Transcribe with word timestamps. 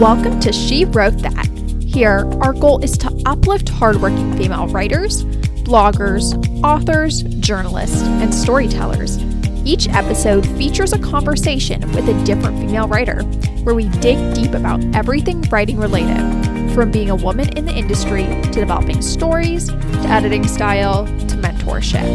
Welcome 0.00 0.40
to 0.40 0.50
She 0.50 0.86
Wrote 0.86 1.18
That. 1.18 1.46
Here, 1.84 2.26
our 2.40 2.54
goal 2.54 2.82
is 2.82 2.96
to 2.96 3.22
uplift 3.26 3.68
hardworking 3.68 4.34
female 4.34 4.66
writers, 4.68 5.24
bloggers, 5.66 6.32
authors, 6.64 7.22
journalists, 7.22 8.00
and 8.00 8.34
storytellers. 8.34 9.18
Each 9.66 9.90
episode 9.90 10.46
features 10.56 10.94
a 10.94 10.98
conversation 10.98 11.82
with 11.92 12.08
a 12.08 12.24
different 12.24 12.58
female 12.60 12.88
writer, 12.88 13.24
where 13.62 13.74
we 13.74 13.90
dig 13.98 14.34
deep 14.34 14.54
about 14.54 14.82
everything 14.94 15.42
writing 15.50 15.76
related, 15.76 16.16
from 16.72 16.90
being 16.90 17.10
a 17.10 17.16
woman 17.16 17.50
in 17.58 17.66
the 17.66 17.74
industry 17.74 18.24
to 18.24 18.50
developing 18.52 19.02
stories, 19.02 19.68
to 19.68 20.06
editing 20.06 20.48
style, 20.48 21.04
to 21.04 21.36
mentorship. 21.36 22.06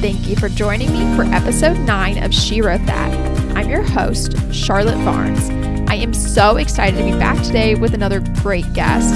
Thank 0.00 0.28
you 0.28 0.36
for 0.36 0.48
joining 0.48 0.92
me 0.92 1.16
for 1.16 1.24
episode 1.34 1.76
9 1.76 2.22
of 2.22 2.32
She 2.32 2.62
Wrote 2.62 2.86
That. 2.86 3.12
I'm 3.56 3.68
your 3.68 3.82
host, 3.82 4.36
Charlotte 4.54 5.04
Barnes. 5.04 5.63
I 5.94 5.98
am 5.98 6.12
so 6.12 6.56
excited 6.56 6.96
to 6.98 7.04
be 7.04 7.16
back 7.16 7.40
today 7.44 7.76
with 7.76 7.94
another 7.94 8.18
great 8.42 8.72
guest. 8.72 9.14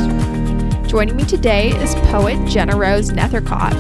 Joining 0.89 1.17
me 1.17 1.25
today 1.25 1.71
is 1.71 1.97
poet 2.13 2.39
Jenna 2.49 2.77
Rose 2.77 3.11
Nethercott. 3.11 3.73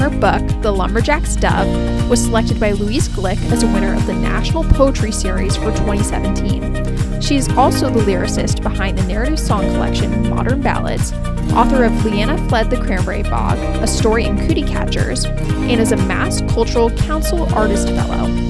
Her 0.00 0.08
book, 0.08 0.62
The 0.62 0.72
Lumberjack's 0.72 1.36
Dove, 1.36 2.08
was 2.08 2.24
selected 2.24 2.58
by 2.58 2.72
Louise 2.72 3.10
Glück 3.10 3.36
as 3.52 3.62
a 3.62 3.66
winner 3.66 3.94
of 3.94 4.06
the 4.06 4.14
National 4.14 4.64
Poetry 4.64 5.12
Series 5.12 5.54
for 5.54 5.70
2017. 5.72 7.20
She 7.20 7.36
is 7.36 7.50
also 7.50 7.90
the 7.90 8.00
lyricist 8.00 8.62
behind 8.62 8.96
the 8.96 9.06
narrative 9.06 9.38
song 9.38 9.66
collection 9.74 10.30
Modern 10.30 10.62
Ballads, 10.62 11.12
author 11.52 11.84
of 11.84 12.06
Leanna 12.06 12.38
Fled 12.48 12.70
the 12.70 12.80
Cranberry 12.80 13.22
Bog, 13.24 13.58
a 13.82 13.86
story 13.86 14.24
in 14.24 14.38
Cootie 14.48 14.62
Catchers, 14.62 15.26
and 15.26 15.78
is 15.78 15.92
a 15.92 15.96
Mass 15.98 16.40
Cultural 16.48 16.90
Council 16.92 17.54
Artist 17.54 17.88
Fellow. 17.88 18.45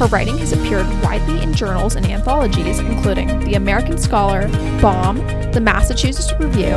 Her 0.00 0.06
writing 0.06 0.38
has 0.38 0.54
appeared 0.54 0.86
widely 1.02 1.42
in 1.42 1.52
journals 1.52 1.94
and 1.94 2.06
anthologies, 2.06 2.78
including 2.78 3.38
The 3.40 3.52
American 3.56 3.98
Scholar, 3.98 4.48
Bomb, 4.80 5.18
The 5.52 5.60
Massachusetts 5.60 6.32
Review, 6.40 6.70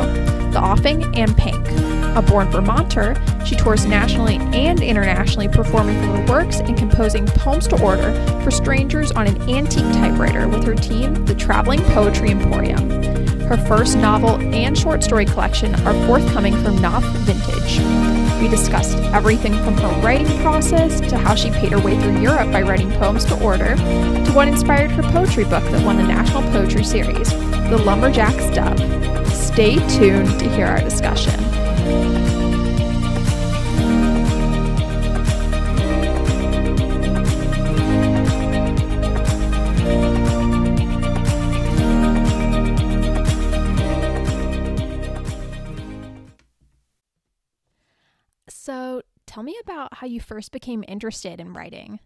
The 0.52 0.60
Offing, 0.62 1.16
and 1.16 1.34
Pink. 1.34 1.66
A 2.16 2.20
born 2.20 2.50
Vermonter, 2.50 3.16
she 3.46 3.56
tours 3.56 3.86
nationally 3.86 4.36
and 4.36 4.82
internationally 4.82 5.48
performing 5.48 5.94
her 6.02 6.26
works 6.26 6.58
and 6.58 6.76
composing 6.76 7.24
poems 7.24 7.66
to 7.68 7.82
order 7.82 8.12
for 8.42 8.50
strangers 8.50 9.10
on 9.12 9.26
an 9.26 9.40
antique 9.48 9.90
typewriter 9.94 10.46
with 10.46 10.62
her 10.64 10.74
team, 10.74 11.24
the 11.24 11.34
Traveling 11.34 11.80
Poetry 11.94 12.30
Emporium. 12.30 13.13
Her 13.48 13.58
first 13.68 13.98
novel 13.98 14.36
and 14.54 14.76
short 14.76 15.04
story 15.04 15.26
collection 15.26 15.74
are 15.86 16.06
forthcoming 16.06 16.54
from 16.62 16.80
Knopf 16.80 17.04
Vintage. 17.26 17.78
We 18.40 18.48
discussed 18.48 18.96
everything 19.14 19.52
from 19.64 19.76
her 19.76 20.00
writing 20.00 20.26
process 20.40 21.00
to 21.02 21.18
how 21.18 21.34
she 21.34 21.50
paid 21.50 21.72
her 21.72 21.80
way 21.80 22.00
through 22.00 22.20
Europe 22.20 22.50
by 22.50 22.62
writing 22.62 22.90
poems 22.92 23.24
to 23.26 23.40
order 23.42 23.76
to 23.76 24.32
what 24.32 24.48
inspired 24.48 24.90
her 24.92 25.02
poetry 25.02 25.44
book 25.44 25.62
that 25.64 25.84
won 25.84 25.98
the 25.98 26.02
National 26.02 26.42
Poetry 26.52 26.84
Series, 26.84 27.30
The 27.70 27.82
Lumberjack's 27.84 28.54
Dove. 28.54 29.28
Stay 29.28 29.76
tuned 29.88 30.38
to 30.40 30.48
hear 30.48 30.66
our 30.66 30.80
discussion. 30.80 32.33
So, 48.48 49.02
tell 49.26 49.42
me 49.42 49.56
about 49.62 49.94
how 49.94 50.06
you 50.06 50.20
first 50.20 50.52
became 50.52 50.84
interested 50.86 51.40
in 51.40 51.54
writing. 51.54 52.00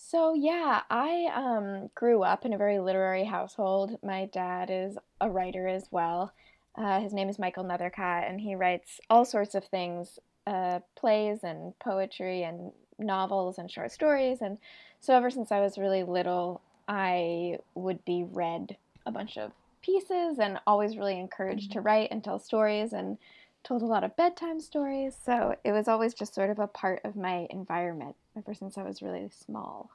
So 0.00 0.32
yeah, 0.32 0.82
I 0.90 1.28
um, 1.34 1.90
grew 1.94 2.22
up 2.22 2.46
in 2.46 2.52
a 2.52 2.58
very 2.58 2.78
literary 2.78 3.24
household. 3.24 3.98
My 4.02 4.26
dad 4.26 4.70
is 4.70 4.96
a 5.20 5.28
writer 5.28 5.66
as 5.66 5.88
well. 5.90 6.32
Uh, 6.76 7.00
his 7.00 7.12
name 7.12 7.28
is 7.28 7.38
Michael 7.38 7.64
Nethercott, 7.64 8.28
and 8.30 8.40
he 8.40 8.54
writes 8.54 9.00
all 9.10 9.24
sorts 9.24 9.56
of 9.56 9.64
things, 9.64 10.20
uh, 10.46 10.78
plays 10.94 11.40
and 11.42 11.76
poetry 11.80 12.44
and 12.44 12.70
novels 12.98 13.58
and 13.58 13.68
short 13.68 13.90
stories. 13.90 14.40
And 14.40 14.58
so 15.00 15.14
ever 15.14 15.30
since 15.30 15.50
I 15.50 15.60
was 15.60 15.76
really 15.76 16.04
little, 16.04 16.62
I 16.86 17.58
would 17.74 18.04
be 18.04 18.24
read 18.30 18.76
a 19.04 19.10
bunch 19.10 19.36
of 19.36 19.50
pieces 19.82 20.38
and 20.38 20.60
always 20.66 20.96
really 20.96 21.18
encouraged 21.18 21.72
to 21.72 21.80
write 21.80 22.12
and 22.12 22.22
tell 22.22 22.38
stories 22.38 22.92
and 22.92 23.18
told 23.64 23.82
a 23.82 23.86
lot 23.86 24.04
of 24.04 24.16
bedtime 24.16 24.60
stories. 24.60 25.16
So 25.24 25.56
it 25.64 25.72
was 25.72 25.88
always 25.88 26.14
just 26.14 26.34
sort 26.34 26.50
of 26.50 26.58
a 26.58 26.66
part 26.66 27.00
of 27.04 27.16
my 27.16 27.46
environment 27.50 28.16
ever 28.36 28.54
since 28.54 28.78
I 28.78 28.82
was 28.82 29.02
really 29.02 29.28
small. 29.30 29.90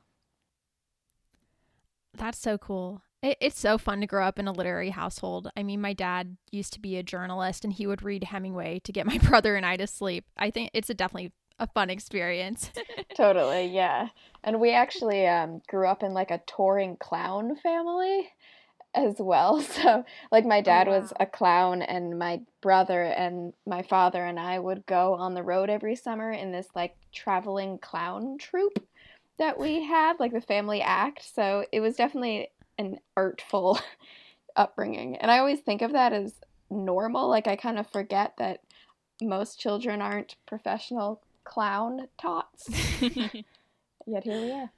That's 2.15 2.39
so 2.39 2.57
cool. 2.57 3.01
It, 3.21 3.37
it's 3.39 3.59
so 3.59 3.77
fun 3.77 4.01
to 4.01 4.07
grow 4.07 4.25
up 4.25 4.37
in 4.37 4.47
a 4.47 4.51
literary 4.51 4.91
household. 4.91 5.49
I 5.57 5.63
mean, 5.63 5.81
my 5.81 5.93
dad 5.93 6.37
used 6.51 6.73
to 6.73 6.79
be 6.79 6.97
a 6.97 7.03
journalist 7.03 7.63
and 7.63 7.73
he 7.73 7.87
would 7.87 8.03
read 8.03 8.25
Hemingway 8.25 8.79
to 8.79 8.91
get 8.91 9.05
my 9.07 9.17
brother 9.17 9.55
and 9.55 9.65
I 9.65 9.77
to 9.77 9.87
sleep. 9.87 10.25
I 10.37 10.51
think 10.51 10.69
it's 10.73 10.89
a 10.89 10.93
definitely 10.93 11.31
a 11.59 11.67
fun 11.67 11.89
experience. 11.89 12.71
totally, 13.15 13.67
yeah. 13.67 14.09
And 14.43 14.59
we 14.59 14.71
actually 14.71 15.25
um, 15.27 15.61
grew 15.67 15.87
up 15.87 16.03
in 16.03 16.13
like 16.13 16.31
a 16.31 16.41
touring 16.45 16.97
clown 16.97 17.55
family 17.55 18.29
as 18.95 19.15
well. 19.19 19.61
So, 19.73 20.05
like, 20.31 20.45
my 20.45 20.59
oh, 20.59 20.63
dad 20.63 20.87
oh, 20.87 20.91
wow. 20.91 20.99
was 20.99 21.13
a 21.19 21.25
clown, 21.25 21.81
and 21.81 22.17
my 22.17 22.41
brother 22.61 23.03
and 23.03 23.53
my 23.65 23.81
father 23.81 24.23
and 24.23 24.39
I 24.39 24.59
would 24.59 24.85
go 24.85 25.15
on 25.15 25.33
the 25.33 25.43
road 25.43 25.69
every 25.69 25.95
summer 25.95 26.31
in 26.31 26.51
this 26.51 26.67
like 26.75 26.95
traveling 27.11 27.77
clown 27.79 28.37
troupe 28.37 28.79
that 29.37 29.59
we 29.59 29.83
had, 29.83 30.19
like 30.19 30.31
the 30.31 30.41
family 30.41 30.81
act. 30.81 31.23
So 31.33 31.65
it 31.71 31.79
was 31.79 31.95
definitely 31.95 32.49
an 32.77 32.99
artful 33.17 33.79
upbringing. 34.55 35.17
And 35.17 35.31
I 35.31 35.39
always 35.39 35.59
think 35.59 35.81
of 35.81 35.93
that 35.93 36.13
as 36.13 36.33
normal. 36.69 37.29
Like 37.29 37.47
I 37.47 37.55
kind 37.55 37.79
of 37.79 37.87
forget 37.87 38.33
that 38.37 38.61
most 39.21 39.59
children 39.59 40.01
aren't 40.01 40.35
professional 40.45 41.21
clown 41.43 42.07
tots. 42.19 42.69
Yet 43.01 44.23
here 44.23 44.41
we 44.41 44.51
are. 44.51 44.71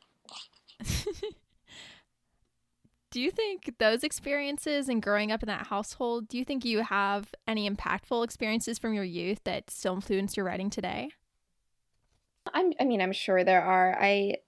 Do 3.16 3.22
you 3.22 3.32
think 3.32 3.76
those 3.78 4.04
experiences 4.04 4.90
and 4.90 5.02
growing 5.02 5.32
up 5.32 5.42
in 5.42 5.48
that 5.48 5.68
household, 5.68 6.28
do 6.28 6.38
you 6.38 6.44
think 6.44 6.66
you 6.66 6.82
have 6.82 7.34
any 7.48 7.70
impactful 7.70 8.26
experiences 8.26 8.78
from 8.78 8.94
your 8.94 9.06
youth 9.06 9.40
that 9.46 9.70
still 9.70 9.94
influence 9.94 10.36
your 10.36 10.46
writing 10.46 10.70
today? 10.70 11.12
I'm, 12.54 12.74
I 12.78 12.84
mean, 12.84 13.00
I'm 13.00 13.14
sure 13.14 13.46
there 13.46 13.62
are. 13.62 13.98
I 13.98 14.40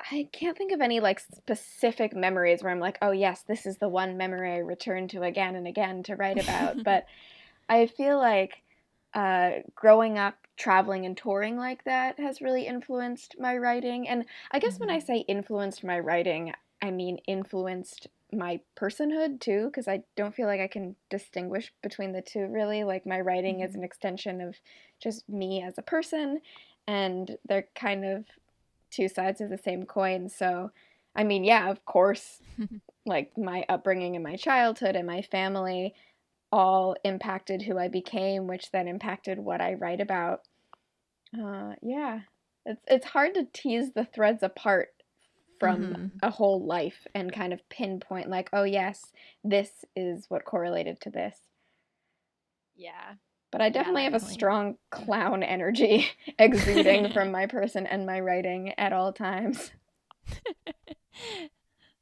I 0.00 0.28
can't 0.32 0.58
think 0.58 0.72
of 0.72 0.80
any 0.80 0.98
like 0.98 1.20
specific 1.20 2.12
memories 2.12 2.60
where 2.64 2.72
I'm 2.72 2.80
like, 2.80 2.98
oh 3.02 3.12
yes, 3.12 3.44
this 3.46 3.66
is 3.66 3.76
the 3.76 3.88
one 3.88 4.16
memory 4.16 4.50
I 4.50 4.58
return 4.58 5.06
to 5.06 5.22
again 5.22 5.54
and 5.54 5.68
again 5.68 6.02
to 6.02 6.16
write 6.16 6.42
about. 6.42 6.82
but 6.84 7.06
I 7.68 7.86
feel 7.86 8.18
like 8.18 8.62
uh, 9.14 9.60
growing 9.76 10.18
up 10.18 10.34
traveling 10.56 11.06
and 11.06 11.16
touring 11.16 11.56
like 11.56 11.84
that 11.84 12.18
has 12.18 12.40
really 12.40 12.66
influenced 12.66 13.36
my 13.38 13.56
writing. 13.56 14.08
And 14.08 14.24
I 14.50 14.58
guess 14.58 14.74
mm-hmm. 14.74 14.86
when 14.86 14.90
I 14.90 14.98
mm-hmm. 14.98 15.06
say 15.06 15.18
influenced 15.28 15.84
my 15.84 16.00
writing, 16.00 16.52
I 16.82 16.90
mean 16.90 17.18
influenced 17.28 18.08
my 18.32 18.60
personhood 18.76 19.40
too, 19.40 19.66
because 19.66 19.86
I 19.86 20.02
don't 20.16 20.34
feel 20.34 20.46
like 20.46 20.60
I 20.60 20.66
can 20.66 20.96
distinguish 21.10 21.72
between 21.82 22.12
the 22.12 22.22
two 22.22 22.46
really. 22.46 22.82
Like 22.82 23.06
my 23.06 23.20
writing 23.20 23.56
mm-hmm. 23.56 23.68
is 23.68 23.74
an 23.74 23.84
extension 23.84 24.40
of 24.40 24.56
just 25.00 25.28
me 25.28 25.62
as 25.62 25.78
a 25.78 25.82
person, 25.82 26.40
and 26.86 27.36
they're 27.46 27.68
kind 27.74 28.04
of 28.04 28.24
two 28.90 29.08
sides 29.08 29.40
of 29.40 29.48
the 29.48 29.58
same 29.58 29.84
coin. 29.84 30.28
So, 30.28 30.70
I 31.14 31.24
mean, 31.24 31.44
yeah, 31.44 31.70
of 31.70 31.84
course, 31.84 32.40
like 33.06 33.36
my 33.38 33.64
upbringing 33.68 34.16
and 34.16 34.24
my 34.24 34.36
childhood 34.36 34.96
and 34.96 35.06
my 35.06 35.22
family 35.22 35.94
all 36.50 36.96
impacted 37.04 37.62
who 37.62 37.78
I 37.78 37.88
became, 37.88 38.46
which 38.46 38.70
then 38.70 38.88
impacted 38.88 39.38
what 39.38 39.60
I 39.60 39.74
write 39.74 40.00
about. 40.00 40.42
Uh, 41.38 41.74
yeah, 41.80 42.20
it's 42.66 42.82
it's 42.86 43.06
hard 43.06 43.34
to 43.34 43.46
tease 43.52 43.92
the 43.92 44.04
threads 44.04 44.42
apart 44.42 44.88
from 45.62 45.82
mm-hmm. 45.82 46.06
a 46.22 46.30
whole 46.30 46.64
life 46.66 47.06
and 47.14 47.32
kind 47.32 47.52
of 47.52 47.68
pinpoint 47.68 48.28
like, 48.28 48.50
oh 48.52 48.64
yes, 48.64 49.12
this 49.44 49.84
is 49.94 50.26
what 50.28 50.44
correlated 50.44 51.00
to 51.02 51.10
this. 51.10 51.36
Yeah, 52.74 53.14
but 53.52 53.60
I 53.60 53.68
definitely 53.68 54.02
yeah, 54.02 54.10
have 54.10 54.12
definitely. 54.14 54.32
a 54.32 54.34
strong 54.34 54.74
clown 54.90 55.42
energy 55.44 56.06
exuding 56.38 57.12
from 57.12 57.30
my 57.30 57.46
person 57.46 57.86
and 57.86 58.06
my 58.06 58.18
writing 58.18 58.74
at 58.78 58.92
all 58.92 59.12
times. 59.12 59.70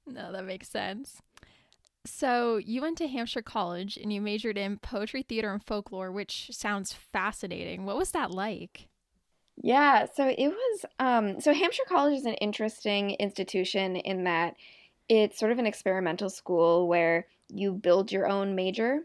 no, 0.07 0.33
that 0.33 0.45
makes 0.45 0.69
sense. 0.69 1.21
So, 2.07 2.57
you 2.57 2.81
went 2.81 2.97
to 2.99 3.09
Hampshire 3.09 3.43
College 3.43 3.99
and 3.99 4.11
you 4.11 4.23
majored 4.23 4.57
in 4.57 4.79
poetry, 4.79 5.23
theater, 5.23 5.53
and 5.53 5.63
folklore, 5.63 6.11
which 6.11 6.49
sounds 6.51 6.95
fascinating. 6.95 7.85
What 7.85 7.99
was 7.99 8.13
that 8.13 8.31
like? 8.31 8.90
Yeah, 9.63 10.07
so 10.15 10.27
it 10.27 10.49
was 10.49 10.85
um 10.99 11.41
so 11.41 11.53
Hampshire 11.53 11.85
College 11.87 12.19
is 12.19 12.27
an 12.27 12.35
interesting 12.35 13.13
institution 13.13 13.97
in 13.97 14.25
that 14.25 14.57
it's 15.09 15.39
sort 15.39 15.53
of 15.53 15.59
an 15.59 15.67
experimental 15.67 16.31
school 16.31 16.89
where 16.89 17.27
you 17.49 17.73
build 17.73 18.13
your 18.13 18.29
own 18.29 18.55
major 18.55 19.01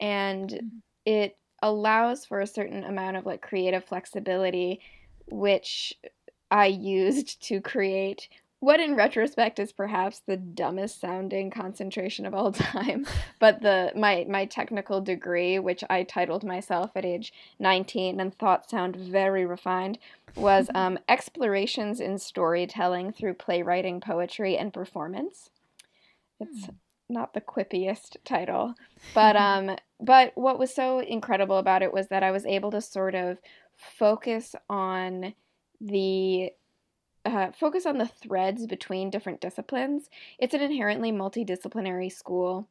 and 0.00 0.50
mm-hmm. 0.50 0.66
it 1.06 1.36
allows 1.62 2.24
for 2.24 2.40
a 2.40 2.46
certain 2.46 2.84
amount 2.84 3.16
of 3.16 3.26
like 3.26 3.40
creative 3.40 3.84
flexibility, 3.84 4.80
which 5.26 5.94
I 6.50 6.66
used 6.66 7.42
to 7.44 7.60
create 7.60 8.28
what 8.60 8.80
in 8.80 8.96
retrospect 8.96 9.58
is 9.58 9.72
perhaps 9.72 10.20
the 10.20 10.36
dumbest 10.36 11.00
sounding 11.00 11.50
concentration 11.50 12.26
of 12.26 12.34
all 12.34 12.52
time 12.52 13.06
but 13.38 13.60
the 13.62 13.92
my 13.94 14.26
my 14.28 14.44
technical 14.44 15.00
degree 15.00 15.58
which 15.58 15.84
i 15.88 16.02
titled 16.02 16.44
myself 16.44 16.90
at 16.94 17.04
age 17.04 17.32
19 17.58 18.20
and 18.20 18.36
thought 18.36 18.68
sound 18.68 18.96
very 18.96 19.46
refined 19.46 19.98
was 20.34 20.68
um, 20.74 20.98
explorations 21.08 22.00
in 22.00 22.18
storytelling 22.18 23.12
through 23.12 23.34
playwriting 23.34 24.00
poetry 24.00 24.56
and 24.56 24.72
performance 24.72 25.50
it's 26.40 26.66
hmm. 26.66 26.72
not 27.08 27.34
the 27.34 27.40
quippiest 27.40 28.16
title 28.24 28.74
but 29.14 29.36
um 29.36 29.76
but 30.00 30.32
what 30.36 30.58
was 30.58 30.74
so 30.74 31.00
incredible 31.00 31.58
about 31.58 31.82
it 31.82 31.92
was 31.92 32.08
that 32.08 32.22
i 32.22 32.30
was 32.30 32.46
able 32.46 32.70
to 32.70 32.80
sort 32.80 33.14
of 33.14 33.38
focus 33.76 34.56
on 34.68 35.32
the 35.80 36.50
uh, 37.28 37.52
focus 37.52 37.84
on 37.84 37.98
the 37.98 38.06
threads 38.06 38.66
between 38.66 39.10
different 39.10 39.40
disciplines. 39.40 40.08
It's 40.38 40.54
an 40.54 40.62
inherently 40.62 41.12
multidisciplinary 41.12 42.10
school, 42.10 42.66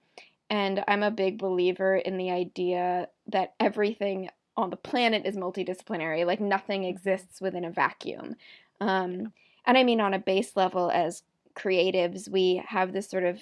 and 0.50 0.84
I'm 0.88 1.04
a 1.04 1.12
big 1.12 1.38
believer 1.38 1.96
in 1.96 2.18
the 2.18 2.32
idea 2.32 3.10
that 3.28 3.54
everything 3.60 4.30
on 4.56 4.72
the 4.72 4.76
planet 4.76 5.28
is 5.28 5.38
multidisciplinary. 5.38 6.26
Like 6.26 6.40
nothing 6.40 6.86
exists 6.86 7.40
within 7.40 7.66
a 7.66 7.70
vacuum. 7.70 8.36
Um, 8.82 9.32
and 9.68 9.78
I 9.78 9.84
mean, 9.84 10.02
on 10.02 10.16
a 10.16 10.20
base 10.20 10.56
level, 10.56 10.90
as 10.90 11.22
creatives, 11.56 12.28
we 12.28 12.64
have 12.68 12.94
this 12.94 13.08
sort 13.08 13.26
of 13.26 13.40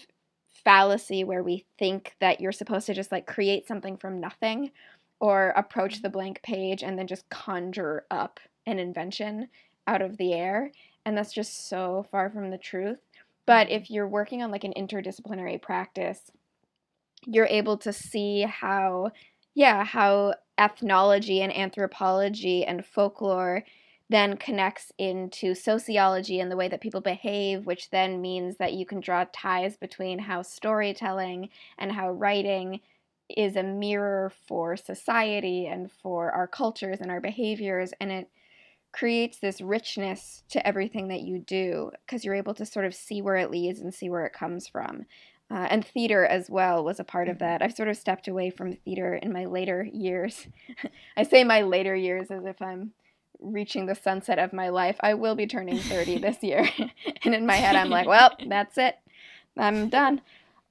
fallacy 0.65 1.23
where 1.23 1.43
we 1.43 1.63
think 1.79 2.15
that 2.19 2.41
you're 2.41 2.51
supposed 2.51 2.87
to 2.87 2.93
just 2.93 3.11
like 3.13 3.25
create 3.25 3.67
something 3.67 3.95
from 3.95 4.19
nothing 4.19 4.71
or 5.21 5.53
approach 5.55 6.01
the 6.01 6.09
blank 6.09 6.41
page 6.41 6.83
and 6.83 6.99
then 6.99 7.07
just 7.07 7.29
conjure 7.29 8.05
up 8.11 8.41
an 8.65 8.79
invention 8.79 9.47
out 9.87 10.01
of 10.01 10.17
the 10.17 10.33
air 10.33 10.71
and 11.05 11.17
that's 11.17 11.33
just 11.33 11.67
so 11.69 12.05
far 12.11 12.29
from 12.29 12.49
the 12.49 12.57
truth. 12.57 12.99
But 13.45 13.69
if 13.69 13.91
you're 13.91 14.07
working 14.07 14.41
on 14.41 14.51
like 14.51 14.63
an 14.63 14.73
interdisciplinary 14.75 15.61
practice, 15.61 16.31
you're 17.25 17.45
able 17.45 17.77
to 17.77 17.93
see 17.93 18.41
how, 18.41 19.11
yeah, 19.53 19.83
how 19.83 20.35
ethnology 20.57 21.41
and 21.41 21.55
anthropology 21.55 22.65
and 22.65 22.85
folklore 22.85 23.63
then 24.09 24.37
connects 24.37 24.91
into 24.97 25.55
sociology 25.55 26.39
and 26.39 26.51
the 26.51 26.55
way 26.55 26.67
that 26.67 26.81
people 26.81 27.01
behave, 27.01 27.65
which 27.65 27.89
then 27.89 28.21
means 28.21 28.57
that 28.57 28.73
you 28.73 28.85
can 28.85 28.99
draw 28.99 29.25
ties 29.33 29.77
between 29.77 30.19
how 30.19 30.41
storytelling 30.43 31.49
and 31.79 31.91
how 31.91 32.11
writing 32.11 32.79
is 33.35 33.55
a 33.55 33.63
mirror 33.63 34.31
for 34.47 34.77
society 34.77 35.65
and 35.65 35.91
for 35.91 36.31
our 36.31 36.47
cultures 36.47 36.99
and 37.01 37.09
our 37.09 37.19
behaviors. 37.19 37.93
And 37.99 38.11
it 38.11 38.29
creates 38.95 39.39
this 39.39 39.59
richness 39.59 40.43
to 40.49 40.65
everything 40.65 41.09
that 41.09 41.21
you 41.21 41.37
do 41.39 41.91
because 42.05 42.23
you're 42.23 42.33
able 42.33 42.53
to 42.53 42.65
sort 42.65 42.85
of 42.85 42.95
see 42.95 43.21
where 43.21 43.35
it 43.35 43.51
leads 43.51 43.81
and 43.81 43.93
see 43.93 44.09
where 44.09 44.25
it 44.25 44.33
comes 44.33 44.67
from. 44.67 45.05
Uh, 45.51 45.67
and 45.69 45.85
theater 45.85 46.25
as 46.25 46.49
well 46.49 46.83
was 46.83 46.99
a 46.99 47.03
part 47.03 47.27
of 47.27 47.35
mm-hmm. 47.35 47.45
that. 47.45 47.61
I've 47.61 47.75
sort 47.75 47.89
of 47.89 47.97
stepped 47.97 48.27
away 48.27 48.49
from 48.49 48.73
theater 48.73 49.15
in 49.15 49.33
my 49.33 49.45
later 49.45 49.87
years. 49.91 50.47
I 51.17 51.23
say 51.23 51.43
my 51.43 51.61
later 51.61 51.93
years 51.93 52.31
as 52.31 52.45
if 52.45 52.61
I'm 52.61 52.93
reaching 53.39 53.85
the 53.85 53.95
sunset 53.95 54.39
of 54.39 54.53
my 54.53 54.69
life. 54.69 54.95
I 55.01 55.13
will 55.13 55.35
be 55.35 55.45
turning 55.45 55.77
30 55.77 56.17
this 56.19 56.41
year. 56.41 56.67
and 57.23 57.35
in 57.35 57.45
my 57.45 57.57
head, 57.57 57.75
I'm 57.75 57.89
like, 57.89 58.07
well, 58.07 58.31
that's 58.47 58.77
it. 58.77 58.95
I'm 59.57 59.89
done. 59.89 60.21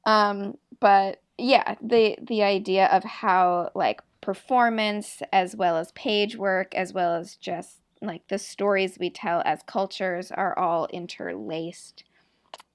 Um, 0.06 0.56
but 0.80 1.20
yeah, 1.36 1.74
the 1.82 2.16
the 2.20 2.42
idea 2.42 2.86
of 2.86 3.04
how 3.04 3.70
like 3.74 4.00
performance 4.20 5.22
as 5.32 5.54
well 5.54 5.76
as 5.76 5.92
page 5.92 6.36
work 6.36 6.74
as 6.74 6.92
well 6.92 7.14
as 7.14 7.36
just 7.36 7.80
like 8.06 8.26
the 8.28 8.38
stories 8.38 8.98
we 8.98 9.10
tell 9.10 9.42
as 9.44 9.62
cultures 9.66 10.30
are 10.30 10.58
all 10.58 10.88
interlaced. 10.92 12.04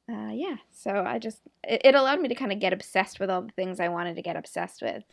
Uh, 0.09 0.31
yeah, 0.31 0.55
so 0.71 1.03
I 1.05 1.19
just 1.19 1.41
it, 1.63 1.81
it, 1.85 1.95
allowed 1.95 2.19
me 2.19 2.29
to 2.29 2.35
kind 2.35 2.51
of 2.51 2.59
get 2.59 2.73
obsessed 2.73 3.19
with 3.19 3.29
all 3.29 3.43
the 3.43 3.51
things 3.51 3.79
I 3.79 3.89
wanted 3.89 4.15
to 4.15 4.23
get 4.23 4.35
obsessed 4.35 4.81
with. 4.81 5.03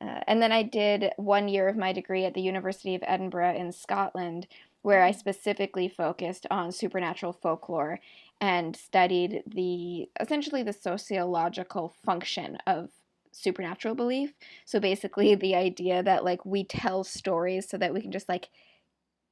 Uh, 0.00 0.20
and 0.26 0.40
then 0.40 0.52
I 0.52 0.62
did 0.62 1.12
one 1.16 1.48
year 1.48 1.68
of 1.68 1.76
my 1.76 1.92
degree 1.92 2.24
at 2.24 2.34
the 2.34 2.40
University 2.40 2.94
of 2.94 3.02
Edinburgh 3.06 3.56
in 3.56 3.72
Scotland, 3.72 4.46
where 4.82 5.02
I 5.02 5.10
specifically 5.10 5.88
focused 5.88 6.46
on 6.50 6.72
supernatural 6.72 7.32
folklore 7.32 8.00
and 8.40 8.74
studied 8.76 9.42
the 9.46 10.08
essentially 10.20 10.62
the 10.62 10.72
sociological 10.72 11.94
function 12.04 12.58
of 12.66 12.90
supernatural 13.32 13.94
belief. 13.94 14.32
So 14.64 14.80
basically, 14.80 15.34
the 15.34 15.54
idea 15.54 16.02
that 16.02 16.24
like 16.24 16.44
we 16.46 16.64
tell 16.64 17.04
stories 17.04 17.68
so 17.68 17.76
that 17.78 17.92
we 17.92 18.00
can 18.00 18.12
just 18.12 18.28
like 18.28 18.48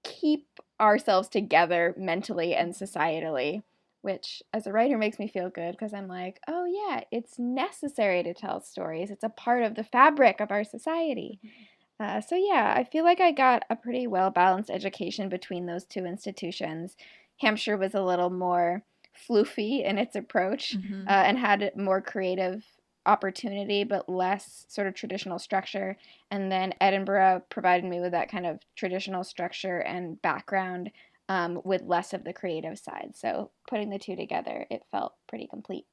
keep 0.07 0.47
ourselves 0.81 1.29
together 1.29 1.95
mentally 1.97 2.55
and 2.55 2.75
societally, 2.75 3.63
which 4.03 4.43
as 4.53 4.67
a 4.67 4.73
writer 4.73 4.97
makes 4.97 5.19
me 5.19 5.29
feel 5.29 5.51
good 5.51 5.73
because 5.73 5.93
I'm 5.93 6.09
like, 6.09 6.41
oh 6.47 6.65
yeah, 6.65 7.03
it's 7.11 7.39
necessary 7.39 8.23
to 8.23 8.35
tell 8.35 8.61
stories. 8.61 9.11
It's 9.11 9.25
a 9.25 9.29
part 9.29 9.63
of 9.63 9.75
the 9.75 9.85
fabric 9.85 10.41
of 10.41 10.51
our 10.51 10.65
society. 10.65 11.41
Mm-hmm. 11.45 11.63
Uh, 11.99 12.21
so 12.21 12.37
yeah, 12.37 12.75
I 12.77 12.85
feel 12.85 13.05
like 13.05 13.21
I 13.21 13.33
got 13.33 13.65
a 13.71 13.77
pretty 13.77 14.07
well 14.07 14.31
balanced 14.31 14.71
education 14.71 15.29
between 15.29 15.67
those 15.67 15.85
two 15.85 16.05
institutions. 16.05 16.97
Hampshire 17.41 17.77
was 17.77 17.95
a 17.95 18.03
little 18.03 18.31
more 18.31 18.83
floofy 19.29 19.85
in 19.85 19.99
its 19.99 20.15
approach 20.15 20.77
mm-hmm. 20.77 21.09
uh, 21.09 21.11
and 21.11 21.39
had 21.39 21.73
more 21.75 22.03
creative 22.03 22.65
opportunity 23.07 23.85
but 23.85 24.09
less 24.09 24.65
sort 24.69 24.87
of 24.87 24.95
traditional 24.95 25.39
structure. 25.39 25.97
And 26.31 26.51
then 26.51 26.75
edinburgh 26.81 27.43
provided 27.51 27.89
me 27.89 28.01
with 28.01 28.13
that 28.13 28.31
kind 28.31 28.47
of 28.47 28.61
traditional 28.75 29.25
structure 29.25 29.79
and 29.79 30.21
background 30.23 30.91
um, 31.29 31.61
with 31.65 31.83
less 31.83 32.13
of 32.13 32.25
the 32.25 32.33
creative 32.33 32.79
side. 32.79 33.13
So 33.15 33.51
putting 33.69 33.91
the 33.91 33.99
two 33.99 34.17
together 34.17 34.67
it 34.71 34.85
felt 34.91 35.15
pretty 35.29 35.47
complete. 35.47 35.87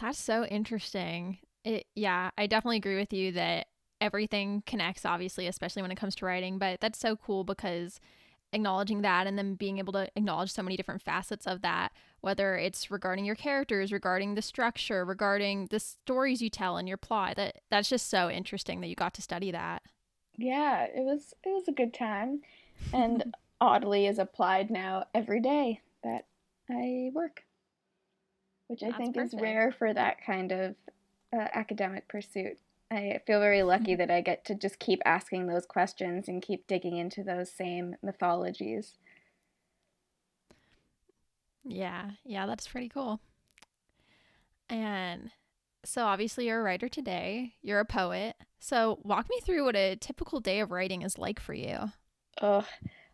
That's 0.00 0.18
so 0.18 0.44
interesting. 0.44 1.38
It, 1.62 1.84
yeah 1.94 2.30
i 2.38 2.46
definitely 2.46 2.78
agree 2.78 2.96
with 2.96 3.12
you 3.12 3.32
that 3.32 3.66
everything 4.00 4.62
connects 4.64 5.04
obviously 5.04 5.46
especially 5.46 5.82
when 5.82 5.90
it 5.90 5.98
comes 5.98 6.14
to 6.14 6.24
writing 6.24 6.56
but 6.56 6.80
that's 6.80 6.98
so 6.98 7.16
cool 7.16 7.44
because 7.44 8.00
acknowledging 8.52 9.02
that 9.02 9.26
and 9.26 9.38
then 9.38 9.54
being 9.54 9.78
able 9.78 9.92
to 9.92 10.08
acknowledge 10.16 10.50
so 10.50 10.62
many 10.62 10.76
different 10.76 11.02
facets 11.02 11.46
of 11.46 11.62
that 11.62 11.92
whether 12.20 12.56
it's 12.56 12.90
regarding 12.90 13.24
your 13.24 13.34
characters 13.34 13.92
regarding 13.92 14.34
the 14.34 14.42
structure 14.42 15.04
regarding 15.04 15.66
the 15.66 15.80
stories 15.80 16.42
you 16.42 16.50
tell 16.50 16.76
and 16.76 16.88
your 16.88 16.96
plot 16.96 17.36
that 17.36 17.58
that's 17.70 17.88
just 17.88 18.08
so 18.08 18.30
interesting 18.30 18.80
that 18.80 18.88
you 18.88 18.94
got 18.94 19.14
to 19.14 19.22
study 19.22 19.50
that 19.50 19.82
yeah 20.36 20.84
it 20.84 21.04
was 21.04 21.34
it 21.44 21.50
was 21.50 21.68
a 21.68 21.72
good 21.72 21.94
time 21.94 22.40
and 22.92 23.34
oddly 23.60 24.06
is 24.06 24.18
applied 24.18 24.70
now 24.70 25.04
every 25.14 25.40
day 25.40 25.80
that 26.02 26.26
i 26.70 27.10
work 27.12 27.44
which 28.68 28.82
i 28.82 28.86
that's 28.86 28.98
think 28.98 29.14
perfect. 29.14 29.34
is 29.34 29.40
rare 29.40 29.72
for 29.72 29.92
that 29.92 30.24
kind 30.24 30.52
of 30.52 30.74
uh, 31.32 31.46
academic 31.54 32.08
pursuit 32.08 32.58
I 32.90 33.20
feel 33.26 33.40
very 33.40 33.62
lucky 33.62 33.94
that 33.96 34.10
I 34.10 34.20
get 34.20 34.44
to 34.46 34.54
just 34.54 34.78
keep 34.78 35.00
asking 35.04 35.46
those 35.46 35.66
questions 35.66 36.28
and 36.28 36.42
keep 36.42 36.66
digging 36.66 36.96
into 36.96 37.22
those 37.22 37.50
same 37.50 37.96
mythologies. 38.02 38.98
Yeah, 41.64 42.10
yeah, 42.24 42.46
that's 42.46 42.68
pretty 42.68 42.88
cool. 42.88 43.20
And 44.68 45.30
so 45.84 46.04
obviously 46.04 46.46
you're 46.46 46.60
a 46.60 46.62
writer 46.62 46.88
today, 46.88 47.54
you're 47.62 47.80
a 47.80 47.84
poet. 47.84 48.36
So 48.58 49.00
walk 49.02 49.28
me 49.28 49.40
through 49.40 49.64
what 49.64 49.76
a 49.76 49.96
typical 49.96 50.40
day 50.40 50.60
of 50.60 50.70
writing 50.70 51.02
is 51.02 51.18
like 51.18 51.40
for 51.40 51.54
you. 51.54 51.92
Oh, 52.40 52.66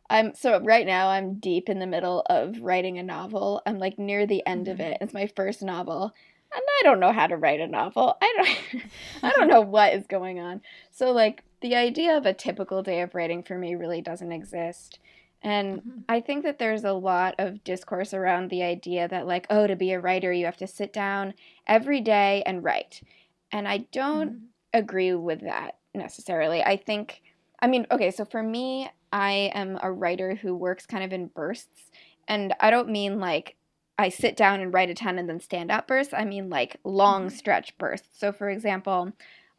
I'm 0.08 0.34
so 0.34 0.60
right 0.60 0.86
now 0.86 1.08
I'm 1.08 1.38
deep 1.38 1.68
in 1.68 1.78
the 1.78 1.86
middle 1.86 2.24
of 2.28 2.60
writing 2.60 2.98
a 2.98 3.02
novel. 3.02 3.62
I'm 3.66 3.78
like 3.78 3.98
near 3.98 4.26
the 4.26 4.46
end 4.46 4.66
mm-hmm. 4.66 4.72
of 4.72 4.80
it. 4.80 4.98
It's 5.00 5.14
my 5.14 5.26
first 5.34 5.62
novel 5.62 6.12
and 6.54 6.62
I 6.80 6.82
don't 6.84 7.00
know 7.00 7.12
how 7.12 7.26
to 7.26 7.36
write 7.36 7.60
a 7.60 7.66
novel. 7.66 8.16
I 8.20 8.34
don't 8.36 8.82
I 9.22 9.30
don't 9.30 9.48
know 9.48 9.60
what 9.62 9.94
is 9.94 10.06
going 10.06 10.40
on. 10.40 10.60
So 10.90 11.12
like 11.12 11.42
the 11.60 11.74
idea 11.74 12.16
of 12.16 12.26
a 12.26 12.34
typical 12.34 12.82
day 12.82 13.00
of 13.00 13.14
writing 13.14 13.42
for 13.42 13.58
me 13.58 13.74
really 13.74 14.00
doesn't 14.00 14.32
exist. 14.32 14.98
And 15.43 15.78
mm-hmm. 15.78 15.99
I 16.09 16.21
think 16.21 16.45
that 16.45 16.59
there's 16.59 16.85
a 16.85 16.93
lot 16.93 17.35
of 17.38 17.62
discourse 17.62 18.14
around 18.14 18.50
the 18.50 18.62
idea 18.62 19.07
that 19.09 19.26
like 19.26 19.47
oh 19.50 19.66
to 19.66 19.76
be 19.76 19.93
a 19.93 20.00
writer 20.00 20.33
you 20.33 20.45
have 20.47 20.57
to 20.59 20.66
sit 20.66 20.93
down 20.93 21.35
every 21.66 22.00
day 22.00 22.43
and 22.47 22.64
write. 22.64 23.02
And 23.52 23.69
I 23.69 23.87
don't 23.93 24.31
mm-hmm. 24.31 24.45
agree 24.73 25.14
with 25.14 25.43
that 25.43 25.78
necessarily. 25.95 26.62
I 26.62 26.76
think 26.76 27.23
I 27.61 27.69
mean, 27.69 27.87
okay, 27.90 28.11
so 28.11 28.25
for 28.25 28.43
me, 28.43 28.90
I 29.12 29.50
am 29.55 29.78
a 29.83 29.90
writer 29.90 30.35
who 30.35 30.55
works 30.55 30.85
kind 30.85 31.02
of 31.02 31.12
in 31.12 31.28
bursts. 31.28 31.90
And 32.28 32.55
I 32.61 32.71
don't 32.71 32.90
mean 32.90 33.19
like 33.19 33.57
I 33.99 34.11
sit 34.11 34.37
down 34.37 34.61
and 34.61 34.75
write 34.75 34.90
a 34.90 34.95
ton 34.95 35.19
and 35.19 35.28
then 35.28 35.40
stand 35.40 35.71
up 35.71 35.87
bursts. 35.88 36.12
I 36.12 36.25
mean 36.25 36.50
like 36.50 36.76
long 36.85 37.26
mm-hmm. 37.26 37.37
stretch 37.37 37.76
bursts. 37.78 38.19
So 38.19 38.33
for 38.33 38.50
example, 38.50 39.12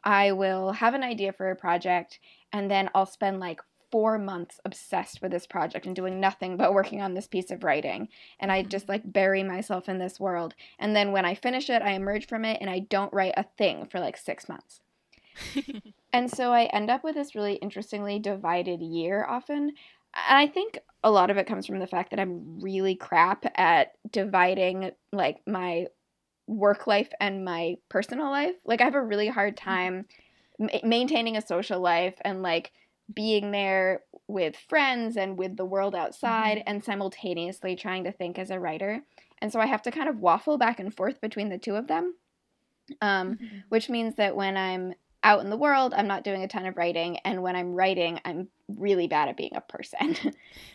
I 0.04 0.32
will 0.32 0.72
have 0.72 0.94
an 0.94 1.02
idea 1.02 1.32
for 1.32 1.50
a 1.50 1.56
project 1.56 2.20
and 2.52 2.70
then 2.70 2.88
I'll 2.94 3.06
spend 3.06 3.40
like 3.40 3.60
four 3.90 4.18
months 4.18 4.60
obsessed 4.64 5.22
with 5.22 5.30
this 5.30 5.46
project 5.46 5.86
and 5.86 5.96
doing 5.96 6.20
nothing 6.20 6.56
but 6.56 6.74
working 6.74 7.00
on 7.00 7.14
this 7.14 7.26
piece 7.26 7.50
of 7.50 7.64
writing. 7.64 8.08
And 8.38 8.52
I 8.52 8.62
just 8.62 8.88
like 8.88 9.12
bury 9.12 9.42
myself 9.42 9.88
in 9.88 9.98
this 9.98 10.20
world. 10.20 10.54
And 10.78 10.94
then 10.94 11.12
when 11.12 11.24
I 11.24 11.34
finish 11.34 11.70
it, 11.70 11.82
I 11.82 11.92
emerge 11.92 12.26
from 12.26 12.44
it 12.44 12.58
and 12.60 12.68
I 12.68 12.80
don't 12.80 13.12
write 13.12 13.34
a 13.36 13.46
thing 13.56 13.86
for 13.86 14.00
like 14.00 14.16
six 14.16 14.48
months. 14.48 14.80
and 16.12 16.30
so 16.30 16.52
I 16.52 16.64
end 16.64 16.90
up 16.90 17.04
with 17.04 17.14
this 17.14 17.34
really 17.34 17.54
interestingly 17.54 18.18
divided 18.18 18.80
year 18.80 19.24
often 19.24 19.72
And 20.28 20.38
I 20.38 20.46
think 20.46 20.78
a 21.04 21.10
lot 21.10 21.30
of 21.30 21.36
it 21.36 21.46
comes 21.46 21.66
from 21.66 21.78
the 21.78 21.86
fact 21.86 22.10
that 22.10 22.20
I'm 22.20 22.60
really 22.60 22.94
crap 22.94 23.44
at 23.54 23.92
dividing 24.10 24.90
like 25.12 25.38
my 25.46 25.86
work 26.46 26.86
life 26.86 27.10
and 27.20 27.44
my 27.44 27.76
personal 27.88 28.30
life. 28.30 28.54
Like 28.64 28.80
I 28.80 28.84
have 28.84 28.94
a 28.94 29.02
really 29.02 29.28
hard 29.28 29.56
mm-hmm. 29.56 29.70
time 29.70 30.06
ma- 30.58 30.80
maintaining 30.82 31.36
a 31.36 31.46
social 31.46 31.80
life 31.80 32.14
and 32.22 32.42
like 32.42 32.72
being 33.12 33.50
there 33.50 34.02
with 34.26 34.56
friends 34.68 35.16
and 35.16 35.38
with 35.38 35.56
the 35.56 35.64
world 35.64 35.94
outside 35.94 36.58
mm-hmm. 36.58 36.68
and 36.68 36.84
simultaneously 36.84 37.74
trying 37.74 38.04
to 38.04 38.12
think 38.12 38.38
as 38.38 38.50
a 38.50 38.60
writer. 38.60 39.02
And 39.40 39.52
so 39.52 39.60
I 39.60 39.66
have 39.66 39.82
to 39.82 39.90
kind 39.90 40.08
of 40.08 40.18
waffle 40.18 40.58
back 40.58 40.80
and 40.80 40.94
forth 40.94 41.20
between 41.20 41.48
the 41.48 41.58
two 41.58 41.76
of 41.76 41.86
them. 41.86 42.14
Um, 43.02 43.34
mm-hmm. 43.34 43.58
which 43.68 43.90
means 43.90 44.14
that 44.14 44.34
when 44.34 44.56
I'm 44.56 44.94
out 45.22 45.40
in 45.40 45.50
the 45.50 45.56
world, 45.58 45.92
I'm 45.94 46.06
not 46.06 46.24
doing 46.24 46.42
a 46.42 46.48
ton 46.48 46.64
of 46.64 46.76
writing. 46.76 47.18
And 47.18 47.42
when 47.42 47.54
I'm 47.54 47.74
writing, 47.74 48.18
I'm 48.24 48.48
really 48.68 49.06
bad 49.08 49.28
at 49.28 49.36
being 49.36 49.54
a 49.54 49.60
person. 49.60 50.16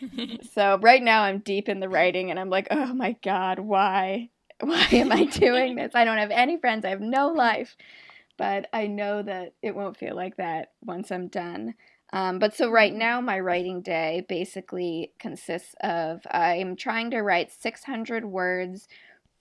so 0.52 0.78
right 0.80 1.02
now 1.02 1.22
I'm 1.22 1.40
deep 1.40 1.68
in 1.68 1.80
the 1.80 1.88
writing 1.88 2.30
and 2.30 2.38
I'm 2.38 2.50
like, 2.50 2.68
oh 2.70 2.94
my 2.94 3.16
God, 3.22 3.58
why? 3.58 4.30
Why 4.60 4.86
am 4.92 5.10
I 5.10 5.24
doing 5.24 5.74
this? 5.74 5.96
I 5.96 6.04
don't 6.04 6.16
have 6.16 6.30
any 6.30 6.58
friends. 6.58 6.84
I 6.84 6.90
have 6.90 7.00
no 7.00 7.28
life. 7.28 7.76
But 8.38 8.68
I 8.72 8.86
know 8.86 9.20
that 9.20 9.54
it 9.62 9.74
won't 9.74 9.96
feel 9.96 10.14
like 10.14 10.36
that 10.36 10.72
once 10.80 11.10
I'm 11.10 11.26
done. 11.26 11.74
Um, 12.14 12.38
but 12.38 12.54
so 12.54 12.70
right 12.70 12.94
now, 12.94 13.20
my 13.20 13.40
writing 13.40 13.82
day 13.82 14.24
basically 14.28 15.10
consists 15.18 15.74
of 15.82 16.24
I'm 16.30 16.76
trying 16.76 17.10
to 17.10 17.22
write 17.22 17.50
600 17.50 18.24
words 18.24 18.86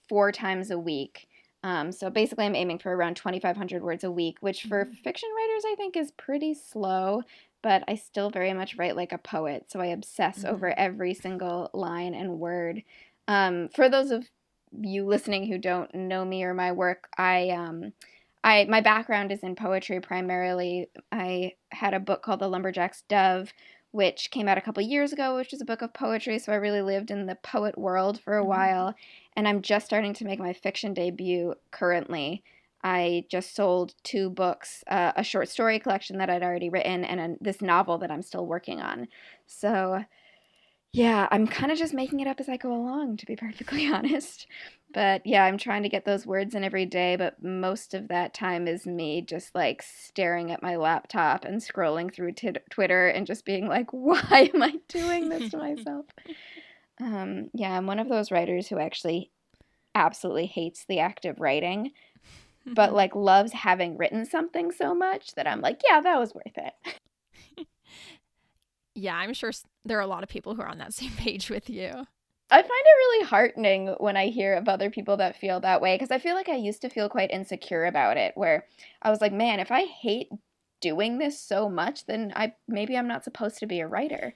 four 0.10 0.32
times 0.32 0.72
a 0.72 0.80
week. 0.80 1.28
Um, 1.62 1.92
so 1.92 2.10
basically, 2.10 2.46
I'm 2.46 2.56
aiming 2.56 2.80
for 2.80 2.94
around 2.94 3.16
2,500 3.16 3.84
words 3.84 4.04
a 4.04 4.10
week, 4.10 4.38
which 4.42 4.64
for 4.64 4.86
mm-hmm. 4.86 4.94
fiction 5.04 5.30
writers, 5.38 5.64
I 5.68 5.76
think 5.76 5.96
is 5.96 6.12
pretty 6.14 6.56
slow, 6.56 7.22
but 7.62 7.84
I 7.88 7.94
still 7.94 8.32
very 8.32 8.54
much 8.54 8.76
write 8.76 8.96
like 8.96 9.12
a 9.12 9.20
poet. 9.20 9.66
So 9.70 9.80
I 9.80 9.88
obsess 9.88 10.40
mm-hmm. 10.40 10.56
over 10.56 10.78
every 10.78 11.14
single 11.14 11.70
line 11.76 12.16
and 12.16 12.40
word. 12.40 12.82
Um, 13.28 13.70
for 13.70 13.88
those 13.88 14.10
of 14.10 14.28
you 14.82 15.06
listening 15.06 15.46
who 15.46 15.60
don't 15.60 15.94
know 15.94 16.26
me 16.26 16.44
or 16.44 16.56
my 16.56 16.72
work, 16.72 17.08
I. 17.20 17.52
I 18.44 18.66
my 18.70 18.82
background 18.82 19.32
is 19.32 19.44
in 19.44 19.56
poetry 19.56 20.00
primarily. 20.02 20.90
I 21.12 21.54
had 21.72 21.94
a 21.94 22.00
book 22.00 22.22
called 22.22 22.40
The 22.40 22.48
Lumberjack's 22.48 23.04
Dove, 23.08 23.54
which 23.92 24.32
came 24.32 24.48
out 24.48 24.58
a 24.58 24.62
couple 24.62 24.84
years 24.84 25.14
ago, 25.14 25.36
which 25.36 25.54
is 25.54 25.62
a 25.62 25.66
book 25.66 25.82
of 25.82 25.94
poetry. 25.94 26.40
So 26.40 26.52
I 26.52 26.56
really 26.56 26.82
lived 26.82 27.12
in 27.12 27.26
the 27.26 27.36
poet 27.36 27.78
world 27.78 28.20
for 28.20 28.38
a 28.38 28.42
mm-hmm. 28.42 28.50
while 28.50 28.96
and 29.36 29.48
I'm 29.48 29.62
just 29.62 29.86
starting 29.86 30.14
to 30.16 30.26
make 30.26 30.40
my 30.40 30.54
fiction 30.54 30.94
debut 30.94 31.56
currently. 31.72 32.44
I 32.84 33.26
just 33.30 33.56
sold 33.56 33.96
two 34.04 34.30
books, 34.30 34.84
uh, 34.88 35.14
a 35.16 35.24
short 35.24 35.48
story 35.50 35.80
collection 35.80 36.18
that 36.18 36.30
I'd 36.30 36.44
already 36.44 36.70
written, 36.70 37.06
and 37.06 37.20
a, 37.20 37.36
this 37.40 37.62
novel 37.62 37.98
that 38.00 38.12
I'm 38.12 38.22
still 38.22 38.46
working 38.46 38.82
on. 38.82 39.08
So, 39.48 40.04
yeah, 40.94 41.28
I'm 41.32 41.48
kind 41.48 41.72
of 41.72 41.78
just 41.80 41.96
making 41.96 42.20
it 42.20 42.28
up 42.28 42.40
as 42.40 42.48
I 42.48 42.56
go 42.56 42.72
along, 42.72 43.18
to 43.18 43.26
be 43.26 43.36
perfectly 43.36 43.88
honest. 43.92 44.46
But 44.94 45.26
yeah, 45.26 45.44
I'm 45.44 45.58
trying 45.58 45.82
to 45.84 45.90
get 45.90 46.06
those 46.06 46.28
words 46.28 46.54
in 46.54 46.64
every 46.64 46.86
day, 46.86 47.16
but 47.16 47.42
most 47.44 47.96
of 47.96 48.10
that 48.10 48.36
time 48.36 48.68
is 48.68 48.86
me 48.86 49.22
just 49.22 49.56
like 49.56 49.82
staring 49.82 50.52
at 50.52 50.62
my 50.62 50.76
laptop 50.76 51.46
and 51.46 51.60
scrolling 51.60 52.14
through 52.14 52.34
t- 52.34 52.52
Twitter 52.70 53.08
and 53.08 53.26
just 53.26 53.44
being 53.44 53.68
like, 53.68 53.88
why 53.92 54.52
am 54.54 54.62
I 54.62 54.76
doing 54.88 55.30
this 55.30 55.50
to 55.50 55.58
myself? 55.76 56.06
Um, 57.02 57.50
yeah, 57.56 57.76
I'm 57.76 57.88
one 57.88 57.98
of 57.98 58.08
those 58.08 58.30
writers 58.32 58.68
who 58.68 58.78
actually 58.78 59.32
absolutely 59.96 60.46
hates 60.46 60.86
the 60.88 61.00
act 61.00 61.26
of 61.26 61.40
writing, 61.40 61.92
but 62.68 62.94
like 62.94 63.16
loves 63.16 63.52
having 63.52 63.98
written 63.98 64.26
something 64.26 64.72
so 64.72 64.94
much 64.94 65.34
that 65.34 65.48
I'm 65.48 65.62
like, 65.62 65.82
yeah, 65.90 66.02
that 66.02 66.20
was 66.20 66.36
worth 66.36 66.56
it. 66.56 66.74
Yeah, 68.96 69.16
I'm 69.16 69.34
sure 69.34 69.52
there 69.86 69.98
are 69.98 70.02
a 70.02 70.08
lot 70.08 70.24
of 70.24 70.30
people 70.30 70.56
who 70.56 70.62
are 70.62 70.70
on 70.70 70.78
that 70.80 70.94
same 71.02 71.12
page 71.12 71.50
with 71.50 71.70
you. 71.70 72.08
I 72.52 72.62
find 72.62 72.70
it 72.70 72.98
really 72.98 73.26
heartening 73.26 73.96
when 73.98 74.16
I 74.16 74.28
hear 74.28 74.54
of 74.54 74.70
other 74.70 74.92
people 74.92 75.18
that 75.18 75.38
feel 75.38 75.60
that 75.62 75.82
way 75.82 75.96
because 75.96 76.12
I 76.12 76.20
feel 76.20 76.36
like 76.36 76.50
I 76.50 76.56
used 76.56 76.82
to 76.82 76.90
feel 76.90 77.10
quite 77.10 77.32
insecure 77.32 77.86
about 77.86 78.18
it 78.18 78.34
where 78.36 78.66
I 79.02 79.10
was 79.10 79.22
like, 79.22 79.34
man, 79.34 79.60
if 79.60 79.72
I 79.72 79.86
hate 79.86 80.30
doing 80.80 81.18
this 81.18 81.40
so 81.40 81.68
much, 81.68 82.06
then 82.06 82.32
I 82.36 82.54
maybe 82.68 82.96
I'm 82.96 83.08
not 83.08 83.24
supposed 83.24 83.58
to 83.60 83.66
be 83.66 83.80
a 83.80 83.88
writer. 83.88 84.36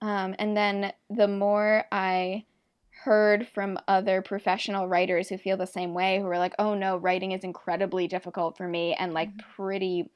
Um, 0.00 0.34
and 0.38 0.56
then 0.56 0.92
the 1.10 1.28
more 1.28 1.84
I 1.92 2.44
heard 3.04 3.46
from 3.48 3.78
other 3.86 4.22
professional 4.22 4.88
writers 4.88 5.28
who 5.28 5.38
feel 5.38 5.56
the 5.56 5.66
same 5.66 5.94
way, 5.94 6.20
who 6.20 6.26
are 6.26 6.38
like, 6.38 6.54
oh 6.58 6.74
no, 6.74 6.96
writing 6.96 7.32
is 7.32 7.44
incredibly 7.44 8.08
difficult 8.08 8.56
for 8.56 8.66
me 8.66 8.94
and 8.94 9.12
like 9.12 9.30
mm-hmm. 9.30 9.62
pretty 9.62 10.10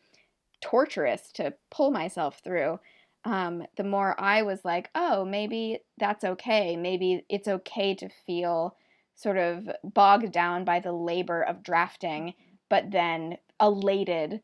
torturous 0.61 1.33
to 1.33 1.53
pull 1.71 1.91
myself 1.91 2.41
through. 2.43 2.79
Um, 3.25 3.65
the 3.77 3.85
more 3.85 4.19
I 4.21 4.43
was 4.43 4.65
like, 4.65 4.91
oh, 4.95 5.25
maybe 5.25 5.81
that's 5.99 6.25
okay. 6.25 6.77
Maybe 6.77 7.25
it's 7.29 7.47
okay 7.49 7.95
to 7.95 8.09
feel 8.27 8.77
sort 9.15 9.39
of 9.39 9.71
bogged 9.85 10.33
down 10.33 10.65
by 10.65 10.81
the 10.81 10.93
labor 10.93 11.43
of 11.43 11.63
drafting, 11.63 12.35
but 12.69 12.91
then 12.91 13.39
elated 13.61 14.41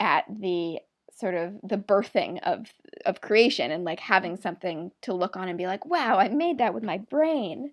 at 0.00 0.24
the 0.28 0.80
sort 1.14 1.34
of 1.34 1.54
the 1.62 1.78
birthing 1.78 2.38
of 2.42 2.72
of 3.06 3.20
creation 3.20 3.70
and 3.70 3.84
like 3.84 4.00
having 4.00 4.36
something 4.36 4.90
to 5.00 5.14
look 5.14 5.36
on 5.36 5.48
and 5.48 5.56
be 5.56 5.66
like, 5.66 5.86
wow, 5.86 6.18
I 6.18 6.28
made 6.28 6.58
that 6.58 6.74
with 6.74 6.82
my 6.82 6.98
brain. 6.98 7.72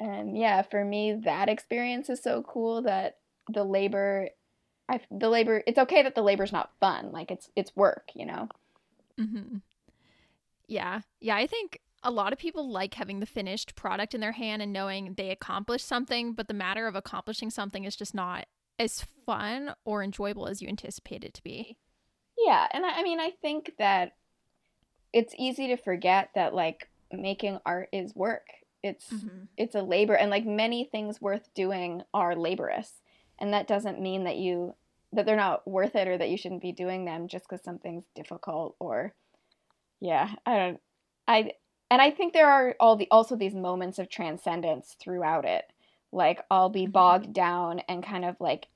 And 0.00 0.36
yeah, 0.36 0.62
for 0.62 0.84
me, 0.84 1.12
that 1.24 1.48
experience 1.48 2.10
is 2.10 2.22
so 2.22 2.42
cool 2.42 2.82
that 2.82 3.18
the 3.48 3.64
labor, 3.64 4.28
I 4.88 5.00
the 5.10 5.28
labor. 5.28 5.62
It's 5.66 5.78
okay 5.78 6.02
that 6.02 6.14
the 6.14 6.22
labor's 6.22 6.52
not 6.52 6.72
fun. 6.80 7.12
Like 7.12 7.30
it's 7.30 7.50
it's 7.56 7.76
work, 7.76 8.10
you 8.14 8.26
know. 8.26 8.48
Mm-hmm. 9.22 9.56
Yeah, 10.68 11.00
yeah. 11.20 11.36
I 11.36 11.46
think 11.46 11.80
a 12.02 12.10
lot 12.10 12.32
of 12.32 12.38
people 12.38 12.70
like 12.70 12.94
having 12.94 13.20
the 13.20 13.26
finished 13.26 13.74
product 13.74 14.14
in 14.14 14.20
their 14.20 14.32
hand 14.32 14.62
and 14.62 14.72
knowing 14.72 15.14
they 15.14 15.30
accomplished 15.30 15.86
something, 15.86 16.32
but 16.32 16.48
the 16.48 16.54
matter 16.54 16.86
of 16.86 16.94
accomplishing 16.94 17.50
something 17.50 17.84
is 17.84 17.96
just 17.96 18.14
not 18.14 18.46
as 18.78 19.04
fun 19.24 19.74
or 19.84 20.02
enjoyable 20.02 20.46
as 20.46 20.60
you 20.60 20.68
anticipate 20.68 21.24
it 21.24 21.34
to 21.34 21.42
be. 21.42 21.76
Yeah, 22.38 22.66
and 22.72 22.84
I, 22.84 23.00
I 23.00 23.02
mean, 23.02 23.20
I 23.20 23.30
think 23.42 23.72
that 23.78 24.16
it's 25.12 25.34
easy 25.38 25.68
to 25.68 25.76
forget 25.76 26.30
that 26.34 26.54
like 26.54 26.88
making 27.12 27.58
art 27.64 27.88
is 27.92 28.14
work. 28.14 28.46
It's 28.82 29.10
mm-hmm. 29.10 29.44
it's 29.56 29.76
a 29.76 29.82
labor, 29.82 30.14
and 30.14 30.30
like 30.30 30.44
many 30.44 30.84
things 30.84 31.20
worth 31.20 31.54
doing 31.54 32.02
are 32.12 32.34
laborious, 32.34 33.00
and 33.38 33.52
that 33.52 33.68
doesn't 33.68 34.00
mean 34.00 34.24
that 34.24 34.36
you 34.36 34.74
that 35.12 35.26
they're 35.26 35.36
not 35.36 35.66
worth 35.68 35.94
it 35.94 36.08
or 36.08 36.16
that 36.16 36.30
you 36.30 36.36
shouldn't 36.36 36.62
be 36.62 36.72
doing 36.72 37.04
them 37.04 37.28
just 37.28 37.48
because 37.48 37.64
something's 37.64 38.04
difficult 38.14 38.76
or 38.78 39.14
yeah 40.00 40.30
i 40.46 40.56
don't 40.56 40.80
i 41.28 41.50
and 41.90 42.00
i 42.00 42.10
think 42.10 42.32
there 42.32 42.50
are 42.50 42.74
all 42.80 42.96
the 42.96 43.08
also 43.10 43.36
these 43.36 43.54
moments 43.54 43.98
of 43.98 44.08
transcendence 44.08 44.96
throughout 45.00 45.44
it 45.44 45.64
like 46.12 46.40
i'll 46.50 46.70
be 46.70 46.82
mm-hmm. 46.82 46.92
bogged 46.92 47.32
down 47.32 47.80
and 47.88 48.04
kind 48.04 48.24
of 48.24 48.36
like 48.40 48.68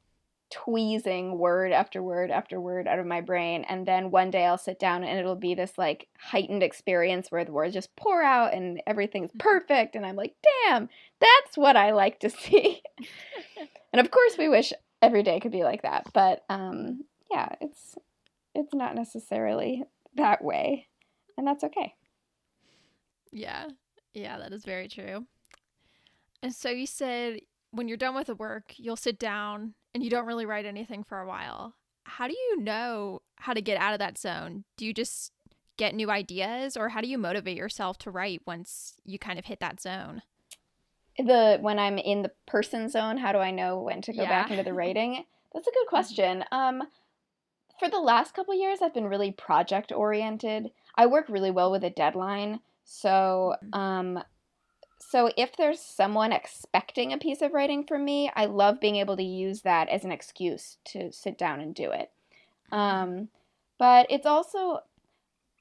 tweezing 0.50 1.38
word 1.38 1.72
after 1.72 2.00
word 2.00 2.30
after 2.30 2.60
word 2.60 2.86
out 2.86 3.00
of 3.00 3.06
my 3.06 3.20
brain 3.20 3.64
and 3.68 3.84
then 3.84 4.12
one 4.12 4.30
day 4.30 4.46
I'll 4.46 4.56
sit 4.56 4.78
down 4.78 5.02
and 5.02 5.18
it'll 5.18 5.34
be 5.34 5.54
this 5.54 5.76
like 5.76 6.06
heightened 6.20 6.62
experience 6.62 7.32
where 7.32 7.44
the 7.44 7.50
words 7.50 7.74
just 7.74 7.94
pour 7.96 8.22
out 8.22 8.54
and 8.54 8.80
everything's 8.86 9.30
mm-hmm. 9.30 9.38
perfect 9.38 9.96
and 9.96 10.06
I'm 10.06 10.14
like 10.14 10.34
damn 10.64 10.88
that's 11.20 11.56
what 11.56 11.76
I 11.76 11.90
like 11.90 12.20
to 12.20 12.30
see 12.30 12.80
and 13.92 13.98
of 14.00 14.12
course 14.12 14.38
we 14.38 14.48
wish 14.48 14.72
every 15.02 15.22
day 15.22 15.40
could 15.40 15.52
be 15.52 15.64
like 15.64 15.82
that. 15.82 16.06
But 16.12 16.44
um 16.48 17.04
yeah 17.30 17.48
it's 17.60 17.96
it's 18.54 18.74
not 18.74 18.94
necessarily 18.94 19.84
that 20.14 20.42
way. 20.42 20.86
And 21.36 21.46
that's 21.46 21.64
okay. 21.64 21.94
Yeah. 23.32 23.68
Yeah 24.14 24.38
that 24.38 24.52
is 24.52 24.64
very 24.64 24.88
true. 24.88 25.26
And 26.42 26.54
so 26.54 26.70
you 26.70 26.86
said 26.86 27.40
when 27.70 27.88
you're 27.88 27.96
done 27.96 28.14
with 28.14 28.28
the 28.28 28.34
work 28.34 28.74
you'll 28.76 28.96
sit 28.96 29.18
down 29.18 29.74
and 29.94 30.02
you 30.02 30.10
don't 30.10 30.26
really 30.26 30.46
write 30.46 30.66
anything 30.66 31.04
for 31.04 31.20
a 31.20 31.26
while, 31.26 31.74
how 32.04 32.28
do 32.28 32.34
you 32.34 32.60
know 32.60 33.20
how 33.36 33.52
to 33.52 33.60
get 33.60 33.80
out 33.80 33.92
of 33.92 33.98
that 33.98 34.18
zone? 34.18 34.64
Do 34.76 34.86
you 34.86 34.94
just 34.94 35.32
get 35.76 35.94
new 35.94 36.10
ideas 36.10 36.76
or 36.76 36.90
how 36.90 37.00
do 37.00 37.08
you 37.08 37.18
motivate 37.18 37.56
yourself 37.56 37.98
to 37.98 38.10
write 38.10 38.42
once 38.46 38.94
you 39.04 39.18
kind 39.18 39.38
of 39.38 39.46
hit 39.46 39.60
that 39.60 39.80
zone? 39.80 40.22
The 41.18 41.58
when 41.60 41.78
I'm 41.78 41.98
in 41.98 42.22
the 42.22 42.32
person 42.46 42.88
zone, 42.88 43.16
how 43.16 43.32
do 43.32 43.38
I 43.38 43.50
know 43.50 43.80
when 43.80 44.02
to 44.02 44.12
go 44.12 44.22
yeah. 44.22 44.28
back 44.28 44.50
into 44.50 44.62
the 44.62 44.72
writing? 44.74 45.24
That's 45.54 45.66
a 45.66 45.70
good 45.70 45.86
mm-hmm. 45.86 45.88
question. 45.88 46.44
Um 46.52 46.82
for 47.78 47.88
the 47.88 47.98
last 47.98 48.34
couple 48.34 48.54
years 48.54 48.80
I've 48.82 48.94
been 48.94 49.06
really 49.06 49.32
project 49.32 49.92
oriented. 49.92 50.70
I 50.94 51.06
work 51.06 51.28
really 51.28 51.50
well 51.50 51.70
with 51.70 51.84
a 51.84 51.90
deadline. 51.90 52.60
So, 52.84 53.54
mm-hmm. 53.62 53.78
um 53.78 54.22
so 54.98 55.30
if 55.36 55.56
there's 55.56 55.80
someone 55.80 56.32
expecting 56.32 57.12
a 57.12 57.18
piece 57.18 57.42
of 57.42 57.52
writing 57.52 57.84
from 57.84 58.04
me, 58.04 58.30
I 58.34 58.46
love 58.46 58.80
being 58.80 58.96
able 58.96 59.16
to 59.16 59.22
use 59.22 59.62
that 59.62 59.88
as 59.88 60.04
an 60.04 60.12
excuse 60.12 60.78
to 60.86 61.12
sit 61.12 61.38
down 61.38 61.60
and 61.60 61.74
do 61.74 61.90
it. 61.90 62.10
Um, 62.72 63.28
but 63.78 64.06
it's 64.10 64.26
also, 64.26 64.80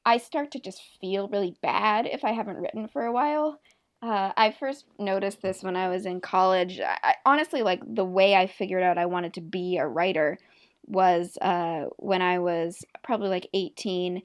I 0.05 0.17
start 0.17 0.51
to 0.51 0.59
just 0.59 0.81
feel 0.99 1.27
really 1.27 1.55
bad 1.61 2.05
if 2.05 2.23
I 2.23 2.31
haven't 2.31 2.57
written 2.57 2.87
for 2.87 3.05
a 3.05 3.11
while. 3.11 3.59
Uh, 4.05 4.31
I 4.37 4.51
first 4.51 4.85
noticed 4.99 5.41
this 5.41 5.63
when 5.63 5.75
I 5.75 5.89
was 5.89 6.05
in 6.05 6.21
college. 6.21 6.79
I, 6.79 7.15
honestly, 7.25 7.63
like 7.63 7.81
the 7.87 8.05
way 8.05 8.35
I 8.35 8.45
figured 8.45 8.83
out 8.83 8.99
I 8.99 9.07
wanted 9.07 9.33
to 9.33 9.41
be 9.41 9.77
a 9.77 9.87
writer 9.87 10.37
was 10.85 11.39
uh, 11.41 11.85
when 11.97 12.21
I 12.21 12.37
was 12.37 12.85
probably 13.03 13.29
like 13.29 13.49
18. 13.55 14.21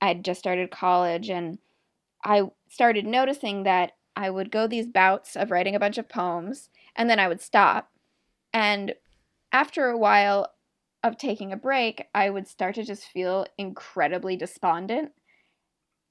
I'd 0.00 0.24
just 0.24 0.40
started 0.40 0.72
college 0.72 1.30
and 1.30 1.58
I 2.24 2.42
started 2.68 3.06
noticing 3.06 3.62
that 3.62 3.92
I 4.16 4.30
would 4.30 4.50
go 4.50 4.66
these 4.66 4.88
bouts 4.88 5.36
of 5.36 5.52
writing 5.52 5.76
a 5.76 5.80
bunch 5.80 5.96
of 5.96 6.08
poems 6.08 6.68
and 6.96 7.08
then 7.08 7.20
I 7.20 7.28
would 7.28 7.40
stop. 7.40 7.88
And 8.52 8.94
after 9.52 9.86
a 9.86 9.98
while 9.98 10.48
of 11.04 11.18
taking 11.18 11.52
a 11.52 11.56
break, 11.56 12.08
I 12.16 12.30
would 12.30 12.48
start 12.48 12.74
to 12.74 12.84
just 12.84 13.04
feel 13.04 13.46
incredibly 13.56 14.36
despondent. 14.36 15.12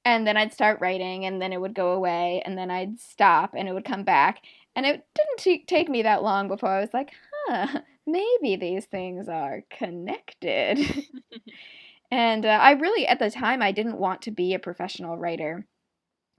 And 0.04 0.26
then 0.26 0.36
I'd 0.36 0.52
start 0.52 0.80
writing 0.80 1.26
and 1.26 1.40
then 1.40 1.52
it 1.52 1.60
would 1.60 1.74
go 1.74 1.92
away 1.92 2.42
and 2.44 2.56
then 2.56 2.70
I'd 2.70 2.98
stop 2.98 3.54
and 3.54 3.68
it 3.68 3.72
would 3.72 3.84
come 3.84 4.04
back. 4.04 4.42
And 4.74 4.86
it 4.86 5.06
didn't 5.14 5.38
t- 5.38 5.64
take 5.66 5.88
me 5.88 6.02
that 6.02 6.22
long 6.22 6.48
before 6.48 6.70
I 6.70 6.80
was 6.80 6.94
like, 6.94 7.12
huh, 7.46 7.80
maybe 8.06 8.56
these 8.56 8.86
things 8.86 9.28
are 9.28 9.62
connected. 9.70 10.78
and 12.10 12.46
uh, 12.46 12.48
I 12.48 12.72
really, 12.72 13.06
at 13.06 13.18
the 13.18 13.30
time, 13.30 13.62
I 13.62 13.72
didn't 13.72 13.98
want 13.98 14.22
to 14.22 14.30
be 14.30 14.54
a 14.54 14.58
professional 14.58 15.16
writer. 15.16 15.66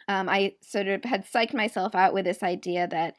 Um, 0.07 0.27
I 0.27 0.55
sort 0.61 0.87
of 0.87 1.03
had 1.03 1.25
psyched 1.25 1.53
myself 1.53 1.95
out 1.95 2.13
with 2.13 2.25
this 2.25 2.43
idea 2.43 2.87
that 2.87 3.15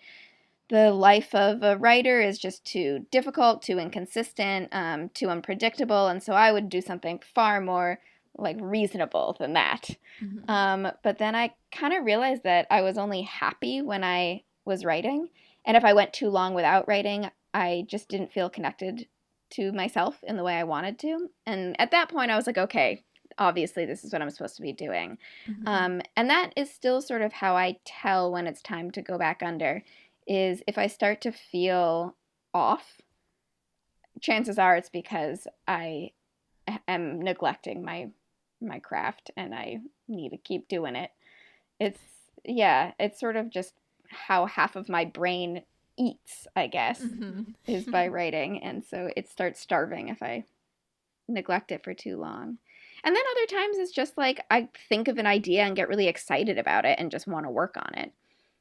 the 0.69 0.91
life 0.91 1.35
of 1.35 1.63
a 1.63 1.77
writer 1.77 2.21
is 2.21 2.39
just 2.39 2.65
too 2.65 3.07
difficult, 3.11 3.63
too 3.63 3.79
inconsistent, 3.79 4.69
um, 4.73 5.11
too 5.11 5.29
unpredictable, 5.29 6.09
and 6.09 6.23
so 6.23 6.33
I 6.33 6.51
would 6.53 6.69
do 6.69 6.81
something 6.81 7.21
far 7.35 7.61
more 7.61 8.01
like 8.37 8.57
reasonable 8.61 9.37
than 9.39 9.53
that. 9.55 9.91
Mm-hmm. 10.23 10.51
Um, 10.51 10.93
but 11.03 11.19
then 11.19 11.35
I 11.35 11.55
kind 11.71 11.93
of 11.93 12.05
realized 12.05 12.45
that 12.45 12.67
I 12.71 12.83
was 12.83 12.99
only 12.99 13.23
happy 13.23 13.83
when 13.83 14.05
I 14.05 14.43
was 14.65 14.85
writing, 14.85 15.29
and 15.65 15.77
if 15.77 15.85
I 15.85 15.93
went 15.93 16.13
too 16.13 16.29
long 16.29 16.55
without 16.55 16.89
writing, 16.89 17.31
I 17.55 17.85
just 17.87 18.09
didn't 18.09 18.33
feel 18.33 18.51
connected 18.51 19.07
to 19.51 19.73
myself 19.73 20.19
in 20.25 20.37
the 20.37 20.45
way 20.45 20.55
I 20.55 20.65
wanted 20.65 20.99
to. 21.01 21.29
And 21.47 21.79
at 21.79 21.91
that 21.91 22.09
point, 22.09 22.31
I 22.31 22.37
was 22.37 22.47
like, 22.47 22.59
okay, 22.59 23.05
obviously 23.39 23.85
this 23.85 24.05
is 24.05 24.13
what 24.13 24.23
I'm 24.23 24.31
supposed 24.31 24.57
to 24.57 24.63
be 24.63 24.73
doing. 24.73 25.19
Mm-hmm. 25.49 25.69
Um, 25.69 26.03
and 26.17 26.31
that 26.31 26.53
is 26.57 26.71
still 26.71 27.01
sort 27.01 27.23
of 27.23 27.33
how 27.33 27.57
I 27.57 27.79
tell 27.85 28.33
when 28.33 28.47
it's 28.47 28.63
time 28.63 28.91
to 28.93 29.03
go 29.03 29.19
back 29.19 29.43
under 29.43 29.83
is 30.27 30.63
if 30.67 30.79
I 30.79 30.87
start 30.87 31.21
to 31.23 31.33
feel 31.33 32.17
off, 32.55 33.01
chances 34.21 34.59
are 34.59 34.77
it's 34.77 34.89
because 34.89 35.47
I 35.67 36.13
am 36.87 37.21
neglecting 37.21 37.85
my 37.85 38.11
my 38.63 38.79
craft 38.79 39.31
and 39.37 39.55
I 39.55 39.79
need 40.09 40.31
to 40.31 40.37
keep 40.37 40.69
doing 40.69 40.97
it. 40.97 41.11
It's 41.79 42.01
yeah, 42.45 42.93
it's 42.99 43.21
sort 43.21 43.37
of 43.37 43.51
just 43.51 43.75
how 44.09 44.47
half 44.47 44.77
of 44.77 44.89
my 44.89 45.05
brain 45.05 45.63
eats, 45.97 46.47
I 46.57 46.67
guess, 46.67 47.01
mm-hmm. 47.01 47.43
is 47.67 47.85
by 47.85 48.09
writing. 48.09 48.63
And 48.63 48.85
so 48.85 49.11
it 49.17 49.29
starts 49.29 49.61
starving 49.61 50.09
if 50.09 50.23
I 50.23 50.45
neglect 51.29 51.73
it 51.73 51.85
for 51.85 51.95
too 51.95 52.19
long. 52.19 52.59
And 53.05 53.17
then 53.17 53.23
other 53.33 53.47
times 53.47 53.79
it's 53.79 53.93
just 53.93 54.17
like 54.17 54.45
I 54.51 54.69
think 54.89 55.09
of 55.09 55.19
an 55.19 55.27
idea 55.27 55.65
and 55.65 55.77
get 55.77 55.89
really 55.89 56.07
excited 56.07 56.59
about 56.59 56.85
it 56.85 56.99
and 56.99 57.11
just 57.11 57.27
want 57.27 57.47
to 57.47 57.51
work 57.51 57.77
on 57.77 57.99
it. 57.99 58.13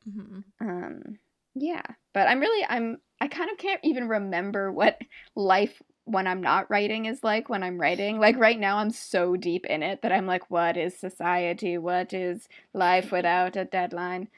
Mm-hmm. 0.10 0.40
Um, 0.68 1.20
yeah, 1.54 1.84
but 2.14 2.28
I'm 2.28 2.40
really 2.40 2.66
I'm 2.68 3.00
I 3.20 3.28
kind 3.28 3.52
of 3.52 3.58
can't 3.58 3.82
even 3.84 4.08
remember 4.08 4.72
what 4.72 5.00
life 5.36 5.82
when 6.06 6.28
I'm 6.28 6.42
not 6.42 6.70
writing 6.70 7.06
is 7.06 7.24
like 7.24 7.50
when 7.50 7.64
I'm 7.64 7.80
writing. 7.80 8.20
Like 8.20 8.38
right 8.38 8.60
now 8.60 8.78
I'm 8.78 8.92
so 8.92 9.36
deep 9.36 9.66
in 9.66 9.84
it 9.84 10.02
that 10.02 10.12
I'm 10.12 10.26
like 10.26 10.50
what 10.50 10.78
is 10.78 10.98
society? 10.98 11.78
What 11.78 12.14
is 12.14 12.48
life 12.74 13.12
without 13.12 13.56
a 13.56 13.66
deadline? 13.66 14.30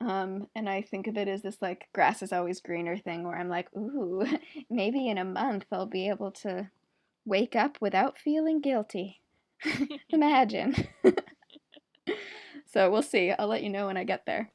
Um, 0.00 0.48
and 0.54 0.68
I 0.68 0.82
think 0.82 1.06
of 1.06 1.16
it 1.16 1.26
as 1.26 1.42
this 1.42 1.62
like 1.62 1.88
grass 1.94 2.22
is 2.22 2.32
always 2.32 2.60
greener 2.60 2.98
thing 2.98 3.24
where 3.24 3.38
I'm 3.38 3.48
like, 3.48 3.74
ooh, 3.74 4.26
maybe 4.70 5.08
in 5.08 5.18
a 5.18 5.24
month 5.24 5.66
I'll 5.72 5.86
be 5.86 6.08
able 6.08 6.32
to 6.32 6.70
wake 7.24 7.56
up 7.56 7.78
without 7.80 8.18
feeling 8.18 8.60
guilty. 8.60 9.20
Imagine. 10.10 10.74
so 12.66 12.90
we'll 12.90 13.02
see. 13.02 13.32
I'll 13.32 13.48
let 13.48 13.62
you 13.62 13.70
know 13.70 13.86
when 13.86 13.96
I 13.96 14.04
get 14.04 14.26
there. 14.26 14.50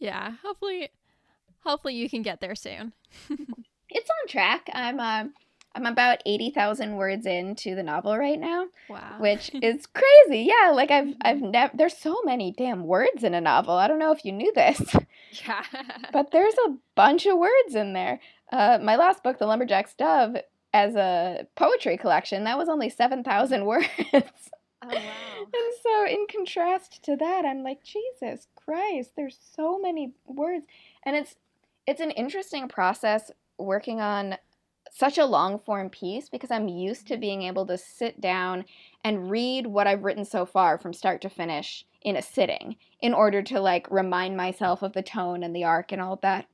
yeah, 0.00 0.32
hopefully 0.42 0.90
hopefully 1.60 1.94
you 1.94 2.10
can 2.10 2.22
get 2.22 2.40
there 2.40 2.56
soon. 2.56 2.92
It's 3.90 4.10
on 4.10 4.28
track. 4.28 4.68
I'm 4.72 5.00
uh, 5.00 5.24
I'm 5.74 5.86
about 5.86 6.18
80,000 6.26 6.96
words 6.96 7.26
into 7.26 7.74
the 7.76 7.82
novel 7.82 8.18
right 8.18 8.38
now. 8.38 8.66
Wow. 8.88 9.16
Which 9.20 9.50
is 9.62 9.86
crazy. 9.86 10.48
Yeah, 10.48 10.70
like 10.70 10.90
I've 10.90 11.14
I've 11.22 11.40
never 11.40 11.76
there's 11.76 11.96
so 11.96 12.20
many 12.24 12.52
damn 12.56 12.84
words 12.84 13.24
in 13.24 13.34
a 13.34 13.40
novel. 13.40 13.74
I 13.74 13.88
don't 13.88 13.98
know 13.98 14.12
if 14.12 14.24
you 14.24 14.32
knew 14.32 14.52
this. 14.54 14.80
Yeah. 15.46 15.62
but 16.12 16.32
there's 16.32 16.56
a 16.66 16.74
bunch 16.96 17.24
of 17.24 17.38
words 17.38 17.76
in 17.76 17.92
there. 17.92 18.18
Uh, 18.52 18.80
my 18.82 18.96
last 18.96 19.22
book, 19.22 19.38
The 19.38 19.46
Lumberjack's 19.46 19.94
Dove, 19.94 20.38
as 20.74 20.96
a 20.96 21.46
poetry 21.54 21.96
collection, 21.96 22.42
that 22.42 22.58
was 22.58 22.68
only 22.68 22.90
7,000 22.90 23.64
words. 23.64 23.86
Oh, 24.12 24.88
wow. 24.88 24.92
and 24.92 25.74
so, 25.84 26.04
in 26.04 26.26
contrast 26.28 27.04
to 27.04 27.14
that, 27.14 27.44
I'm 27.44 27.62
like, 27.62 27.84
Jesus 27.84 28.48
Christ, 28.56 29.12
there's 29.14 29.38
so 29.54 29.78
many 29.78 30.14
words. 30.26 30.64
And 31.04 31.14
it's 31.14 31.36
it's 31.86 32.00
an 32.00 32.10
interesting 32.12 32.68
process 32.68 33.30
working 33.60 34.00
on 34.00 34.36
such 34.90 35.18
a 35.18 35.24
long 35.24 35.58
form 35.58 35.88
piece 35.88 36.28
because 36.28 36.50
I'm 36.50 36.68
used 36.68 37.06
to 37.08 37.16
being 37.16 37.42
able 37.42 37.66
to 37.66 37.78
sit 37.78 38.20
down 38.20 38.64
and 39.04 39.30
read 39.30 39.66
what 39.66 39.86
I've 39.86 40.02
written 40.02 40.24
so 40.24 40.44
far 40.44 40.78
from 40.78 40.92
start 40.92 41.20
to 41.22 41.30
finish 41.30 41.84
in 42.02 42.16
a 42.16 42.22
sitting 42.22 42.76
in 43.00 43.14
order 43.14 43.42
to 43.42 43.60
like 43.60 43.90
remind 43.90 44.36
myself 44.36 44.82
of 44.82 44.92
the 44.92 45.02
tone 45.02 45.42
and 45.42 45.54
the 45.54 45.64
arc 45.64 45.92
and 45.92 46.02
all 46.02 46.18
that. 46.22 46.46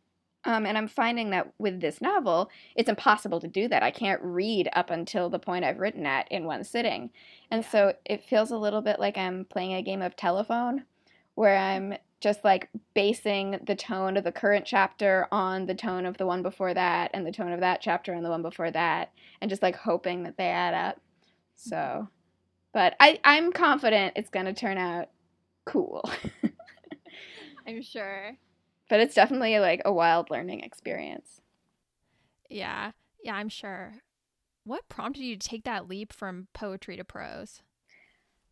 Um, 0.45 0.65
and 0.65 0.79
I'm 0.79 0.87
finding 0.87 1.31
that 1.31 1.53
with 1.59 1.81
this 1.81 2.01
novel, 2.01 2.51
it's 2.77 2.89
impossible 2.89 3.41
to 3.41 3.49
do 3.49 3.67
that. 3.67 3.83
I 3.83 3.91
can't 3.91 4.23
read 4.23 4.69
up 4.75 4.91
until 4.91 5.29
the 5.29 5.41
point 5.41 5.65
I've 5.65 5.81
written 5.81 6.07
at 6.07 6.31
in 6.31 6.45
one 6.45 6.63
sitting. 6.63 7.11
And 7.51 7.65
so 7.65 7.95
it 8.05 8.23
feels 8.23 8.53
a 8.53 8.59
little 8.59 8.81
bit 8.81 9.01
like 9.01 9.19
I'm 9.19 9.45
playing 9.45 9.75
a 9.75 9.83
game 9.83 10.03
of 10.03 10.15
telephone 10.15 10.85
where 11.35 11.57
I'm 11.57 11.95
just 12.27 12.43
like 12.43 12.69
basing 12.93 13.61
the 13.67 13.77
tone 13.77 14.17
of 14.17 14.25
the 14.25 14.33
current 14.33 14.65
chapter 14.67 15.29
on 15.31 15.67
the 15.67 15.75
tone 15.75 16.05
of 16.05 16.17
the 16.17 16.27
one 16.27 16.43
before 16.43 16.75
that 16.75 17.11
and 17.15 17.25
the 17.25 17.31
tone 17.31 17.53
of 17.53 17.61
that 17.61 17.81
chapter 17.81 18.13
and 18.13 18.25
the 18.25 18.31
one 18.31 18.43
before 18.43 18.71
that 18.71 19.13
and 19.41 19.49
just 19.49 19.63
like 19.63 19.77
hoping 19.77 20.25
that 20.25 20.37
they 20.37 20.49
add 20.49 20.75
up. 20.75 21.01
So, 21.55 22.09
but 22.73 22.97
I, 22.99 23.21
I'm 23.23 23.53
confident 23.53 24.15
it's 24.17 24.31
going 24.31 24.47
to 24.47 24.53
turn 24.53 24.77
out 24.77 25.09
cool. 25.67 26.03
I'm 27.67 27.81
sure 27.81 28.37
but 28.89 29.01
it's 29.01 29.15
definitely 29.15 29.59
like 29.59 29.83
a 29.85 29.93
wild 29.93 30.31
learning 30.31 30.61
experience. 30.61 31.41
Yeah. 32.49 32.93
Yeah, 33.23 33.35
I'm 33.35 33.49
sure. 33.49 33.95
What 34.65 34.89
prompted 34.89 35.23
you 35.23 35.37
to 35.37 35.49
take 35.49 35.65
that 35.65 35.89
leap 35.89 36.13
from 36.13 36.49
poetry 36.53 36.97
to 36.97 37.05
prose? 37.05 37.63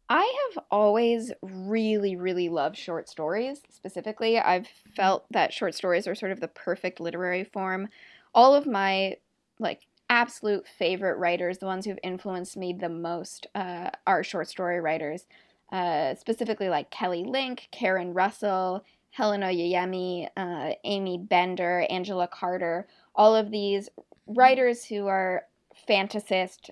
I 0.09 0.51
have 0.55 0.65
always 0.71 1.33
really, 1.41 2.17
really 2.17 2.49
loved 2.49 2.77
short 2.77 3.09
stories. 3.09 3.63
Specifically, 3.71 4.39
I've 4.39 4.69
felt 4.95 5.25
that 5.31 5.53
short 5.53 5.75
stories 5.75 6.07
are 6.07 6.15
sort 6.15 6.33
of 6.33 6.41
the 6.41 6.49
perfect 6.49 7.01
literary 7.01 7.45
form. 7.45 7.89
All 8.35 8.55
of 8.55 8.67
my 8.67 9.17
like 9.59 9.81
absolute 10.11 10.67
favorite 10.79 11.17
writers, 11.17 11.59
the 11.59 11.67
ones 11.67 11.87
who've 11.87 11.99
influenced 12.03 12.57
me 12.57 12.73
the 12.73 12.89
most, 12.89 13.47
uh, 13.55 13.91
are 14.07 14.23
short 14.23 14.49
story 14.49 14.81
writers. 14.81 15.27
Uh, 15.73 16.15
specifically, 16.15 16.69
like 16.69 16.91
Kelly 16.91 17.25
Link, 17.25 17.69
Karen 17.73 18.13
Russell, 18.13 18.85
Helen 19.11 19.41
Oyeyemi, 19.41 20.29
uh, 20.37 20.73
Aimee 20.85 21.19
Bender, 21.19 21.87
Angela 21.89 22.29
Carter, 22.29 22.87
all 23.15 23.35
of 23.35 23.51
these 23.51 23.89
writers 24.27 24.85
who 24.85 25.07
are 25.07 25.45
fantasist, 25.89 26.71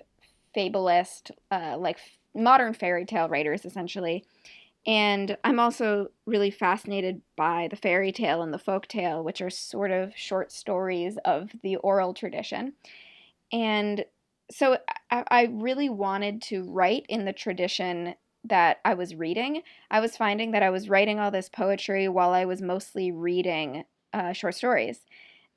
fabulist, 0.53 1.31
uh, 1.51 1.75
like 1.77 1.97
modern 2.35 2.73
fairy 2.73 3.05
tale 3.05 3.29
writers, 3.29 3.65
essentially. 3.65 4.25
And 4.85 5.37
I'm 5.43 5.59
also 5.59 6.07
really 6.25 6.51
fascinated 6.51 7.21
by 7.37 7.67
the 7.69 7.77
fairy 7.77 8.11
tale 8.11 8.41
and 8.41 8.53
the 8.53 8.59
folk 8.59 8.87
tale, 8.87 9.23
which 9.23 9.41
are 9.41 9.49
sort 9.49 9.91
of 9.91 10.11
short 10.15 10.51
stories 10.51 11.17
of 11.23 11.51
the 11.61 11.77
oral 11.77 12.13
tradition. 12.13 12.73
And 13.51 14.03
so 14.51 14.77
I, 15.09 15.23
I 15.29 15.43
really 15.51 15.89
wanted 15.89 16.41
to 16.43 16.63
write 16.63 17.05
in 17.07 17.25
the 17.25 17.33
tradition 17.33 18.15
that 18.45 18.79
I 18.83 18.93
was 18.93 19.15
reading, 19.15 19.61
I 19.89 20.01
was 20.01 20.17
finding 20.17 20.51
that 20.51 20.63
I 20.63 20.69
was 20.69 20.89
writing 20.89 21.17
all 21.17 21.31
this 21.31 21.47
poetry 21.47 22.09
while 22.09 22.31
I 22.31 22.43
was 22.43 22.61
mostly 22.61 23.09
reading 23.09 23.85
uh, 24.11 24.33
short 24.33 24.55
stories. 24.55 24.99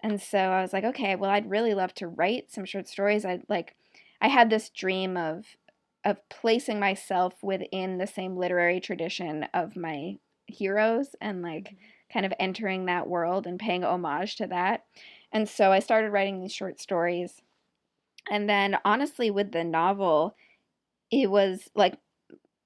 And 0.01 0.23
so 0.23 0.39
I 0.39 0.63
was 0.63 0.73
like, 0.73 0.85
okay, 0.85 1.17
well, 1.17 1.31
I'd 1.31 1.51
really 1.51 1.75
love 1.75 1.95
to 1.95 2.07
write 2.07 2.53
some 2.53 2.65
short 2.65 2.87
stories. 2.87 3.25
I 3.25 3.41
like, 3.49 3.75
I 4.21 4.29
had 4.29 4.51
this 4.51 4.71
dream 4.71 5.17
of 5.17 5.47
of 6.07 6.17
placing 6.31 6.79
myself 6.79 7.35
within 7.43 7.99
the 7.99 8.07
same 8.07 8.37
literary 8.37 8.79
tradition 8.79 9.45
of 9.53 9.77
my 9.77 10.17
heroes 10.47 11.17
and 11.21 11.43
like 11.43 11.65
mm-hmm. 11.65 11.77
kind 12.13 12.25
of 12.25 12.33
entering 12.39 12.87
that 12.87 13.09
world 13.09 13.45
and 13.45 13.59
paying 13.59 13.83
homage 13.85 14.37
to 14.37 14.47
that. 14.47 14.85
And 15.33 15.49
so 15.49 15.73
I 15.73 15.81
started 15.81 16.13
writing 16.13 16.41
these 16.41 16.53
short 16.53 16.81
stories. 16.81 17.43
And 18.31 18.49
then 18.49 18.79
honestly 18.85 19.33
with 19.33 19.51
the 19.51 19.65
novel, 19.65 20.37
it 21.11 21.29
was 21.29 21.69
like 21.75 21.99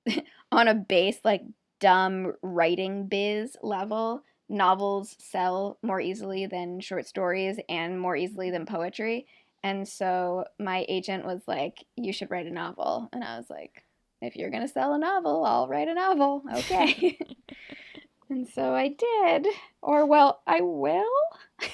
on 0.53 0.69
a 0.69 0.75
base 0.75 1.21
like 1.25 1.43
dumb 1.81 2.35
writing 2.43 3.07
biz 3.07 3.57
level, 3.63 4.23
novels 4.51 5.17
sell 5.19 5.79
more 5.83 6.01
easily 6.01 6.45
than 6.45 6.81
short 6.81 7.07
stories 7.07 7.59
and 7.71 7.99
more 7.99 8.17
easily 8.17 8.51
than 8.51 8.67
poetry. 8.67 9.27
And 9.63 9.87
so 9.87 10.45
my 10.59 10.85
agent 10.89 11.25
was 11.25 11.43
like, 11.47 11.85
You 11.97 12.13
should 12.13 12.31
write 12.31 12.47
a 12.47 12.51
novel. 12.51 13.09
And 13.13 13.23
I 13.23 13.37
was 13.37 13.51
like, 13.51 13.85
if 14.23 14.37
you're 14.37 14.51
going 14.51 14.67
to 14.67 14.73
sell 14.73 14.95
a 14.95 14.99
novel, 14.99 15.45
I'll 15.45 15.69
write 15.69 15.89
a 15.89 15.95
novel. 15.95 16.43
Okay. 16.55 17.19
and 18.31 18.47
so 18.49 18.75
I 18.75 18.89
did. 18.89 19.47
Or, 19.83 20.07
well, 20.07 20.43
I 20.47 20.61
will. 20.61 21.05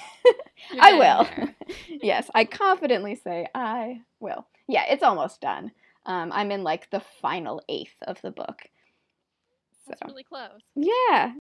I 0.81 0.95
will. 0.95 1.47
yes, 1.89 2.31
I 2.35 2.45
confidently 2.45 3.17
say 3.17 3.47
I 3.55 4.03
will. 4.21 4.47
Yeah, 4.69 4.85
it's 4.89 5.03
almost 5.03 5.41
done. 5.41 5.73
Um, 6.07 6.31
I'm 6.33 6.53
in 6.53 6.63
like 6.63 6.91
the 6.91 7.03
final 7.21 7.63
eighth 7.69 7.97
of 8.03 8.21
the 8.23 8.31
book. 8.31 8.63
So. 9.85 9.91
That's 9.91 10.03
really 10.13 10.25
close. 10.25 10.61
Yeah. 10.75 11.33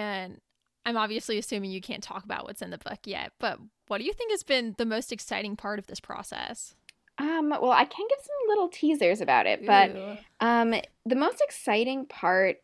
And 0.00 0.40
I'm 0.84 0.96
obviously 0.96 1.38
assuming 1.38 1.70
you 1.70 1.80
can't 1.80 2.02
talk 2.02 2.24
about 2.24 2.44
what's 2.44 2.62
in 2.62 2.70
the 2.70 2.78
book 2.78 3.00
yet, 3.04 3.32
but 3.38 3.58
what 3.86 3.98
do 3.98 4.04
you 4.04 4.12
think 4.12 4.30
has 4.32 4.42
been 4.42 4.74
the 4.78 4.86
most 4.86 5.12
exciting 5.12 5.56
part 5.56 5.78
of 5.78 5.86
this 5.86 6.00
process? 6.00 6.74
Um, 7.18 7.50
well, 7.50 7.70
I 7.70 7.84
can 7.84 8.06
give 8.08 8.18
some 8.20 8.48
little 8.48 8.68
teasers 8.68 9.20
about 9.20 9.46
it, 9.46 9.64
but 9.66 9.94
um, 10.40 10.74
the 11.06 11.14
most 11.14 11.40
exciting 11.40 12.06
part, 12.06 12.56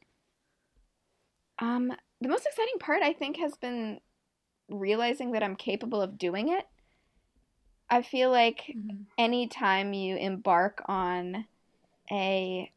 um, 1.61 1.93
the 2.21 2.29
most 2.29 2.47
exciting 2.47 2.79
part, 2.81 3.03
I 3.03 3.13
think, 3.13 3.37
has 3.37 3.57
been 3.57 4.01
realizing 4.69 5.33
that 5.33 5.43
I'm 5.43 5.55
capable 5.55 6.01
of 6.03 6.19
doing 6.19 6.49
it. 6.49 6.67
I 7.91 8.03
feel 8.03 8.31
like 8.31 8.65
mm-hmm. 8.69 9.03
anytime 9.17 9.93
you 9.93 10.17
embark 10.17 10.83
on 10.87 11.47
a 12.11 12.73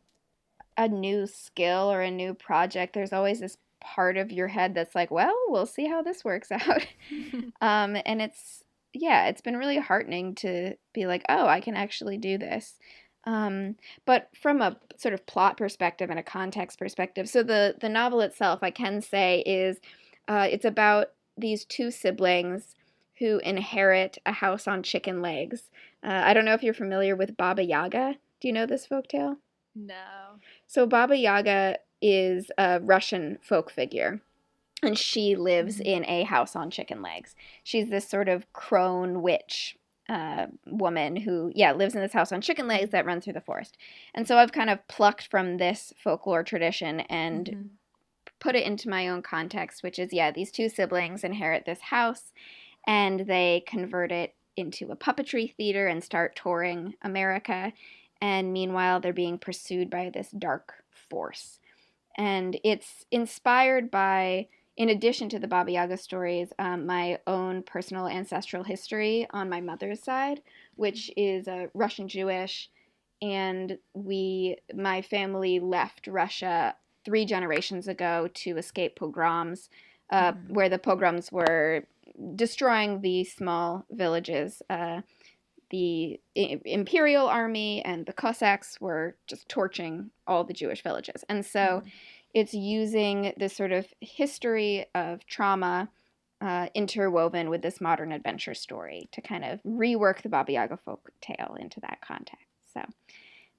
a 0.77 0.87
new 0.87 1.27
skill 1.27 1.91
or 1.91 2.01
a 2.01 2.11
new 2.11 2.33
project, 2.33 2.93
there's 2.93 3.13
always 3.13 3.39
this 3.39 3.57
part 3.81 4.17
of 4.17 4.31
your 4.31 4.47
head 4.47 4.75
that's 4.75 4.95
like, 4.95 5.11
well, 5.11 5.35
we'll 5.47 5.65
see 5.65 5.87
how 5.87 6.01
this 6.01 6.23
works 6.23 6.51
out. 6.51 6.85
um, 7.61 7.97
and 8.05 8.21
it's, 8.21 8.63
yeah, 8.93 9.27
it's 9.27 9.41
been 9.41 9.57
really 9.57 9.77
heartening 9.77 10.35
to 10.35 10.75
be 10.93 11.05
like, 11.05 11.23
oh, 11.29 11.47
I 11.47 11.59
can 11.61 11.75
actually 11.75 12.17
do 12.17 12.37
this. 12.37 12.75
Um, 13.25 13.75
but 14.05 14.29
from 14.41 14.61
a 14.61 14.77
sort 14.97 15.13
of 15.13 15.25
plot 15.25 15.57
perspective 15.57 16.09
and 16.09 16.19
a 16.19 16.23
context 16.23 16.79
perspective, 16.79 17.29
so 17.29 17.43
the 17.43 17.75
the 17.79 17.89
novel 17.89 18.21
itself, 18.21 18.59
I 18.63 18.71
can 18.71 19.01
say, 19.01 19.41
is 19.45 19.79
uh, 20.27 20.47
it's 20.49 20.65
about 20.65 21.11
these 21.37 21.65
two 21.65 21.91
siblings 21.91 22.75
who 23.19 23.37
inherit 23.39 24.17
a 24.25 24.31
house 24.31 24.67
on 24.67 24.81
chicken 24.81 25.21
legs. 25.21 25.69
Uh, 26.03 26.21
I 26.25 26.33
don't 26.33 26.45
know 26.45 26.55
if 26.55 26.63
you're 26.63 26.73
familiar 26.73 27.15
with 27.15 27.37
Baba 27.37 27.63
Yaga. 27.63 28.15
Do 28.39 28.47
you 28.47 28.53
know 28.53 28.65
this 28.65 28.87
folk 28.87 29.07
tale? 29.07 29.37
No. 29.75 30.39
So 30.67 30.87
Baba 30.87 31.15
Yaga 31.15 31.77
is 32.01 32.51
a 32.57 32.79
Russian 32.79 33.37
folk 33.41 33.71
figure. 33.71 34.21
And 34.83 34.97
she 34.97 35.35
lives 35.35 35.75
mm-hmm. 35.77 35.85
in 35.85 36.05
a 36.05 36.23
house 36.23 36.55
on 36.55 36.71
chicken 36.71 37.01
legs. 37.01 37.35
She's 37.63 37.89
this 37.89 38.07
sort 38.09 38.27
of 38.27 38.51
crone 38.53 39.21
witch 39.21 39.77
uh, 40.09 40.47
woman 40.65 41.15
who, 41.15 41.51
yeah, 41.55 41.71
lives 41.71 41.95
in 41.95 42.01
this 42.01 42.13
house 42.13 42.31
on 42.31 42.41
chicken 42.41 42.67
legs 42.67 42.89
that 42.89 43.05
runs 43.05 43.23
through 43.23 43.33
the 43.33 43.41
forest. 43.41 43.77
And 44.13 44.27
so 44.27 44.37
I've 44.37 44.51
kind 44.51 44.69
of 44.69 44.85
plucked 44.87 45.27
from 45.27 45.57
this 45.57 45.93
folklore 46.03 46.43
tradition 46.43 47.01
and 47.01 47.45
mm-hmm. 47.45 47.61
put 48.39 48.55
it 48.55 48.65
into 48.65 48.89
my 48.89 49.07
own 49.07 49.21
context, 49.21 49.83
which 49.83 49.99
is, 49.99 50.11
yeah, 50.11 50.31
these 50.31 50.51
two 50.51 50.67
siblings 50.67 51.23
inherit 51.23 51.65
this 51.65 51.81
house 51.81 52.33
and 52.85 53.21
they 53.21 53.63
convert 53.67 54.11
it 54.11 54.35
into 54.57 54.91
a 54.91 54.97
puppetry 54.97 55.55
theater 55.55 55.87
and 55.87 56.03
start 56.03 56.35
touring 56.35 56.95
America. 57.03 57.71
And 58.19 58.51
meanwhile, 58.51 58.99
they're 58.99 59.13
being 59.13 59.37
pursued 59.37 59.89
by 59.89 60.11
this 60.13 60.29
dark 60.31 60.83
force 60.91 61.60
and 62.21 62.59
it's 62.63 63.03
inspired 63.09 63.89
by 63.89 64.47
in 64.77 64.89
addition 64.89 65.27
to 65.29 65.39
the 65.39 65.47
Baba 65.47 65.71
Yaga 65.71 65.97
stories, 65.97 66.53
um, 66.59 66.85
my 66.85 67.17
own 67.25 67.63
personal 67.63 68.07
ancestral 68.07 68.63
history 68.63 69.27
on 69.31 69.49
my 69.49 69.59
mother's 69.59 70.03
side, 70.03 70.41
which 70.75 71.11
is 71.17 71.47
uh, 71.47 71.67
Russian 71.73 72.07
Jewish, 72.07 72.69
and 73.23 73.79
we, 73.95 74.57
my 74.73 75.01
family 75.01 75.59
left 75.59 76.05
Russia 76.05 76.75
three 77.03 77.25
generations 77.25 77.87
ago 77.87 78.29
to 78.35 78.55
escape 78.57 78.95
pogroms, 78.95 79.69
uh, 80.11 80.31
mm-hmm. 80.31 80.53
where 80.53 80.69
the 80.69 80.77
pogroms 80.77 81.31
were 81.31 81.87
destroying 82.35 83.01
the 83.01 83.23
small 83.23 83.85
villages. 83.89 84.61
Uh, 84.69 85.01
the 85.71 86.19
imperial 86.35 87.27
army 87.27 87.83
and 87.83 88.05
the 88.05 88.13
Cossacks 88.13 88.79
were 88.79 89.15
just 89.27 89.49
torching 89.49 90.11
all 90.27 90.43
the 90.43 90.53
Jewish 90.53 90.83
villages. 90.83 91.23
And 91.27 91.45
so 91.45 91.59
mm-hmm. 91.59 91.87
it's 92.33 92.53
using 92.53 93.33
this 93.37 93.55
sort 93.55 93.71
of 93.71 93.87
history 93.99 94.85
of 94.93 95.25
trauma 95.25 95.89
uh, 96.41 96.67
interwoven 96.73 97.49
with 97.49 97.61
this 97.61 97.81
modern 97.81 98.11
adventure 98.11 98.53
story 98.53 99.07
to 99.11 99.21
kind 99.21 99.45
of 99.45 99.59
rework 99.63 100.21
the 100.21 100.29
Baba 100.29 100.51
Yaga 100.51 100.77
folk 100.77 101.11
tale 101.21 101.55
into 101.59 101.79
that 101.79 101.99
context. 102.01 102.47
So 102.73 102.81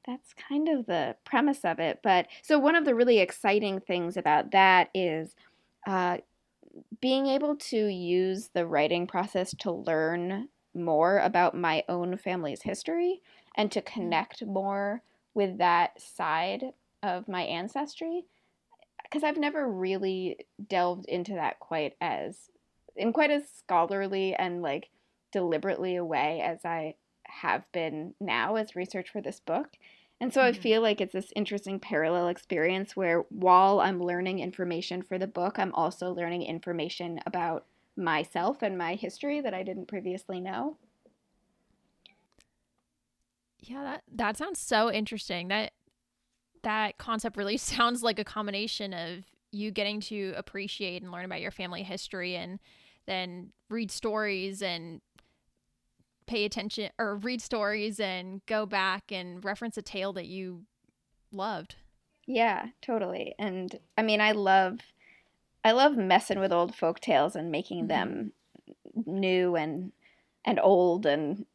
that's 0.07 0.35
kind 0.35 0.68
of 0.68 0.87
the 0.87 1.16
premise 1.25 1.64
of 1.64 1.79
it. 1.79 2.01
But 2.03 2.27
so 2.42 2.59
one 2.59 2.75
of 2.75 2.85
the 2.85 2.94
really 2.94 3.18
exciting 3.18 3.81
things 3.81 4.16
about 4.16 4.51
that 4.51 4.90
is 4.94 5.35
uh, 5.87 6.18
being 7.01 7.27
able 7.27 7.57
to 7.57 7.87
use 7.87 8.51
the 8.53 8.66
writing 8.66 9.07
process 9.07 9.55
to 9.61 9.70
learn 9.70 10.48
more 10.74 11.18
about 11.18 11.56
my 11.56 11.85
own 11.88 12.16
family's 12.16 12.62
history 12.62 13.20
and 13.56 13.70
to 13.72 13.80
mm-hmm. 13.80 14.00
connect 14.00 14.44
more 14.44 15.02
with 15.35 15.58
that 15.58 16.00
side 16.00 16.72
of 17.02 17.28
my 17.28 17.42
ancestry 17.42 18.24
because 19.04 19.24
I've 19.24 19.38
never 19.38 19.68
really 19.68 20.38
delved 20.68 21.06
into 21.06 21.35
that 21.35 21.61
quite 21.61 21.94
as 22.00 22.50
in 22.96 23.12
quite 23.12 23.30
as 23.30 23.42
scholarly 23.48 24.35
and 24.35 24.62
like 24.62 24.90
deliberately 25.32 25.96
a 25.96 26.04
way 26.04 26.40
as 26.40 26.64
I 26.64 26.94
have 27.24 27.70
been 27.72 28.14
now 28.20 28.56
as 28.56 28.76
research 28.76 29.11
for 29.11 29.20
this 29.20 29.40
book. 29.40 29.68
And 30.20 30.32
so 30.32 30.42
I 30.42 30.52
mm-hmm. 30.52 30.62
feel 30.62 30.82
like 30.82 31.00
it's 31.00 31.14
this 31.14 31.32
interesting 31.35 31.80
parallel 31.80 32.28
experience 32.28 32.94
where 32.94 33.20
while 33.30 33.80
I'm 33.80 34.02
learning 34.02 34.38
information 34.38 35.02
for 35.02 35.18
the 35.18 35.26
book, 35.26 35.58
I'm 35.58 35.74
also 35.74 36.12
learning 36.12 36.42
information 36.42 37.20
about 37.26 37.66
myself 37.96 38.62
and 38.62 38.78
my 38.78 38.94
history 38.94 39.40
that 39.40 39.55
I 39.55 39.62
didn't 39.62 39.88
previously 39.88 40.40
know. 40.40 40.78
Yeah, 43.61 43.83
that 43.85 44.02
that 44.14 44.37
sounds 44.37 44.59
so 44.59 44.90
interesting. 44.90 45.48
That 45.48 45.72
that 46.62 46.98
concept 46.98 47.37
really 47.37 47.57
sounds 47.59 48.02
like 48.02 48.18
a 48.18 48.24
combination 48.24 48.92
of 48.92 49.24
you 49.52 49.70
getting 49.70 50.00
to 50.00 50.33
appreciate 50.37 51.02
and 51.02 51.12
learn 51.12 51.24
about 51.24 51.40
your 51.40 51.50
family 51.50 51.83
history 51.83 52.37
and 52.37 52.59
then 53.07 53.52
read 53.68 53.90
stories 53.90 54.62
and 54.62 55.00
pay 56.26 56.44
attention 56.44 56.90
or 56.98 57.16
read 57.16 57.42
stories 57.42 58.00
and 58.00 58.44
go 58.46 58.64
back 58.64 59.12
and 59.12 59.44
reference 59.44 59.76
a 59.76 59.83
tale 59.83 60.12
that 60.14 60.26
you 60.26 60.64
loved. 61.31 61.76
Yeah, 62.26 62.66
totally. 62.81 63.35
And 63.38 63.78
I 63.98 64.02
mean, 64.02 64.20
I 64.20 64.33
love 64.33 64.78
I 65.64 65.72
love 65.72 65.96
messing 65.96 66.40
with 66.40 66.53
old 66.53 66.75
folk 66.75 67.01
tales 67.01 67.37
and 67.37 67.51
making 67.51 67.88
mm-hmm. 67.88 67.88
them 67.88 68.33
new 69.07 69.57
and 69.57 69.92
and 70.44 70.59
old 70.61 71.07
and 71.07 71.46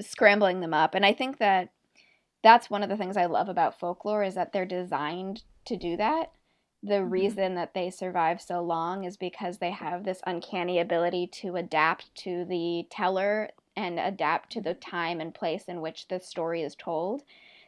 scrambling 0.00 0.60
them 0.60 0.74
up. 0.74 0.94
And 0.94 1.06
I 1.06 1.12
think 1.12 1.38
that 1.38 1.70
that's 2.42 2.70
one 2.70 2.82
of 2.82 2.88
the 2.88 2.96
things 2.96 3.16
I 3.16 3.26
love 3.26 3.48
about 3.48 3.78
folklore 3.78 4.22
is 4.22 4.34
that 4.34 4.52
they're 4.52 4.66
designed 4.66 5.42
to 5.66 5.76
do 5.76 5.96
that. 5.96 6.32
The 6.82 6.94
mm-hmm. 6.94 7.10
reason 7.10 7.54
that 7.54 7.74
they 7.74 7.90
survive 7.90 8.40
so 8.40 8.62
long 8.62 9.04
is 9.04 9.16
because 9.16 9.58
they 9.58 9.70
have 9.70 10.04
this 10.04 10.20
uncanny 10.26 10.78
ability 10.78 11.28
to 11.42 11.56
adapt 11.56 12.14
to 12.16 12.44
the 12.44 12.86
teller 12.90 13.50
and 13.76 13.98
adapt 13.98 14.50
to 14.52 14.60
the 14.60 14.74
time 14.74 15.20
and 15.20 15.34
place 15.34 15.64
in 15.64 15.80
which 15.80 16.08
the 16.08 16.20
story 16.20 16.62
is 16.62 16.74
told. 16.74 17.22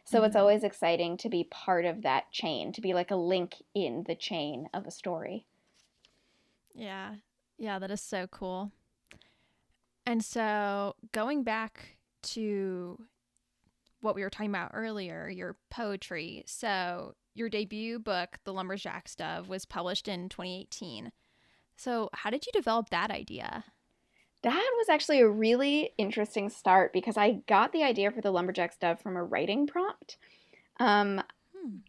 So 0.05 0.19
mm-hmm. 0.19 0.27
it's 0.27 0.37
always 0.37 0.65
exciting 0.65 1.17
to 1.19 1.29
be 1.29 1.45
part 1.45 1.85
of 1.85 2.03
that 2.03 2.31
chain, 2.31 2.73
to 2.73 2.81
be 2.81 2.95
like 2.95 3.11
a 3.11 3.17
link 3.17 3.57
in 3.75 4.05
the 4.07 4.15
chain 4.15 4.69
of 4.73 4.87
a 4.87 4.91
story. 4.91 5.45
Yeah. 6.79 7.17
Yeah, 7.59 7.79
that 7.81 7.91
is 7.91 8.01
so 8.01 8.27
cool. 8.29 8.71
And 10.07 10.25
so 10.25 10.95
going 11.13 11.43
back 11.43 11.99
to 12.23 12.99
what 14.01 14.15
we 14.15 14.23
were 14.23 14.31
talking 14.31 14.51
about 14.51 14.71
earlier, 14.73 15.29
your 15.29 15.57
poetry. 15.71 16.45
So 16.47 17.15
your 17.35 17.49
debut 17.49 17.99
book, 17.99 18.39
The 18.45 18.53
Lumberjack's 18.53 19.17
Dove, 19.17 19.49
was 19.49 19.65
published 19.65 20.09
in 20.09 20.29
2018. 20.29 21.13
So 21.77 22.11
how 22.13 22.31
did 22.31 22.47
you 22.47 22.53
develop 22.53 22.91
that 22.91 23.11
idea? 23.11 23.65
That 24.43 24.71
was 24.79 24.89
actually 24.89 25.21
a 25.21 25.29
really 25.29 25.91
interesting 25.99 26.49
start 26.49 26.93
because 26.93 27.17
I 27.17 27.41
got 27.49 27.73
the 27.73 27.83
idea 27.83 28.13
for 28.13 28.21
The 28.21 28.31
Lumberjack's 28.31 28.77
Dove 28.77 29.01
from 29.01 29.17
a 29.17 29.25
writing 29.25 29.67
prompt. 29.67 30.17
Um, 30.79 31.21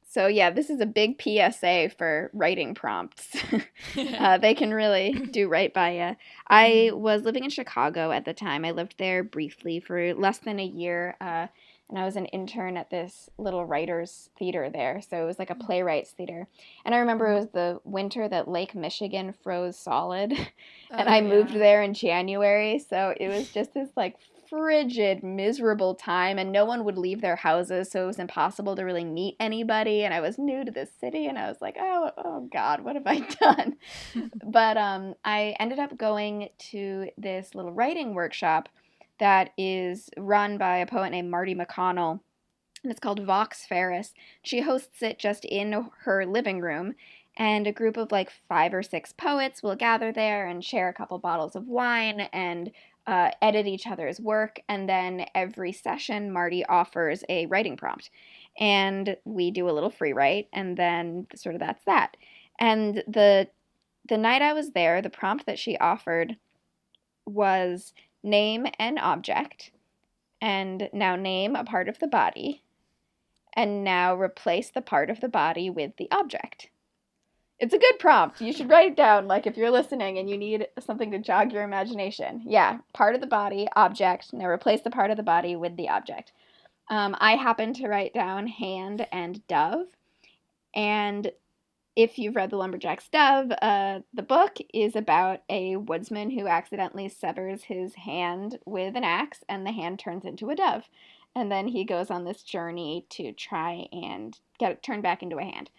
so 0.10 0.26
yeah, 0.26 0.50
this 0.50 0.70
is 0.70 0.82
a 0.82 0.86
big 0.86 1.22
PSA 1.22 1.92
for 1.98 2.32
writing 2.34 2.74
prompts. 2.74 3.36
uh, 3.98 4.38
they 4.40 4.54
can 4.56 4.74
really 4.74 5.14
do 5.14 5.48
right 5.48 5.74
by 5.74 5.92
you. 5.92 6.16
I 6.48 6.70
mm-hmm. 6.70 7.00
was 7.00 7.24
living 7.24 7.44
in 7.44 7.50
Chicago 7.50 8.12
at 8.12 8.26
the 8.26 8.34
time. 8.34 8.66
I 8.66 8.72
lived 8.72 8.96
there 8.98 9.24
briefly 9.24 9.80
for 9.80 10.14
less 10.16 10.40
than 10.40 10.60
a 10.60 10.66
year, 10.66 11.16
uh, 11.22 11.48
and 11.90 11.98
I 11.98 12.06
was 12.06 12.16
an 12.16 12.26
intern 12.28 12.78
at 12.78 12.90
this 12.90 13.30
little 13.38 13.66
writers 13.66 14.30
theater 14.38 14.70
there. 14.70 15.02
So 15.08 15.22
it 15.22 15.26
was 15.26 15.40
like 15.40 15.50
a 15.50 15.56
mm. 15.56 15.66
playwrights 15.66 16.12
theater. 16.12 16.48
And 16.86 16.94
I 16.94 17.00
remember 17.00 17.28
it 17.28 17.30
mm-hmm. 17.30 17.40
was 17.40 17.50
the 17.50 17.80
winter 17.84 18.28
that 18.28 18.48
Lake 18.48 18.76
Michigan 18.76 19.34
froze 19.44 19.78
solid, 19.78 20.32
and 20.92 21.08
oh, 21.08 21.12
I 21.12 21.22
moved 21.22 21.54
there 21.54 21.84
in 21.84 21.94
January. 21.94 22.80
So 22.80 23.14
it 23.20 23.28
was 23.28 23.52
just 23.52 23.74
this 23.74 23.90
like 23.96 24.16
frigid, 24.50 25.24
miserable 25.24 25.96
time, 25.96 26.40
and 26.40 26.52
no 26.52 26.66
one 26.66 26.84
would 26.84 26.98
leave 26.98 27.22
their 27.22 27.36
houses, 27.36 27.92
so 27.92 28.04
it 28.04 28.08
was 28.08 28.20
impossible 28.20 28.76
to 28.76 28.84
really 28.84 29.04
meet 29.04 29.36
anybody. 29.40 30.04
And 30.04 30.14
I 30.14 30.22
was 30.22 30.38
new 30.38 30.66
to 30.66 30.72
this 30.72 30.90
city, 31.00 31.28
and 31.28 31.38
I 31.38 31.48
was 31.48 31.62
like, 31.62 31.78
oh, 31.80 32.12
oh 32.18 32.50
God, 32.52 32.82
what 32.82 32.96
have 32.96 33.08
I 33.08 33.20
done? 33.42 33.78
but 34.44 34.78
um, 34.78 35.16
I 35.24 35.56
ended 35.60 35.80
up 35.80 35.98
going 35.98 36.50
to 36.72 37.10
this 37.18 37.54
little 37.54 37.72
writing 37.72 38.14
workshop 38.14 38.70
that 39.20 39.52
is 39.58 40.10
run 40.18 40.58
by 40.58 40.78
a 40.78 40.86
poet 40.86 41.12
named 41.12 41.30
Marty 41.30 41.54
McConnell, 41.54 42.20
and 42.84 42.92
it's 42.92 43.00
called 43.00 43.26
Vox 43.26 43.68
Ferus. 43.70 44.14
She 44.42 44.62
hosts 44.62 45.02
it 45.02 45.20
just 45.20 45.46
in 45.46 45.90
her 46.04 46.26
living 46.26 46.62
room, 46.62 46.96
and 47.38 47.68
a 47.68 47.72
group 47.72 47.98
of 47.98 48.12
like 48.12 48.32
five 48.48 48.74
or 48.74 48.84
six 48.84 49.14
poets 49.14 49.64
will 49.64 49.76
gather 49.76 50.12
there 50.12 50.48
and 50.48 50.64
share 50.64 50.90
a 50.90 50.94
couple 50.94 51.18
bottles 51.20 51.56
of 51.56 51.68
wine 51.68 52.22
and 52.34 52.72
uh, 53.10 53.32
edit 53.42 53.66
each 53.66 53.88
other's 53.88 54.20
work. 54.20 54.60
And 54.70 54.88
then 54.88 55.26
every 55.34 55.72
session, 55.72 56.32
Marty 56.32 56.64
offers 56.64 57.24
a 57.28 57.48
writing 57.48 57.76
prompt. 57.76 58.12
And 58.60 59.18
we 59.26 59.50
do 59.50 59.68
a 59.68 59.72
little 59.72 59.90
free 59.90 60.14
write, 60.14 60.48
and 60.54 60.78
then 60.78 61.26
sort 61.36 61.56
of 61.56 61.60
that's 61.60 61.84
that. 61.86 62.16
And 62.60 63.04
the 63.08 63.48
the 64.08 64.18
night 64.18 64.42
I 64.42 64.54
was 64.54 64.72
there, 64.72 65.02
the 65.02 65.10
prompt 65.10 65.46
that 65.46 65.60
she 65.60 65.78
offered 65.78 66.36
was 67.26 67.94
name 68.24 68.68
an 68.78 68.98
object, 68.98 69.72
and 70.42 70.90
now 70.94 71.16
name 71.16 71.56
a 71.56 71.64
part 71.64 71.90
of 71.90 72.00
the 72.00 72.08
body, 72.08 72.64
and 73.54 73.84
now 73.84 74.16
replace 74.16 74.70
the 74.70 74.82
part 74.82 75.10
of 75.10 75.20
the 75.20 75.30
body 75.30 75.70
with 75.70 75.98
the 75.98 76.10
object. 76.12 76.70
It's 77.60 77.74
a 77.74 77.80
good 77.80 78.00
prompt. 78.00 78.40
You 78.40 78.54
should 78.54 78.70
write 78.70 78.92
it 78.92 78.96
down, 78.96 79.28
like 79.28 79.46
if 79.46 79.58
you're 79.58 79.70
listening 79.70 80.18
and 80.18 80.30
you 80.30 80.38
need 80.38 80.68
something 80.80 81.12
to 81.12 81.20
jog 81.20 81.52
your 81.52 81.64
imagination. 81.64 82.42
Yeah, 82.46 82.78
part 82.94 83.16
of 83.16 83.22
the 83.22 83.28
body, 83.28 83.68
object. 83.76 84.32
Now 84.32 84.48
replace 84.48 84.82
the 84.82 84.90
part 84.90 85.12
of 85.12 85.18
the 85.18 85.24
body 85.24 85.58
with 85.58 85.76
the 85.76 85.90
object. 85.90 86.32
Um, 86.90 87.18
I 87.20 87.36
happen 87.36 87.74
to 87.76 87.88
write 87.88 88.14
down 88.14 88.48
hand 88.48 89.06
and 89.12 89.46
dove. 89.48 89.88
And 90.74 91.32
if 91.96 92.18
you've 92.18 92.38
read 92.38 92.50
The 92.50 92.56
Lumberjack's 92.56 93.10
Dove, 93.10 93.52
uh, 93.62 94.00
the 94.14 94.24
book 94.24 94.58
is 94.74 94.96
about 94.96 95.42
a 95.50 95.76
woodsman 95.76 96.32
who 96.32 96.48
accidentally 96.48 97.10
severs 97.10 97.64
his 97.64 97.94
hand 97.96 98.58
with 98.66 98.96
an 98.96 99.04
axe 99.04 99.44
and 99.50 99.66
the 99.66 99.74
hand 99.74 100.00
turns 100.00 100.24
into 100.24 100.50
a 100.50 100.56
dove. 100.56 100.84
And 101.36 101.52
then 101.52 101.68
he 101.68 101.84
goes 101.84 102.10
on 102.10 102.24
this 102.24 102.42
journey 102.42 103.06
to 103.10 103.34
try 103.34 103.88
and 103.92 104.40
get 104.60 104.72
it 104.72 104.82
turned 104.82 105.04
back 105.04 105.22
into 105.22 105.38
a 105.38 105.44
hand 105.44 105.70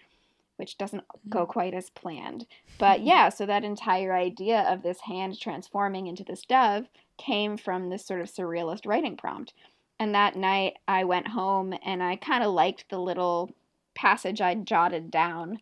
which 0.61 0.77
doesn't 0.77 1.05
go 1.31 1.41
mm-hmm. 1.41 1.53
quite 1.53 1.75
as 1.75 1.89
planned. 1.91 2.47
But 2.79 3.03
yeah, 3.03 3.29
so 3.29 3.45
that 3.45 3.63
entire 3.63 4.15
idea 4.15 4.61
of 4.61 4.83
this 4.83 5.01
hand 5.01 5.39
transforming 5.39 6.07
into 6.07 6.25
this 6.25 6.43
dove 6.47 6.87
came 7.19 7.59
from 7.59 7.91
this 7.91 8.07
sort 8.07 8.23
of 8.23 8.31
surrealist 8.31 8.87
writing 8.87 9.19
prompt. 9.19 9.53
And 9.99 10.15
that 10.15 10.35
night 10.35 10.79
I 10.89 11.05
went 11.05 11.29
home 11.29 11.75
and 11.85 12.03
I 12.03 12.17
kind 12.17 12.43
of 12.43 12.53
liked 12.53 12.89
the 12.89 12.99
little 12.99 13.51
passage 13.95 14.41
I 14.41 14.55
jotted 14.55 15.11
down 15.11 15.61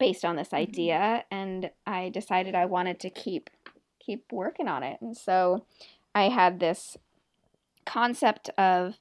based 0.00 0.24
on 0.24 0.34
this 0.34 0.48
mm-hmm. 0.48 0.56
idea 0.56 1.24
and 1.30 1.70
I 1.86 2.08
decided 2.08 2.56
I 2.56 2.64
wanted 2.64 2.98
to 3.00 3.10
keep 3.10 3.50
keep 4.00 4.32
working 4.32 4.66
on 4.66 4.82
it. 4.82 5.00
And 5.00 5.16
so 5.16 5.64
I 6.14 6.28
had 6.28 6.58
this 6.58 6.96
concept 7.86 8.50
of 8.58 8.98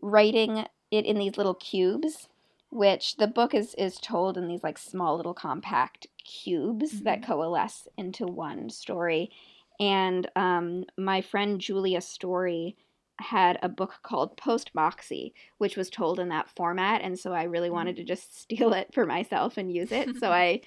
writing 0.00 0.66
it 0.90 1.04
in 1.04 1.18
these 1.18 1.36
little 1.36 1.54
cubes 1.54 2.28
which 2.72 3.18
the 3.18 3.26
book 3.26 3.54
is 3.54 3.74
is 3.74 3.98
told 3.98 4.38
in 4.38 4.48
these 4.48 4.62
like 4.62 4.78
small 4.78 5.16
little 5.16 5.34
compact 5.34 6.06
cubes 6.24 6.94
mm-hmm. 6.94 7.04
that 7.04 7.22
coalesce 7.22 7.86
into 7.98 8.26
one 8.26 8.70
story. 8.70 9.30
And 9.78 10.28
um, 10.36 10.84
my 10.96 11.20
friend 11.20 11.60
Julia 11.60 12.00
Story 12.00 12.76
had 13.18 13.58
a 13.62 13.68
book 13.68 13.96
called 14.02 14.38
Post 14.38 14.70
Moxie, 14.74 15.34
which 15.58 15.76
was 15.76 15.90
told 15.90 16.18
in 16.18 16.30
that 16.30 16.48
format, 16.48 17.02
and 17.02 17.18
so 17.18 17.34
I 17.34 17.44
really 17.44 17.68
mm-hmm. 17.68 17.76
wanted 17.76 17.96
to 17.96 18.04
just 18.04 18.40
steal 18.40 18.72
it 18.72 18.92
for 18.94 19.04
myself 19.04 19.58
and 19.58 19.70
use 19.70 19.92
it. 19.92 20.16
so 20.16 20.32
I 20.32 20.62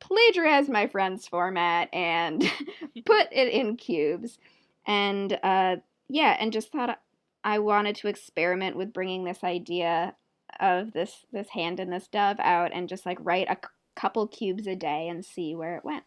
plagiarized 0.00 0.70
my 0.70 0.86
friend's 0.86 1.28
format 1.28 1.90
and 1.92 2.40
put 3.04 3.28
it 3.32 3.52
in 3.52 3.76
cubes, 3.76 4.38
and 4.86 5.38
uh, 5.42 5.76
yeah, 6.08 6.36
and 6.40 6.54
just 6.54 6.72
thought 6.72 6.98
I 7.44 7.58
wanted 7.58 7.96
to 7.96 8.08
experiment 8.08 8.76
with 8.76 8.94
bringing 8.94 9.24
this 9.24 9.44
idea 9.44 10.14
of 10.58 10.92
this 10.92 11.26
this 11.32 11.50
hand 11.50 11.78
and 11.80 11.92
this 11.92 12.08
dove 12.08 12.40
out 12.40 12.72
and 12.72 12.88
just 12.88 13.06
like 13.06 13.18
write 13.20 13.48
a 13.48 13.54
c- 13.54 13.70
couple 13.94 14.26
cubes 14.26 14.66
a 14.66 14.74
day 14.74 15.08
and 15.08 15.24
see 15.24 15.54
where 15.54 15.76
it 15.76 15.84
went. 15.84 16.04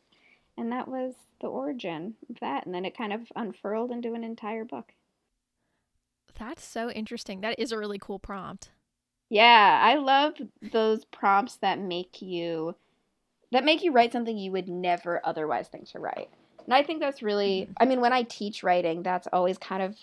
And 0.58 0.72
that 0.72 0.88
was 0.88 1.14
the 1.42 1.48
origin 1.48 2.16
of 2.30 2.40
that. 2.40 2.66
And 2.66 2.74
then 2.74 2.86
it 2.86 2.98
kind 2.98 3.14
of 3.14 3.32
unfurled 3.36 3.92
into 3.92 4.14
an 4.14 4.24
entire 4.24 4.66
book. 4.66 4.94
That's 6.38 6.64
so 6.64 6.90
interesting. 6.90 7.42
That 7.42 7.60
is 7.60 7.72
a 7.72 7.78
really 7.78 8.00
cool 8.00 8.20
prompt. 8.20 8.72
Yeah, 9.30 9.80
I 9.82 9.96
love 9.96 10.36
those 10.72 11.06
prompts 11.06 11.56
that 11.58 11.80
make 11.80 12.22
you 12.22 12.76
that 13.52 13.64
make 13.64 13.84
you 13.84 13.92
write 13.92 14.12
something 14.12 14.38
you 14.38 14.52
would 14.52 14.68
never 14.68 15.22
otherwise 15.24 15.68
think 15.68 15.88
to 15.90 16.00
write. 16.00 16.30
And 16.66 16.74
I 16.74 16.84
think 16.84 17.00
that's 17.00 17.22
really 17.22 17.64
mm-hmm. 17.64 17.74
I 17.78 17.86
mean 17.86 18.02
when 18.02 18.14
I 18.14 18.24
teach 18.24 18.64
writing, 18.64 19.04
that's 19.04 19.28
always 19.34 19.58
kind 19.58 19.84
of 19.84 19.98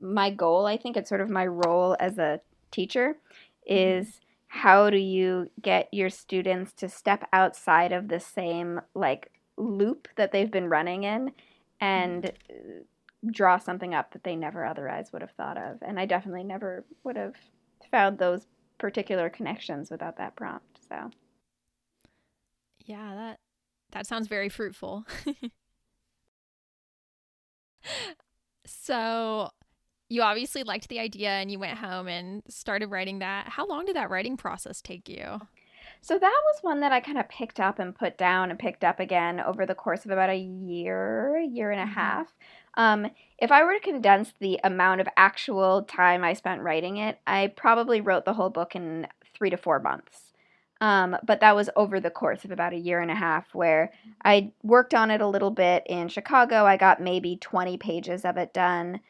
my 0.00 0.30
goal. 0.30 0.66
I 0.66 0.76
think 0.76 0.96
it's 0.96 1.08
sort 1.08 1.20
of 1.20 1.28
my 1.28 1.46
role 1.46 1.96
as 2.00 2.18
a 2.18 2.40
teacher. 2.70 3.16
Is 3.66 4.20
how 4.48 4.90
do 4.90 4.96
you 4.96 5.50
get 5.62 5.88
your 5.92 6.10
students 6.10 6.72
to 6.72 6.88
step 6.88 7.28
outside 7.32 7.92
of 7.92 8.08
the 8.08 8.20
same 8.20 8.80
like 8.94 9.30
loop 9.56 10.08
that 10.16 10.32
they've 10.32 10.50
been 10.50 10.68
running 10.68 11.04
in 11.04 11.32
and 11.80 12.24
mm-hmm. 12.24 13.30
draw 13.30 13.58
something 13.58 13.94
up 13.94 14.12
that 14.12 14.24
they 14.24 14.34
never 14.34 14.64
otherwise 14.64 15.12
would 15.12 15.22
have 15.22 15.32
thought 15.32 15.56
of? 15.56 15.78
And 15.82 16.00
i 16.00 16.06
definitely 16.06 16.44
never 16.44 16.84
would 17.04 17.16
have 17.16 17.34
found 17.90 18.18
those 18.18 18.46
particular 18.78 19.28
connections 19.28 19.90
without 19.90 20.16
that 20.18 20.36
prompt 20.36 20.80
so. 20.88 21.10
Yeah 22.84 23.14
that 23.14 23.40
that 23.92 24.06
sounds 24.06 24.28
very 24.28 24.48
fruitful. 24.48 25.04
So 28.66 29.50
you 30.10 30.22
obviously 30.22 30.64
liked 30.64 30.88
the 30.88 30.98
idea 30.98 31.30
and 31.30 31.50
you 31.50 31.58
went 31.58 31.78
home 31.78 32.08
and 32.08 32.42
started 32.48 32.88
writing 32.88 33.20
that. 33.20 33.48
How 33.48 33.66
long 33.66 33.86
did 33.86 33.96
that 33.96 34.10
writing 34.10 34.36
process 34.36 34.82
take 34.82 35.08
you? 35.08 35.40
So 36.02 36.18
that 36.18 36.42
was 36.46 36.62
one 36.62 36.80
that 36.80 36.92
I 36.92 37.00
kind 37.00 37.18
of 37.18 37.28
picked 37.28 37.60
up 37.60 37.78
and 37.78 37.94
put 37.94 38.18
down 38.18 38.50
and 38.50 38.58
picked 38.58 38.84
up 38.84 38.98
again 39.00 39.40
over 39.40 39.64
the 39.64 39.74
course 39.74 40.04
of 40.04 40.10
about 40.10 40.30
a 40.30 40.36
year, 40.36 41.38
year 41.38 41.70
and 41.70 41.80
a 41.80 41.84
mm-hmm. 41.84 41.94
half. 41.94 42.34
Um, 42.74 43.06
if 43.38 43.52
I 43.52 43.62
were 43.62 43.74
to 43.74 43.80
condense 43.80 44.32
the 44.40 44.58
amount 44.64 45.00
of 45.00 45.08
actual 45.16 45.82
time 45.82 46.24
I 46.24 46.32
spent 46.32 46.62
writing 46.62 46.96
it, 46.96 47.18
I 47.26 47.52
probably 47.56 48.00
wrote 48.00 48.24
the 48.24 48.34
whole 48.34 48.50
book 48.50 48.74
in 48.74 49.06
three 49.34 49.50
to 49.50 49.56
four 49.56 49.78
months. 49.78 50.32
Um, 50.80 51.16
but 51.22 51.40
that 51.40 51.54
was 51.54 51.70
over 51.76 52.00
the 52.00 52.10
course 52.10 52.44
of 52.44 52.50
about 52.50 52.72
a 52.72 52.78
year 52.78 53.00
and 53.00 53.10
a 53.10 53.14
half 53.14 53.54
where 53.54 53.92
I 54.24 54.52
worked 54.62 54.94
on 54.94 55.10
it 55.10 55.20
a 55.20 55.28
little 55.28 55.50
bit 55.50 55.82
in 55.86 56.08
Chicago. 56.08 56.64
I 56.64 56.78
got 56.78 57.02
maybe 57.02 57.36
20 57.36 57.76
pages 57.76 58.24
of 58.24 58.38
it 58.38 58.54
done 58.54 59.00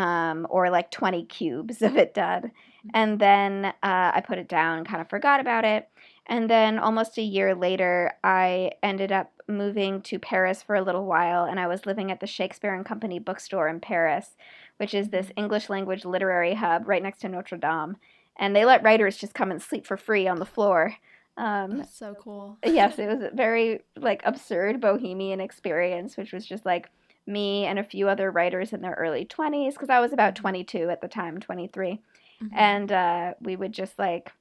um, 0.00 0.46
or 0.48 0.70
like 0.70 0.90
20 0.90 1.26
cubes 1.26 1.82
of 1.82 1.96
it 1.96 2.14
done. 2.14 2.44
Mm-hmm. 2.44 2.88
And 2.94 3.18
then 3.18 3.64
uh, 3.66 3.72
I 3.82 4.22
put 4.26 4.38
it 4.38 4.48
down 4.48 4.78
and 4.78 4.88
kind 4.88 5.02
of 5.02 5.10
forgot 5.10 5.40
about 5.40 5.64
it. 5.64 5.88
And 6.26 6.48
then 6.48 6.78
almost 6.78 7.18
a 7.18 7.22
year 7.22 7.54
later, 7.54 8.12
I 8.24 8.72
ended 8.82 9.12
up 9.12 9.30
moving 9.46 10.00
to 10.02 10.18
Paris 10.18 10.62
for 10.62 10.76
a 10.76 10.82
little 10.82 11.04
while, 11.04 11.44
and 11.44 11.58
I 11.58 11.66
was 11.66 11.86
living 11.86 12.10
at 12.12 12.20
the 12.20 12.26
Shakespeare 12.26 12.72
and 12.72 12.86
Company 12.86 13.18
bookstore 13.18 13.68
in 13.68 13.80
Paris, 13.80 14.36
which 14.78 14.94
is 14.94 15.08
this 15.08 15.26
mm-hmm. 15.26 15.40
English 15.40 15.68
language 15.68 16.04
literary 16.04 16.54
hub 16.54 16.88
right 16.88 17.02
next 17.02 17.20
to 17.22 17.28
Notre 17.28 17.58
Dame. 17.58 17.96
And 18.38 18.56
they 18.56 18.64
let 18.64 18.82
writers 18.82 19.18
just 19.18 19.34
come 19.34 19.50
and 19.50 19.60
sleep 19.60 19.86
for 19.86 19.96
free 19.98 20.26
on 20.26 20.38
the 20.38 20.46
floor. 20.46 20.94
Um, 21.36 21.78
That's 21.78 21.98
so 21.98 22.14
cool. 22.14 22.58
yes, 22.64 22.98
it 22.98 23.06
was 23.06 23.22
a 23.22 23.30
very 23.34 23.80
like 23.96 24.22
absurd 24.24 24.80
bohemian 24.80 25.40
experience, 25.40 26.16
which 26.16 26.32
was 26.32 26.46
just 26.46 26.64
like 26.64 26.90
me 27.26 27.66
and 27.66 27.78
a 27.78 27.84
few 27.84 28.08
other 28.08 28.30
writers 28.30 28.72
in 28.72 28.80
their 28.80 28.94
early 28.94 29.24
20s 29.24 29.72
because 29.72 29.90
I 29.90 30.00
was 30.00 30.12
about 30.12 30.34
mm-hmm. 30.34 30.42
22 30.42 30.90
at 30.90 31.00
the 31.00 31.08
time, 31.08 31.40
23. 31.40 32.00
Mm-hmm. 32.42 32.46
And 32.56 32.92
uh, 32.92 33.34
we 33.40 33.56
would 33.56 33.72
just 33.72 33.98
like 33.98 34.32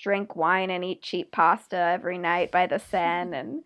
drink 0.00 0.36
wine 0.36 0.70
and 0.70 0.84
eat 0.84 1.02
cheap 1.02 1.32
pasta 1.32 1.76
every 1.76 2.18
night 2.18 2.50
by 2.50 2.66
the 2.66 2.78
Seine 2.78 3.36
and 3.38 3.62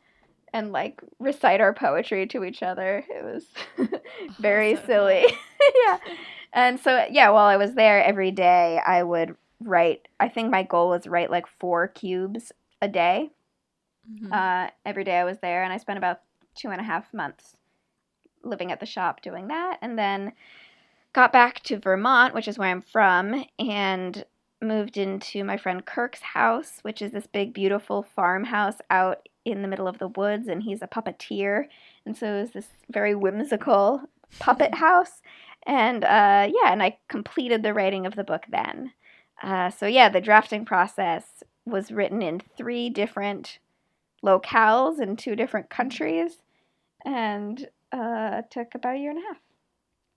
and 0.55 0.72
like 0.72 1.03
recite 1.18 1.61
our 1.61 1.74
poetry 1.74 2.27
to 2.27 2.42
each 2.42 2.62
other. 2.62 3.05
It 3.09 3.22
was 3.22 3.44
very 4.38 4.77
oh, 4.77 4.81
silly. 4.87 5.24
yeah. 5.87 5.98
And 6.55 6.81
so 6.81 7.07
yeah, 7.11 7.29
while 7.31 7.46
I 7.46 7.59
was 7.59 7.74
there 7.74 8.03
every 8.03 8.31
day, 8.31 8.81
I 8.85 9.03
would 9.03 9.37
write. 9.61 10.09
I 10.18 10.29
think 10.29 10.51
my 10.51 10.62
goal 10.62 10.88
was 10.88 11.07
write 11.07 11.31
like 11.31 11.46
four 11.46 11.88
cubes 11.88 12.51
a 12.81 12.88
day. 12.88 13.31
Mm-hmm. 14.11 14.33
Uh, 14.33 14.70
every 14.87 15.05
day 15.05 15.18
I 15.18 15.24
was 15.24 15.38
there, 15.40 15.64
and 15.64 15.72
I 15.72 15.77
spent 15.77 15.98
about 15.98 16.20
two 16.55 16.70
and 16.70 16.81
a 16.81 16.85
half 16.85 17.12
months 17.12 17.57
living 18.42 18.72
at 18.72 18.81
the 18.81 18.87
shop 18.87 19.22
doing 19.22 19.48
that. 19.48 19.79
And 19.83 19.98
then 19.98 20.33
got 21.12 21.33
back 21.33 21.62
to 21.64 21.79
Vermont, 21.79 22.35
which 22.35 22.48
is 22.48 22.59
where 22.59 22.68
I'm 22.68 22.83
from, 22.83 23.44
and 23.59 24.24
moved 24.61 24.96
into 24.96 25.44
my 25.44 25.57
friend 25.57 25.85
Kirk's 25.85 26.20
house, 26.20 26.79
which 26.83 27.01
is 27.01 27.12
this 27.12 27.27
big, 27.27 27.53
beautiful 27.53 28.03
farmhouse 28.03 28.77
out 28.90 29.29
in 29.44 29.62
the 29.62 29.68
middle 29.68 29.88
of 29.88 29.98
the 29.98 30.09
woods. 30.09 30.48
And 30.48 30.62
he's 30.62 30.83
a 30.83 30.88
puppeteer. 30.88 31.66
And 32.05 32.16
so 32.16 32.35
it 32.35 32.40
was 32.40 32.51
this 32.51 32.68
very 32.90 33.14
whimsical 33.14 34.03
puppet 34.38 34.74
house. 34.77 35.22
And 35.66 36.05
uh, 36.05 36.48
yeah, 36.48 36.72
and 36.72 36.83
I 36.83 36.98
completed 37.09 37.62
the 37.62 37.74
writing 37.74 38.07
of 38.07 38.16
the 38.16 38.24
book 38.24 38.44
then. 38.51 38.92
Uh, 39.42 39.70
so 39.70 39.87
yeah, 39.87 40.09
the 40.09 40.20
drafting 40.20 40.64
process 40.64 41.44
was 41.64 41.92
written 41.92 42.22
in 42.22 42.40
three 42.57 42.90
different 42.90 43.59
locales 44.24 45.01
in 45.01 45.16
two 45.16 45.37
different 45.37 45.70
countries 45.70 46.38
and 47.05 47.68
uh, 47.92 48.42
took 48.51 48.74
about 48.74 48.96
a 48.96 48.98
year 48.98 49.11
and 49.11 49.18
a 49.18 49.27
half. 49.29 49.38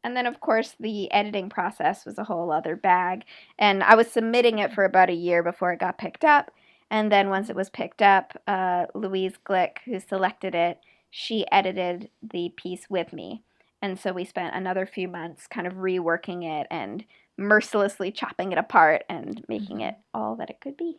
And 0.04 0.18
then, 0.18 0.26
of 0.26 0.40
course, 0.40 0.76
the 0.80 1.12
editing 1.12 1.50
process 1.50 2.06
was 2.06 2.18
a 2.18 2.24
whole 2.24 2.52
other 2.52 2.76
bag. 2.76 3.24
And 3.60 3.84
I 3.84 3.96
was 3.96 4.12
submitting 4.12 4.60
it 4.60 4.74
for 4.74 4.84
about 4.84 5.10
a 5.10 5.14
year 5.14 5.44
before 5.44 5.72
it 5.74 5.80
got 5.80 5.98
picked 5.98 6.24
up. 6.24 6.52
And 6.90 7.12
then, 7.12 7.30
once 7.30 7.50
it 7.50 7.56
was 7.56 7.70
picked 7.70 8.02
up, 8.02 8.36
uh, 8.48 8.88
Louise 8.96 9.36
Glück, 9.46 9.78
who 9.86 10.00
selected 10.00 10.56
it, 10.56 10.80
she 11.10 11.46
edited 11.52 12.10
the 12.22 12.52
piece 12.58 12.90
with 12.90 13.14
me. 13.14 13.44
And 13.82 14.00
so 14.00 14.14
we 14.14 14.26
spent 14.26 14.56
another 14.56 14.86
few 14.86 15.08
months 15.08 15.48
kind 15.48 15.68
of 15.68 15.74
reworking 15.74 16.44
it 16.44 16.68
and 16.70 17.04
mercilessly 17.38 18.12
chopping 18.12 18.52
it 18.52 18.58
apart 18.58 19.04
and 19.10 19.44
making 19.48 19.78
mm-hmm. 19.78 19.90
it 19.90 19.96
all 20.14 20.36
that 20.36 20.50
it 20.50 20.62
could 20.62 20.78
be. 20.78 20.98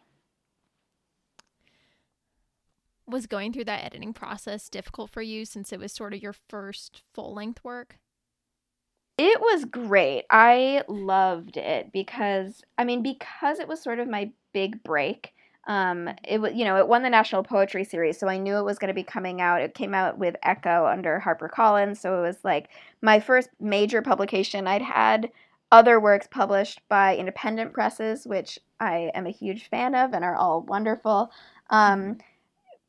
Was 3.07 3.27
going 3.27 3.53
through 3.53 3.65
that 3.65 3.85
editing 3.85 4.13
process 4.13 4.69
difficult 4.69 5.11
for 5.11 5.23
you 5.23 5.45
since 5.45 5.73
it 5.73 5.81
was 5.81 5.93
sort 5.93 6.15
of 6.15 6.23
your 6.23 6.35
first 6.49 7.03
full 7.13 7.35
length 7.35 7.63
work? 7.65 7.99
It 9.19 9.41
was 9.41 9.65
great. 9.67 10.25
I 10.31 10.83
loved 10.89 11.57
it 11.57 11.93
because, 11.93 12.63
I 12.79 12.85
mean, 12.85 13.03
because 13.03 13.59
it 13.59 13.69
was 13.69 13.83
sort 13.83 13.99
of 13.99 14.09
my 14.09 14.31
big 14.53 14.83
break. 14.83 15.35
Um, 15.69 16.09
it 16.27 16.41
was, 16.41 16.55
you 16.55 16.65
know, 16.65 16.77
it 16.77 16.89
won 16.89 17.03
the 17.03 17.11
National 17.11 17.43
Poetry 17.43 17.85
Series, 17.85 18.19
so 18.19 18.27
I 18.27 18.39
knew 18.39 18.57
it 18.57 18.65
was 18.65 18.79
going 18.79 18.89
to 18.89 18.95
be 18.95 19.05
coming 19.05 19.41
out. 19.41 19.61
It 19.63 19.75
came 19.75 19.95
out 19.95 20.19
with 20.19 20.35
Ecco 20.45 20.87
under 20.87 21.23
HarperCollins, 21.25 21.99
so 21.99 22.19
it 22.19 22.27
was 22.27 22.39
like 22.43 22.71
my 23.01 23.21
first 23.21 23.49
major 23.61 24.03
publication. 24.03 24.67
I'd 24.67 24.83
had 24.83 25.31
other 25.71 26.01
works 26.01 26.27
published 26.31 26.81
by 26.89 27.17
independent 27.17 27.73
presses, 27.73 28.27
which 28.27 28.59
I 28.81 29.11
am 29.15 29.27
a 29.27 29.31
huge 29.31 29.69
fan 29.69 29.95
of 29.95 30.13
and 30.15 30.25
are 30.25 30.35
all 30.35 30.63
wonderful. 30.63 31.31
Um, 31.71 32.01
mm-hmm. 32.01 32.21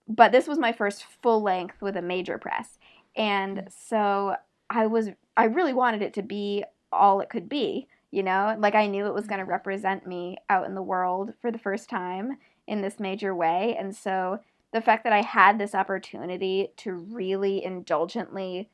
But 0.07 0.31
this 0.31 0.47
was 0.47 0.59
my 0.59 0.71
first 0.71 1.05
full 1.21 1.41
length 1.41 1.81
with 1.81 1.95
a 1.95 2.01
major 2.01 2.37
press, 2.37 2.77
and 3.15 3.67
so 3.69 4.35
I 4.69 4.87
was 4.87 5.09
I 5.37 5.45
really 5.45 5.73
wanted 5.73 6.01
it 6.01 6.13
to 6.15 6.21
be 6.21 6.63
all 6.91 7.21
it 7.21 7.29
could 7.29 7.49
be, 7.49 7.87
you 8.11 8.23
know? 8.23 8.55
Like 8.59 8.75
I 8.75 8.87
knew 8.87 9.07
it 9.07 9.13
was 9.13 9.27
going 9.27 9.39
to 9.39 9.45
represent 9.45 10.05
me 10.05 10.37
out 10.49 10.65
in 10.65 10.75
the 10.75 10.81
world 10.81 11.33
for 11.41 11.51
the 11.51 11.59
first 11.59 11.89
time 11.89 12.37
in 12.67 12.81
this 12.81 12.99
major 12.99 13.35
way. 13.35 13.75
And 13.77 13.95
so 13.95 14.39
the 14.71 14.81
fact 14.81 15.03
that 15.03 15.13
I 15.13 15.21
had 15.21 15.57
this 15.57 15.75
opportunity 15.75 16.69
to 16.77 16.93
really 16.93 17.63
indulgently 17.63 18.69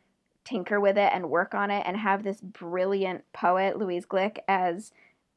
tinker 0.46 0.80
with 0.80 0.98
it 0.98 1.12
and 1.14 1.30
work 1.30 1.54
on 1.54 1.70
it 1.70 1.84
and 1.86 1.98
have 1.98 2.24
this 2.24 2.42
brilliant 2.42 3.24
poet 3.34 3.78
Louise 3.78 4.06
Glück 4.06 4.38
as 4.48 4.92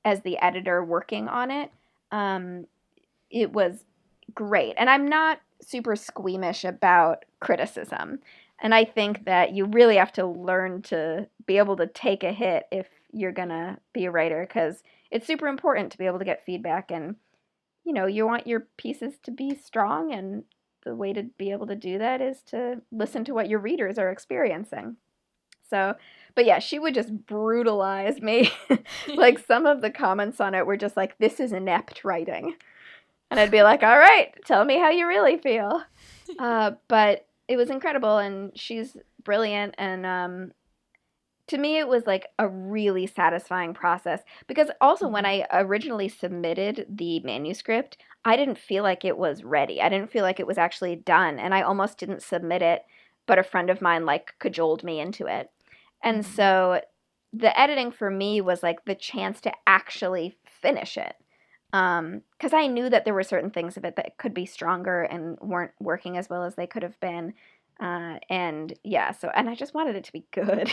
as 0.05 0.23
the 0.23 0.39
editor 0.39 0.83
working 0.85 1.29
on 1.29 1.51
it 1.51 1.71
um, 2.13 2.67
it 3.31 3.53
was 3.53 3.85
great 4.35 4.75
and 4.79 4.89
i'm 4.89 5.07
not 5.07 5.41
super 5.61 5.95
squeamish 5.95 6.65
about 6.65 7.25
criticism 7.41 8.19
and 8.63 8.73
I 8.73 8.85
think 8.85 9.25
that 9.25 9.53
you 9.53 9.67
really 9.67 9.97
have 9.97 10.13
to 10.13 10.25
learn 10.25 10.83
to 10.83 11.27
be 11.47 11.59
able 11.59 11.77
to 11.77 11.89
take 11.89 12.23
a 12.23 12.33
hit 12.33 12.67
if 12.71 12.87
you're 13.13 13.33
going 13.33 13.49
to 13.49 13.77
be 13.93 14.05
a 14.05 14.11
writer 14.11 14.47
because 14.47 14.85
it's 15.11 15.27
super 15.27 15.49
important 15.49 15.91
to 15.93 15.99
be 15.99 16.07
able 16.07 16.21
to 16.21 16.25
get 16.25 16.47
feedback 16.47 16.91
and 16.91 17.17
you 17.85 17.93
know, 17.93 18.07
you 18.07 18.25
want 18.25 18.47
your 18.47 18.69
pieces 18.77 19.15
to 19.25 19.33
be 19.33 19.57
strong 19.57 20.13
and 20.13 20.45
the 20.85 20.95
way 20.95 21.13
to 21.13 21.25
be 21.37 21.51
able 21.51 21.67
to 21.67 21.75
do 21.75 21.99
that 21.99 22.21
is 22.21 22.41
to 22.43 22.81
listen 22.93 23.25
to 23.25 23.35
what 23.35 23.49
your 23.49 23.59
readers 23.59 23.99
are 23.99 24.11
experiencing. 24.11 24.97
So, 25.69 25.97
but 26.37 26.45
yeah, 26.45 26.61
she 26.61 26.79
would 26.79 26.95
just 26.95 27.27
brutalize 27.27 28.21
me. 28.21 28.53
like 29.17 29.41
some 29.41 29.67
of 29.67 29.81
the 29.81 29.91
comments 29.91 30.41
on 30.41 30.55
it 30.55 30.65
were 30.65 30.77
just 30.77 30.97
like, 30.97 31.19
this 31.19 31.41
is 31.41 31.53
inept 31.53 32.05
writing. 32.05 32.55
And 33.33 33.41
I'd 33.41 33.51
be 33.51 33.63
like, 33.63 33.83
all 33.83 33.99
right, 33.99 34.31
tell 34.45 34.63
me 34.63 34.79
how 34.79 34.91
you 34.91 35.07
really 35.07 35.39
feel. 35.39 35.83
Uh, 36.39 36.73
but 36.87 37.27
it 37.49 37.57
was 37.57 37.71
incredible 37.71 38.19
and 38.19 38.53
she's 38.55 38.95
brilliant 39.25 39.75
and 39.79 40.05
um, 40.05 40.53
to 41.47 41.57
me 41.57 41.79
it 41.79 41.89
was 41.89 42.07
like 42.07 42.27
a 42.39 42.47
really 42.47 43.07
satisfying 43.07 43.73
process 43.73 44.21
because 44.47 44.69
also 44.83 45.09
when 45.09 45.25
mm-hmm. 45.25 45.45
I 45.51 45.61
originally 45.63 46.11
submitted 46.11 46.85
the 46.91 47.21
manuscript, 47.21 47.97
I 48.23 48.37
didn't 48.37 48.59
feel 48.59 48.83
like 48.83 49.03
it 49.03 49.17
was 49.17 49.43
ready. 49.43 49.81
I 49.81 49.89
didn't 49.89 50.11
feel 50.11 50.25
like 50.25 50.39
it 50.39 50.47
was 50.47 50.59
actually 50.59 50.97
done 50.97 51.39
and 51.39 51.55
I 51.55 51.63
almost 51.63 51.97
didn't 51.97 52.23
submit 52.23 52.61
it, 52.61 52.83
but 53.27 53.39
a 53.39 53.43
friend 53.43 53.71
of 53.71 53.81
mine 53.81 54.05
like 54.05 54.35
cajoled 54.41 54.85
me 54.85 55.01
into 55.01 55.27
it. 55.27 55.51
And 56.05 56.23
mm-hmm. 56.23 56.35
so 56.35 56.83
the 57.33 57.59
editing 57.59 57.93
for 57.93 58.11
me 58.11 58.43
was 58.43 58.63
like 58.63 58.85
the 58.85 58.95
chance 58.95 59.41
to 59.41 59.53
actually 59.67 60.37
finish 60.45 60.99
it 60.99 61.15
because 61.73 62.53
um, 62.53 62.59
I 62.59 62.67
knew 62.67 62.91
that 62.91 63.07
there 63.07 63.15
were 63.15 63.23
certain 63.23 63.51
things 63.51 63.79
of 63.79 63.85
it 63.85 63.97
that 63.97 64.19
could 64.19 64.35
be 64.35 64.45
stronger 64.45 65.03
and 65.03 65.39
weren't 65.41 65.73
working 65.81 66.19
as 66.19 66.29
well 66.29 66.45
as 66.45 66.55
they 66.55 66.67
could 66.67 66.83
have 66.83 67.01
been. 67.01 67.33
Uh, 67.81 68.19
and 68.29 68.75
yeah, 68.85 69.13
so 69.13 69.31
and 69.35 69.49
I 69.49 69.55
just 69.55 69.73
wanted 69.73 69.97
it 69.97 70.05
to 70.05 70.13
be 70.13 70.27
good. 70.33 70.71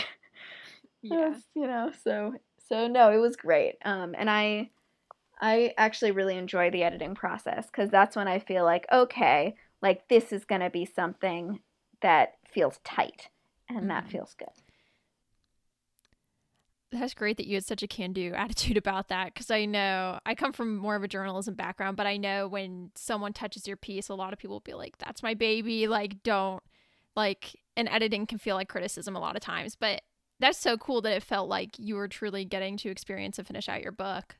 yeah, 1.02 1.34
you 1.54 1.66
know, 1.66 1.90
so 2.04 2.34
so 2.68 2.86
no, 2.86 3.10
it 3.10 3.16
was 3.16 3.36
great. 3.36 3.76
Um, 3.84 4.14
and 4.16 4.28
I 4.28 4.70
I 5.40 5.72
actually 5.78 6.10
really 6.10 6.36
enjoy 6.36 6.70
the 6.70 6.82
editing 6.82 7.14
process 7.14 7.66
because 7.66 7.88
that's 7.88 8.14
when 8.14 8.28
I 8.28 8.38
feel 8.38 8.64
like 8.64 8.86
okay, 8.92 9.54
like 9.80 10.06
this 10.08 10.32
is 10.32 10.44
gonna 10.44 10.70
be 10.70 10.84
something 10.84 11.60
that 12.02 12.34
feels 12.46 12.78
tight, 12.84 13.28
and 13.70 13.78
mm-hmm. 13.78 13.88
that 13.88 14.10
feels 14.10 14.34
good 14.34 14.48
that's 16.92 17.14
great 17.14 17.36
that 17.36 17.46
you 17.46 17.54
had 17.54 17.64
such 17.64 17.82
a 17.82 17.86
can 17.86 18.12
do 18.12 18.32
attitude 18.36 18.76
about 18.76 19.08
that 19.08 19.32
because 19.32 19.50
I 19.50 19.64
know 19.64 20.18
I 20.26 20.34
come 20.34 20.52
from 20.52 20.76
more 20.76 20.96
of 20.96 21.02
a 21.02 21.08
journalism 21.08 21.54
background, 21.54 21.96
but 21.96 22.06
I 22.06 22.16
know 22.16 22.48
when 22.48 22.90
someone 22.94 23.32
touches 23.32 23.66
your 23.66 23.76
piece, 23.76 24.08
a 24.08 24.14
lot 24.14 24.32
of 24.32 24.38
people 24.38 24.56
will 24.56 24.60
be 24.60 24.74
like, 24.74 24.98
that's 24.98 25.22
my 25.22 25.34
baby. 25.34 25.86
Like, 25.86 26.22
don't, 26.22 26.62
like, 27.16 27.56
and 27.76 27.88
editing 27.88 28.26
can 28.26 28.38
feel 28.38 28.56
like 28.56 28.68
criticism 28.68 29.16
a 29.16 29.20
lot 29.20 29.36
of 29.36 29.42
times, 29.42 29.76
but 29.76 30.02
that's 30.40 30.58
so 30.58 30.76
cool 30.76 31.02
that 31.02 31.12
it 31.12 31.22
felt 31.22 31.48
like 31.48 31.78
you 31.78 31.94
were 31.94 32.08
truly 32.08 32.44
getting 32.44 32.76
to 32.78 32.90
experience 32.90 33.38
and 33.38 33.46
finish 33.46 33.68
out 33.68 33.82
your 33.82 33.92
book. 33.92 34.36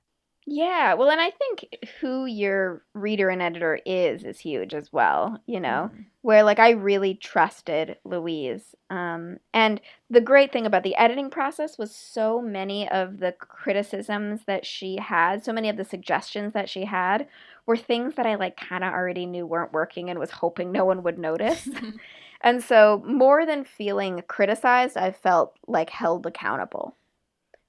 Yeah, 0.52 0.94
well, 0.94 1.10
and 1.10 1.20
I 1.20 1.30
think 1.30 1.76
who 2.00 2.26
your 2.26 2.82
reader 2.92 3.28
and 3.28 3.40
editor 3.40 3.78
is 3.86 4.24
is 4.24 4.40
huge 4.40 4.74
as 4.74 4.92
well, 4.92 5.40
you 5.46 5.60
know, 5.60 5.90
mm-hmm. 5.92 6.02
where 6.22 6.42
like 6.42 6.58
I 6.58 6.70
really 6.70 7.14
trusted 7.14 7.98
Louise. 8.04 8.74
Um, 8.90 9.38
and 9.54 9.80
the 10.10 10.20
great 10.20 10.52
thing 10.52 10.66
about 10.66 10.82
the 10.82 10.96
editing 10.96 11.30
process 11.30 11.78
was 11.78 11.94
so 11.94 12.42
many 12.42 12.88
of 12.88 13.20
the 13.20 13.30
criticisms 13.38 14.40
that 14.48 14.66
she 14.66 14.96
had, 14.96 15.44
so 15.44 15.52
many 15.52 15.68
of 15.68 15.76
the 15.76 15.84
suggestions 15.84 16.52
that 16.52 16.68
she 16.68 16.84
had 16.84 17.28
were 17.64 17.76
things 17.76 18.16
that 18.16 18.26
I 18.26 18.34
like 18.34 18.56
kind 18.56 18.82
of 18.82 18.92
already 18.92 19.26
knew 19.26 19.46
weren't 19.46 19.72
working 19.72 20.10
and 20.10 20.18
was 20.18 20.32
hoping 20.32 20.72
no 20.72 20.84
one 20.84 21.04
would 21.04 21.16
notice. 21.16 21.68
and 22.40 22.60
so, 22.60 23.04
more 23.06 23.46
than 23.46 23.62
feeling 23.62 24.20
criticized, 24.26 24.96
I 24.96 25.12
felt 25.12 25.54
like 25.68 25.90
held 25.90 26.26
accountable, 26.26 26.96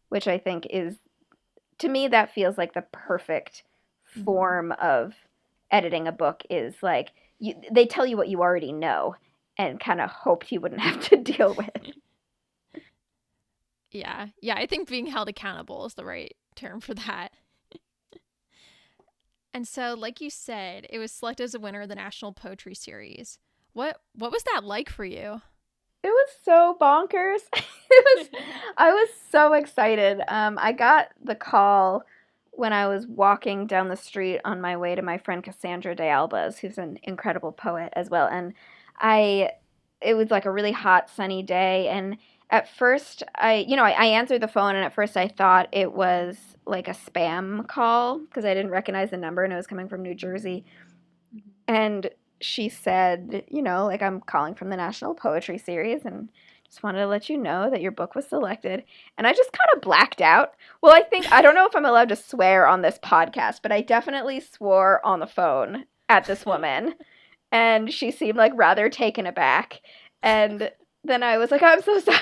which 0.10 0.28
I 0.28 0.39
think 0.39 0.65
is 0.72 0.96
to 1.82 1.89
me 1.89 2.08
that 2.08 2.34
feels 2.34 2.58
like 2.58 2.74
the 2.74 2.86
perfect 2.91 3.63
mm-hmm. 4.12 4.24
form 4.24 4.72
of 4.74 5.13
editing 5.70 6.08
a 6.08 6.12
book 6.12 6.44
is 6.50 6.76
like 6.82 7.12
you, 7.39 7.56
they 7.72 7.86
tell 7.86 8.06
you 8.06 8.17
what 8.17 8.30
you 8.30 8.41
already 8.41 8.72
know 8.72 9.15
and 9.58 9.80
kind 9.80 10.00
of 10.00 10.10
hoped 10.10 10.52
you 10.52 10.62
wouldn't 10.62 10.82
have 10.89 11.02
to 11.10 11.17
deal 11.17 11.56
with. 11.56 11.70
Yeah. 13.91 14.28
Yeah, 14.41 14.56
I 14.56 14.67
think 14.67 14.88
being 14.88 15.08
held 15.08 15.28
accountable 15.28 15.86
is 15.86 15.96
the 15.96 16.06
right 16.06 16.36
term 16.56 16.80
for 16.80 16.94
that. 16.94 17.34
and 19.54 19.67
so, 19.67 19.96
like 19.96 20.22
you 20.22 20.30
said, 20.30 20.88
it 20.89 21.00
was 21.00 21.12
selected 21.12 21.44
as 21.44 21.56
a 21.56 21.60
winner 21.60 21.82
of 21.82 21.89
the 21.89 21.96
National 21.96 22.32
Poetry 22.32 22.76
Series. 22.76 23.38
What 23.74 24.02
what 24.13 24.32
was 24.32 24.44
that 24.44 24.63
like 24.63 24.89
for 24.89 25.06
you? 25.06 25.41
It 26.04 26.08
was 26.08 26.30
so 26.44 26.78
bonkers. 26.80 27.42
it 27.54 28.18
was 28.18 28.42
I 28.78 28.91
was 28.91 29.10
so 29.30 29.54
excited. 29.54 30.22
Um, 30.28 30.58
I 30.62 30.72
got 30.72 31.10
the 31.24 31.36
call 31.36 32.04
when 32.52 32.74
I 32.74 32.88
was 32.88 33.08
walking 33.08 33.66
down 33.66 33.88
the 33.88 33.95
street 33.95 34.39
on 34.43 34.62
my 34.62 34.76
way 34.78 34.95
to 34.95 35.02
my 35.02 35.18
friend 35.18 35.43
Cassandra 35.43 35.95
de 35.95 36.08
Alba's, 36.08 36.60
who's 36.60 36.78
an 36.78 36.99
incredible 37.04 37.52
poet 37.52 37.93
as 37.93 38.10
well. 38.10 38.28
And 38.28 38.54
I 38.99 39.52
it 40.02 40.16
was 40.16 40.32
like 40.32 40.45
a 40.45 40.52
really 40.52 40.72
hot 40.72 41.10
sunny 41.10 41.43
day 41.43 41.88
and 41.88 42.18
at 42.49 42.68
first 42.68 43.24
I 43.36 43.66
you 43.68 43.76
know, 43.76 43.84
I, 43.84 43.91
I 43.91 44.06
answered 44.06 44.41
the 44.41 44.47
phone 44.47 44.76
and 44.76 44.84
at 44.84 44.93
first 44.93 45.16
I 45.16 45.28
thought 45.28 45.70
it 45.72 45.93
was 45.93 46.38
like 46.66 46.88
a 46.88 46.91
spam 46.91 47.68
call 47.68 48.20
because 48.20 48.45
I 48.45 48.54
didn't 48.54 48.72
recognize 48.72 49.12
the 49.12 49.18
number 49.18 49.43
and 49.43 49.54
it 49.54 49.58
was 49.58 49.68
coming 49.68 49.88
from 49.88 50.02
New 50.02 50.16
Jersey. 50.16 50.66
Mm-hmm. 51.36 51.49
And 51.68 52.10
she 52.42 52.70
said, 52.70 53.44
you 53.50 53.62
know, 53.62 53.86
like 53.86 54.02
I'm 54.02 54.22
calling 54.22 54.56
from 54.56 54.70
the 54.70 54.78
National 54.78 55.14
Poetry 55.14 55.58
Series 55.58 56.06
and 56.06 56.30
just 56.66 56.84
wanted 56.84 57.00
to 57.00 57.08
let 57.08 57.30
you 57.30 57.38
know 57.38 57.70
that 57.70 57.82
your 57.82 57.92
book 57.92 58.16
was 58.16 58.28
selected. 58.28 58.84
And 59.18 59.28
I 59.28 59.34
just 59.34 59.52
kind 59.52 59.70
of 59.76 59.82
blacked 59.82 60.22
out. 60.22 60.54
Well, 60.82 60.94
I 60.96 61.02
think, 61.02 61.32
I 61.32 61.42
don't 61.42 61.56
know 61.56 61.68
if 61.68 61.76
I'm 61.76 61.86
allowed 61.86 62.10
to 62.10 62.16
swear 62.16 62.66
on 62.66 62.82
this 62.82 62.98
podcast, 63.04 63.60
but 63.62 63.72
I 63.72 63.82
definitely 63.82 64.39
swore 64.39 65.06
on 65.06 65.20
the 65.20 65.28
phone 65.28 65.86
at 66.08 66.26
this 66.26 66.46
woman. 66.46 66.96
and 67.52 67.94
she 67.94 68.12
seemed 68.12 68.38
like 68.38 68.54
rather 68.56 68.89
taken 68.89 69.28
aback. 69.28 69.82
And 70.24 70.72
then 71.04 71.24
I 71.24 71.38
was 71.38 71.52
like, 71.52 71.64
I'm 71.64 71.82
so 71.82 72.00
sorry. 72.00 72.18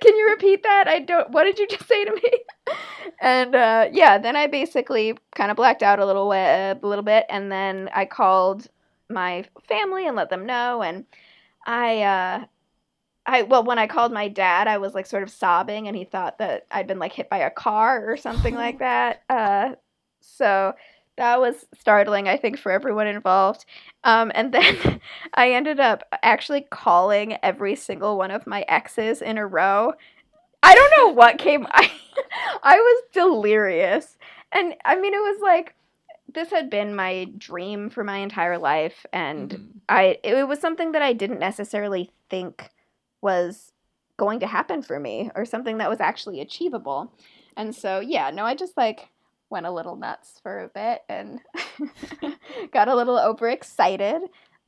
can 0.00 0.16
you 0.16 0.28
repeat 0.30 0.62
that? 0.62 0.88
I 0.88 0.98
don't. 0.98 1.30
What 1.30 1.44
did 1.44 1.58
you 1.58 1.66
just 1.66 1.86
say 1.86 2.04
to 2.04 2.12
me? 2.12 2.74
and 3.20 3.54
uh, 3.54 3.88
yeah, 3.92 4.18
then 4.18 4.36
I 4.36 4.46
basically 4.46 5.14
kind 5.34 5.50
of 5.50 5.56
blacked 5.56 5.82
out 5.82 5.98
a 5.98 6.06
little 6.06 6.28
way, 6.28 6.70
a 6.70 6.86
little 6.86 7.04
bit, 7.04 7.26
and 7.28 7.50
then 7.50 7.88
I 7.94 8.04
called 8.04 8.68
my 9.12 9.44
family 9.64 10.06
and 10.06 10.16
let 10.16 10.30
them 10.30 10.46
know, 10.46 10.82
and 10.82 11.04
I. 11.66 12.02
Uh, 12.02 12.44
I 13.24 13.42
well 13.42 13.62
when 13.62 13.78
I 13.78 13.86
called 13.86 14.12
my 14.12 14.26
dad 14.26 14.66
I 14.66 14.78
was 14.78 14.94
like 14.94 15.06
sort 15.06 15.22
of 15.22 15.30
sobbing 15.30 15.86
and 15.86 15.96
he 15.96 16.02
thought 16.02 16.38
that 16.38 16.66
I'd 16.72 16.88
been 16.88 16.98
like 16.98 17.12
hit 17.12 17.30
by 17.30 17.38
a 17.38 17.50
car 17.50 18.04
or 18.10 18.16
something 18.16 18.52
like 18.52 18.78
that. 18.80 19.22
Uh 19.30 19.76
so 20.20 20.74
that 21.16 21.40
was 21.40 21.66
startling, 21.78 22.28
I 22.28 22.36
think, 22.36 22.58
for 22.58 22.72
everyone 22.72 23.06
involved. 23.06 23.64
Um, 24.04 24.32
and 24.34 24.52
then 24.52 25.00
I 25.34 25.52
ended 25.52 25.80
up 25.80 26.02
actually 26.22 26.62
calling 26.62 27.36
every 27.42 27.76
single 27.76 28.16
one 28.16 28.30
of 28.30 28.46
my 28.46 28.62
exes 28.62 29.20
in 29.20 29.38
a 29.38 29.46
row. 29.46 29.92
I 30.62 30.74
don't 30.74 30.92
know 30.96 31.12
what 31.12 31.38
came. 31.38 31.66
I, 31.70 31.90
I 32.62 32.76
was 32.76 33.02
delirious, 33.12 34.16
and 34.52 34.74
I 34.84 34.96
mean, 34.96 35.12
it 35.12 35.18
was 35.18 35.40
like 35.42 35.74
this 36.34 36.50
had 36.50 36.70
been 36.70 36.94
my 36.94 37.28
dream 37.36 37.90
for 37.90 38.04
my 38.04 38.18
entire 38.18 38.58
life, 38.58 39.04
and 39.12 39.50
mm-hmm. 39.50 39.78
I 39.88 40.18
it 40.22 40.46
was 40.48 40.60
something 40.60 40.92
that 40.92 41.02
I 41.02 41.12
didn't 41.12 41.38
necessarily 41.38 42.10
think 42.28 42.70
was 43.20 43.72
going 44.16 44.40
to 44.40 44.46
happen 44.46 44.82
for 44.82 45.00
me 45.00 45.30
or 45.34 45.44
something 45.44 45.78
that 45.78 45.90
was 45.90 46.00
actually 46.00 46.40
achievable. 46.40 47.12
And 47.56 47.74
so, 47.74 48.00
yeah, 48.00 48.30
no, 48.30 48.44
I 48.44 48.54
just 48.54 48.76
like 48.76 49.08
went 49.50 49.66
a 49.66 49.70
little 49.70 49.96
nuts 49.96 50.40
for 50.42 50.64
a 50.64 50.68
bit 50.68 51.02
and 51.08 51.40
got 52.72 52.88
a 52.88 52.94
little 52.94 53.18
overexcited. 53.18 54.22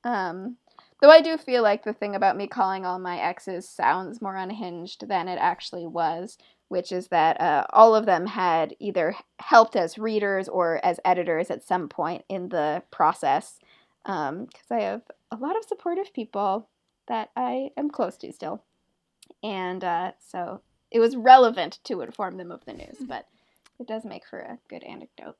Um, 0.05 0.57
though 1.01 1.11
I 1.11 1.21
do 1.21 1.37
feel 1.37 1.63
like 1.63 1.85
the 1.85 1.93
thing 1.93 2.15
about 2.15 2.37
me 2.37 2.47
calling 2.47 2.85
all 2.85 2.99
my 2.99 3.19
exes 3.19 3.69
sounds 3.69 4.21
more 4.21 4.37
unhinged 4.37 5.09
than 5.09 5.29
it 5.29 5.39
actually 5.41 5.87
was, 5.87 6.37
which 6.75 6.91
is 6.91 7.07
that 7.07 7.41
uh, 7.41 7.65
all 7.71 7.95
of 7.95 8.05
them 8.05 8.27
had 8.27 8.75
either 8.81 9.15
helped 9.39 9.77
as 9.77 9.97
readers 9.97 10.49
or 10.49 10.85
as 10.85 10.99
editors 11.05 11.49
at 11.49 11.63
some 11.63 11.89
point 11.89 12.25
in 12.29 12.49
the 12.49 12.83
process. 12.91 13.61
Because 14.03 14.31
um, 14.33 14.49
I 14.73 14.81
have 14.81 15.03
a 15.31 15.37
lot 15.37 15.57
of 15.57 15.63
supportive 15.63 16.13
people 16.13 16.69
that 17.07 17.31
I 17.37 17.71
am 17.77 17.91
close 17.91 18.17
to 18.17 18.33
still. 18.33 18.65
And 19.41 19.85
uh, 19.85 20.13
so 20.19 20.63
it 20.91 20.99
was 20.99 21.15
relevant 21.15 21.79
to 21.85 22.01
inform 22.01 22.39
them 22.39 22.51
of 22.51 22.65
the 22.65 22.73
news. 22.73 22.97
But 23.07 23.29
it 23.79 23.87
does 23.87 24.05
make 24.05 24.27
for 24.27 24.41
a 24.41 24.59
good 24.69 24.83
anecdote. 24.83 25.37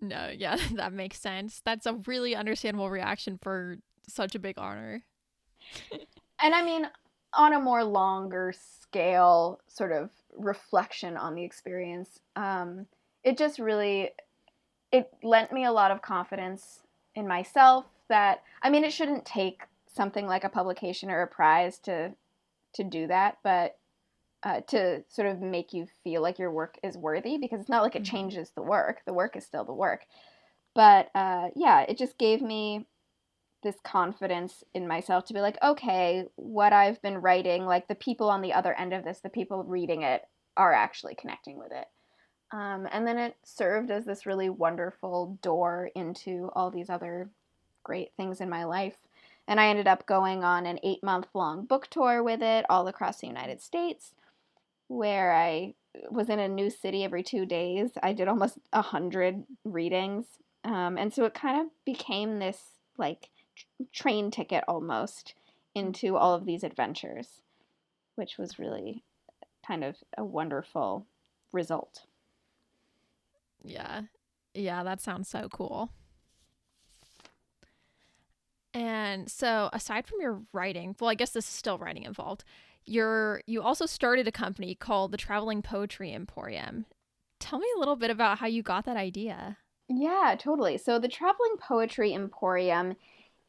No, 0.00 0.30
yeah, 0.32 0.58
that 0.74 0.92
makes 0.92 1.18
sense. 1.18 1.60
That's 1.64 1.86
a 1.86 1.94
really 2.06 2.36
understandable 2.36 2.88
reaction 2.88 3.36
for 3.42 3.78
such 4.06 4.36
a 4.36 4.38
big 4.38 4.58
honor. 4.58 5.02
and 6.40 6.54
I 6.54 6.64
mean, 6.64 6.86
on 7.34 7.52
a 7.52 7.60
more 7.60 7.84
longer 7.84 8.52
scale, 8.52 9.60
sort 9.68 9.92
of 9.92 10.10
reflection 10.36 11.16
on 11.16 11.34
the 11.34 11.44
experience, 11.44 12.20
um, 12.36 12.86
it 13.24 13.38
just 13.38 13.58
really 13.58 14.10
it 14.90 15.10
lent 15.22 15.52
me 15.52 15.64
a 15.64 15.72
lot 15.72 15.90
of 15.90 16.02
confidence 16.02 16.80
in 17.14 17.26
myself 17.26 17.86
that 18.08 18.42
I 18.62 18.70
mean 18.70 18.84
it 18.84 18.92
shouldn't 18.92 19.24
take 19.24 19.62
something 19.86 20.26
like 20.26 20.44
a 20.44 20.48
publication 20.48 21.10
or 21.10 21.22
a 21.22 21.26
prize 21.26 21.78
to 21.80 22.12
to 22.74 22.84
do 22.84 23.06
that, 23.06 23.38
but 23.42 23.78
uh, 24.42 24.60
to 24.62 25.04
sort 25.08 25.28
of 25.28 25.40
make 25.40 25.72
you 25.72 25.86
feel 26.02 26.20
like 26.20 26.38
your 26.38 26.50
work 26.50 26.78
is 26.82 26.96
worthy 26.96 27.38
because 27.38 27.60
it's 27.60 27.68
not 27.68 27.82
like 27.82 27.94
it 27.94 28.02
mm-hmm. 28.02 28.16
changes 28.16 28.50
the 28.50 28.62
work. 28.62 29.02
The 29.06 29.12
work 29.12 29.36
is 29.36 29.44
still 29.44 29.64
the 29.64 29.72
work. 29.72 30.06
But 30.74 31.10
uh, 31.14 31.48
yeah, 31.54 31.82
it 31.82 31.98
just 31.98 32.18
gave 32.18 32.40
me 32.40 32.86
this 33.62 33.76
confidence 33.84 34.64
in 34.74 34.88
myself 34.88 35.24
to 35.26 35.34
be 35.34 35.40
like, 35.40 35.58
okay, 35.62 36.24
what 36.36 36.72
I've 36.72 37.00
been 37.02 37.18
writing, 37.18 37.64
like 37.64 37.88
the 37.88 37.94
people 37.94 38.28
on 38.28 38.42
the 38.42 38.52
other 38.52 38.74
end 38.74 38.92
of 38.92 39.04
this, 39.04 39.20
the 39.20 39.28
people 39.28 39.64
reading 39.64 40.02
it, 40.02 40.22
are 40.56 40.72
actually 40.72 41.14
connecting 41.14 41.58
with 41.58 41.72
it. 41.72 41.86
Um, 42.52 42.86
and 42.92 43.06
then 43.06 43.18
it 43.18 43.36
served 43.44 43.90
as 43.90 44.04
this 44.04 44.26
really 44.26 44.50
wonderful 44.50 45.38
door 45.42 45.90
into 45.94 46.50
all 46.54 46.70
these 46.70 46.90
other 46.90 47.30
great 47.82 48.12
things 48.16 48.40
in 48.40 48.50
my 48.50 48.64
life. 48.64 48.96
And 49.48 49.58
I 49.58 49.68
ended 49.68 49.88
up 49.88 50.06
going 50.06 50.44
on 50.44 50.66
an 50.66 50.78
eight 50.82 51.02
month 51.02 51.28
long 51.34 51.64
book 51.64 51.88
tour 51.88 52.22
with 52.22 52.42
it 52.42 52.66
all 52.68 52.86
across 52.88 53.20
the 53.20 53.26
United 53.26 53.60
States 53.60 54.12
where 54.88 55.32
I 55.32 55.74
was 56.10 56.28
in 56.28 56.38
a 56.38 56.48
new 56.48 56.70
city 56.70 57.04
every 57.04 57.22
two 57.22 57.46
days. 57.46 57.90
I 58.02 58.12
did 58.12 58.28
almost 58.28 58.58
a 58.72 58.82
hundred 58.82 59.44
readings, 59.64 60.26
um, 60.64 60.98
and 60.98 61.12
so 61.12 61.24
it 61.24 61.34
kind 61.34 61.60
of 61.60 61.66
became 61.84 62.38
this 62.38 62.58
like 62.98 63.30
train 63.92 64.30
ticket 64.30 64.64
almost 64.68 65.34
hmm. 65.74 65.80
into 65.80 66.16
all 66.16 66.34
of 66.34 66.44
these 66.44 66.64
adventures, 66.64 67.40
which 68.14 68.38
was 68.38 68.58
really 68.58 69.02
kind 69.66 69.84
of 69.84 69.96
a 70.16 70.24
wonderful 70.24 71.06
result. 71.52 72.02
Yeah. 73.64 74.02
Yeah, 74.54 74.82
that 74.82 75.00
sounds 75.00 75.28
so 75.28 75.48
cool. 75.48 75.90
And 78.74 79.30
so, 79.30 79.68
aside 79.72 80.06
from 80.06 80.20
your 80.20 80.42
writing, 80.52 80.96
well, 80.98 81.10
I 81.10 81.14
guess 81.14 81.30
this 81.30 81.44
is 81.44 81.50
still 81.50 81.78
writing 81.78 82.04
involved 82.04 82.44
you're 82.84 83.42
you 83.46 83.62
also 83.62 83.86
started 83.86 84.26
a 84.26 84.32
company 84.32 84.74
called 84.74 85.12
the 85.12 85.16
Traveling 85.16 85.62
Poetry 85.62 86.12
Emporium. 86.12 86.86
Tell 87.38 87.58
me 87.58 87.66
a 87.76 87.78
little 87.78 87.96
bit 87.96 88.10
about 88.10 88.38
how 88.38 88.46
you 88.46 88.62
got 88.62 88.84
that 88.84 88.96
idea. 88.96 89.58
Yeah, 89.88 90.36
totally. 90.38 90.78
So 90.78 90.98
the 90.98 91.08
Traveling 91.08 91.56
Poetry 91.58 92.14
Emporium 92.14 92.94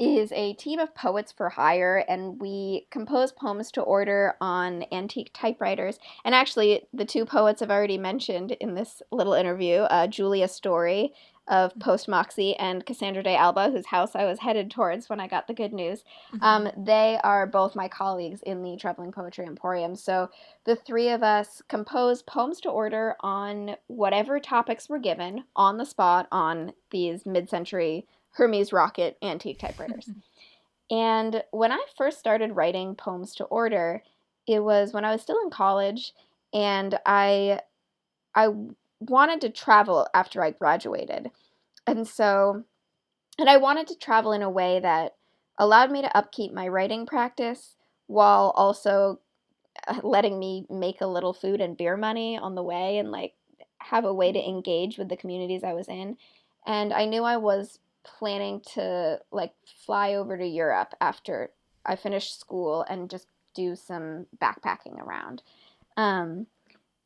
is 0.04 0.32
a 0.32 0.54
team 0.54 0.80
of 0.80 0.95
poets 0.95 1.32
for 1.32 1.49
hire, 1.49 2.04
and 2.08 2.39
we 2.39 2.88
compose 2.89 3.32
poems 3.32 3.72
to 3.72 3.82
order 3.82 4.36
on 4.41 4.86
antique 4.91 5.32
typewriters. 5.34 5.99
And 6.24 6.34
actually, 6.34 6.88
the 6.93 7.06
two 7.06 7.26
poets 7.26 7.62
I've 7.62 7.72
already 7.72 7.97
mentioned 7.97 8.51
in 8.54 8.76
this 8.76 9.01
little 9.12 9.34
interview, 9.34 9.82
uh, 9.82 10.08
Julia 10.08 10.47
Story 10.47 11.14
of 11.47 11.72
mm-hmm. 11.72 11.80
Post 11.80 12.08
Moxie 12.08 12.56
and 12.56 12.86
Cassandra 12.86 13.24
de 13.24 13.36
Alba, 13.36 13.70
whose 13.70 13.88
house 13.88 14.16
I 14.16 14.26
was 14.26 14.39
headed 14.39 14.72
towards 14.72 15.10
when 15.10 15.20
I 15.20 15.28
got 15.28 15.47
the 15.47 15.54
good 15.54 15.74
news. 15.74 16.04
Mm-hmm. 16.34 16.43
Um, 16.43 16.70
they 16.78 17.20
are 17.24 17.45
both 17.45 17.76
my 17.76 17.88
colleagues 17.88 18.41
in 18.43 18.64
the 18.64 18.78
Traveling 18.78 19.12
Poetry 19.12 19.45
Emporium. 19.45 19.95
So 19.95 20.30
the 20.66 20.76
three 20.76 21.10
of 21.10 21.24
us 21.24 21.62
compose 21.68 22.22
poems 22.22 22.62
to 22.62 22.70
order 22.70 23.16
on 23.20 23.76
whatever 23.88 24.39
topics 24.39 24.88
were 24.88 24.99
given 24.99 25.43
on 25.56 25.78
the 25.78 25.86
spot 25.86 26.28
on 26.32 26.74
these 26.91 27.26
mid 27.26 27.49
century 27.49 28.08
Hermes 28.34 28.74
rocket 28.74 29.18
antique 29.22 29.60
typewriters. 29.60 30.10
and 30.92 31.44
when 31.52 31.72
I 31.72 31.84
first 31.98 32.20
started 32.20 32.56
writing 32.56 32.96
poems 32.96 33.36
to 33.36 33.46
order, 33.46 34.04
it 34.48 34.64
was 34.64 34.94
when 34.94 35.06
I 35.06 35.12
was 35.12 35.22
still 35.22 35.40
in 35.44 35.50
college 35.50 36.14
and 36.54 37.00
I 37.06 37.62
I 38.36 38.50
wanted 39.00 39.42
to 39.42 39.50
travel 39.50 40.08
after 40.14 40.44
I 40.44 40.52
graduated. 40.52 41.32
And 41.86 42.08
so, 42.08 42.64
and 43.38 43.50
I 43.50 43.58
wanted 43.58 43.88
to 43.88 43.98
travel 43.98 44.32
in 44.32 44.42
a 44.42 44.50
way 44.50 44.80
that 44.80 45.16
allowed 45.58 45.92
me 45.92 46.02
to 46.02 46.18
upkeep 46.18 46.54
my 46.54 46.68
writing 46.68 47.06
practice 47.06 47.76
while 48.08 48.54
also 48.56 49.20
uh, 49.88 50.00
letting 50.04 50.40
me 50.40 50.66
make 50.70 51.02
a 51.02 51.08
little 51.08 51.34
food 51.34 51.62
and 51.62 51.78
beer 51.78 51.98
money 51.98 52.38
on 52.38 52.56
the 52.56 52.64
way 52.64 52.98
and 52.98 53.12
like 53.12 53.34
have 53.80 54.06
a 54.06 54.14
way 54.14 54.32
to 54.32 54.48
engage 54.48 54.98
with 54.98 55.10
the 55.10 55.18
communities 55.18 55.64
I 55.64 55.74
was 55.74 55.88
in. 55.88 56.18
And 56.66 56.94
I 56.94 57.06
knew 57.06 57.24
I 57.24 57.38
was 57.38 57.80
planning 58.04 58.62
to 58.74 59.20
like 59.32 59.54
fly 59.86 60.14
over 60.14 60.38
to 60.38 60.45
Europe 60.45 60.93
after 61.01 61.51
I 61.86 61.95
finished 61.95 62.39
school 62.39 62.86
and 62.89 63.10
just 63.10 63.28
do 63.54 63.76
some 63.76 64.26
backpacking 64.41 64.99
around. 64.99 65.43
Um, 65.97 66.47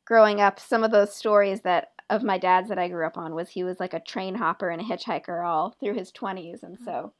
growing 0.04 0.40
up, 0.40 0.58
some 0.58 0.84
of 0.84 0.90
those 0.90 1.14
stories 1.14 1.62
that 1.62 1.92
of 2.10 2.22
my 2.22 2.38
dad's 2.38 2.70
that 2.70 2.78
I 2.78 2.88
grew 2.88 3.06
up 3.06 3.18
on 3.18 3.34
was 3.34 3.50
he 3.50 3.64
was 3.64 3.78
like 3.78 3.92
a 3.92 4.00
train 4.00 4.34
hopper 4.36 4.70
and 4.70 4.80
a 4.80 4.84
hitchhiker 4.84 5.46
all 5.46 5.76
through 5.78 5.94
his 5.94 6.10
20s. 6.10 6.62
And 6.62 6.78
so 6.82 7.12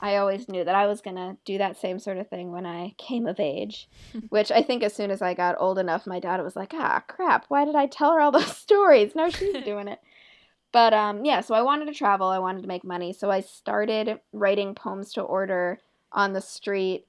I 0.00 0.16
always 0.16 0.48
knew 0.48 0.62
that 0.62 0.74
I 0.74 0.86
was 0.86 1.00
going 1.00 1.16
to 1.16 1.36
do 1.44 1.58
that 1.58 1.76
same 1.76 1.98
sort 1.98 2.18
of 2.18 2.28
thing 2.28 2.52
when 2.52 2.66
I 2.66 2.94
came 2.98 3.26
of 3.26 3.40
age, 3.40 3.88
which 4.28 4.52
I 4.52 4.62
think 4.62 4.82
as 4.82 4.94
soon 4.94 5.10
as 5.10 5.22
I 5.22 5.34
got 5.34 5.56
old 5.58 5.78
enough, 5.78 6.06
my 6.06 6.20
dad 6.20 6.42
was 6.42 6.54
like, 6.54 6.72
ah, 6.74 7.02
crap, 7.08 7.46
why 7.48 7.64
did 7.64 7.74
I 7.74 7.86
tell 7.86 8.12
her 8.12 8.20
all 8.20 8.30
those 8.30 8.56
stories? 8.56 9.14
No, 9.14 9.30
she's 9.30 9.52
doing 9.64 9.88
it. 9.88 10.00
But 10.76 10.92
um, 10.92 11.24
yeah, 11.24 11.40
so 11.40 11.54
I 11.54 11.62
wanted 11.62 11.86
to 11.86 11.94
travel, 11.94 12.26
I 12.26 12.38
wanted 12.38 12.60
to 12.60 12.68
make 12.68 12.84
money. 12.84 13.14
So 13.14 13.30
I 13.30 13.40
started 13.40 14.20
writing 14.34 14.74
poems 14.74 15.10
to 15.14 15.22
order 15.22 15.78
on 16.12 16.34
the 16.34 16.42
street 16.42 17.06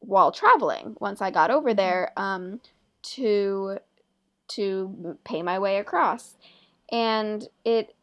while 0.00 0.32
traveling 0.32 0.96
once 0.98 1.22
I 1.22 1.30
got 1.30 1.52
over 1.52 1.68
mm-hmm. 1.68 1.76
there 1.76 2.12
um, 2.16 2.60
to 3.14 3.78
to 4.48 5.16
pay 5.22 5.42
my 5.42 5.60
way 5.60 5.76
across. 5.76 6.34
And 6.90 7.46
it 7.64 7.94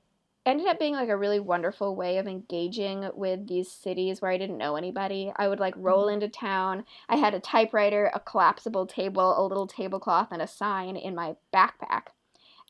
ended 0.45 0.67
up 0.67 0.79
being 0.79 0.93
like 0.93 1.09
a 1.09 1.17
really 1.17 1.41
wonderful 1.41 1.93
way 1.93 2.17
of 2.17 2.25
engaging 2.25 3.09
with 3.13 3.49
these 3.49 3.69
cities 3.69 4.21
where 4.21 4.31
I 4.31 4.37
didn't 4.37 4.57
know 4.57 4.77
anybody. 4.77 5.33
I 5.35 5.49
would 5.49 5.59
like 5.59 5.73
roll 5.75 6.05
mm-hmm. 6.05 6.21
into 6.21 6.29
town. 6.29 6.85
I 7.09 7.17
had 7.17 7.33
a 7.33 7.41
typewriter, 7.41 8.09
a 8.15 8.21
collapsible 8.21 8.87
table, 8.87 9.37
a 9.37 9.43
little 9.45 9.67
tablecloth, 9.67 10.29
and 10.31 10.41
a 10.41 10.47
sign 10.47 10.95
in 10.95 11.15
my 11.15 11.35
backpack. 11.53 12.13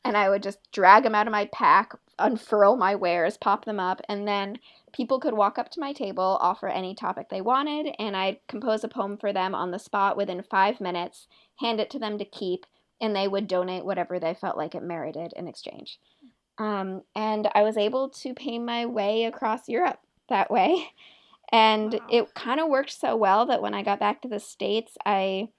And 0.03 0.17
I 0.17 0.29
would 0.29 0.43
just 0.43 0.59
drag 0.71 1.03
them 1.03 1.15
out 1.15 1.27
of 1.27 1.31
my 1.31 1.45
pack, 1.53 1.93
unfurl 2.17 2.75
my 2.75 2.95
wares, 2.95 3.37
pop 3.37 3.65
them 3.65 3.79
up, 3.79 4.01
and 4.09 4.27
then 4.27 4.57
people 4.93 5.19
could 5.19 5.33
walk 5.33 5.57
up 5.57 5.69
to 5.71 5.79
my 5.79 5.93
table, 5.93 6.37
offer 6.41 6.67
any 6.67 6.95
topic 6.95 7.29
they 7.29 7.41
wanted, 7.41 7.93
and 7.99 8.15
I'd 8.15 8.39
compose 8.47 8.83
a 8.83 8.87
poem 8.87 9.17
for 9.17 9.31
them 9.31 9.55
on 9.55 9.71
the 9.71 9.79
spot 9.79 10.17
within 10.17 10.43
five 10.43 10.81
minutes, 10.81 11.27
hand 11.59 11.79
it 11.79 11.89
to 11.91 11.99
them 11.99 12.17
to 12.17 12.25
keep, 12.25 12.65
and 12.99 13.15
they 13.15 13.27
would 13.27 13.47
donate 13.47 13.85
whatever 13.85 14.19
they 14.19 14.33
felt 14.33 14.57
like 14.57 14.75
it 14.75 14.83
merited 14.83 15.33
in 15.35 15.47
exchange. 15.47 15.99
Um, 16.57 17.03
and 17.15 17.49
I 17.55 17.63
was 17.63 17.77
able 17.77 18.09
to 18.09 18.33
pay 18.33 18.59
my 18.59 18.85
way 18.85 19.25
across 19.25 19.69
Europe 19.69 19.99
that 20.29 20.51
way. 20.51 20.89
And 21.51 21.93
wow. 21.93 21.99
it 22.09 22.33
kind 22.33 22.59
of 22.59 22.69
worked 22.69 22.91
so 22.91 23.15
well 23.15 23.45
that 23.47 23.61
when 23.61 23.73
I 23.73 23.83
got 23.83 23.99
back 23.99 24.21
to 24.21 24.27
the 24.27 24.39
States, 24.39 24.97
I 25.05 25.49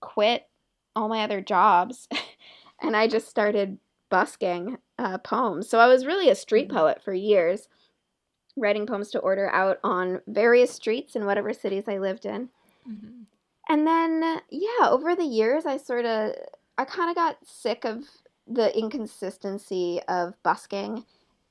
quit 0.00 0.46
all 0.94 1.08
my 1.08 1.22
other 1.22 1.40
jobs 1.40 2.08
and 2.82 2.96
I 2.96 3.06
just 3.06 3.28
started 3.28 3.78
busking 4.10 4.78
uh, 4.98 5.18
poems. 5.18 5.68
So 5.68 5.78
I 5.78 5.86
was 5.86 6.06
really 6.06 6.28
a 6.28 6.34
street 6.34 6.68
mm-hmm. 6.68 6.76
poet 6.76 7.02
for 7.02 7.12
years, 7.12 7.68
writing 8.56 8.86
poems 8.86 9.10
to 9.10 9.18
order 9.18 9.50
out 9.50 9.78
on 9.84 10.20
various 10.26 10.72
streets 10.72 11.16
in 11.16 11.26
whatever 11.26 11.52
cities 11.52 11.84
I 11.88 11.98
lived 11.98 12.26
in. 12.26 12.48
Mm-hmm. 12.88 13.22
And 13.68 13.86
then, 13.86 14.40
yeah, 14.50 14.88
over 14.88 15.14
the 15.14 15.24
years, 15.24 15.66
I 15.66 15.76
sort 15.76 16.06
of, 16.06 16.32
I 16.78 16.84
kind 16.84 17.10
of 17.10 17.16
got 17.16 17.36
sick 17.46 17.84
of 17.84 18.04
the 18.46 18.76
inconsistency 18.76 20.00
of 20.08 20.34
busking. 20.42 21.04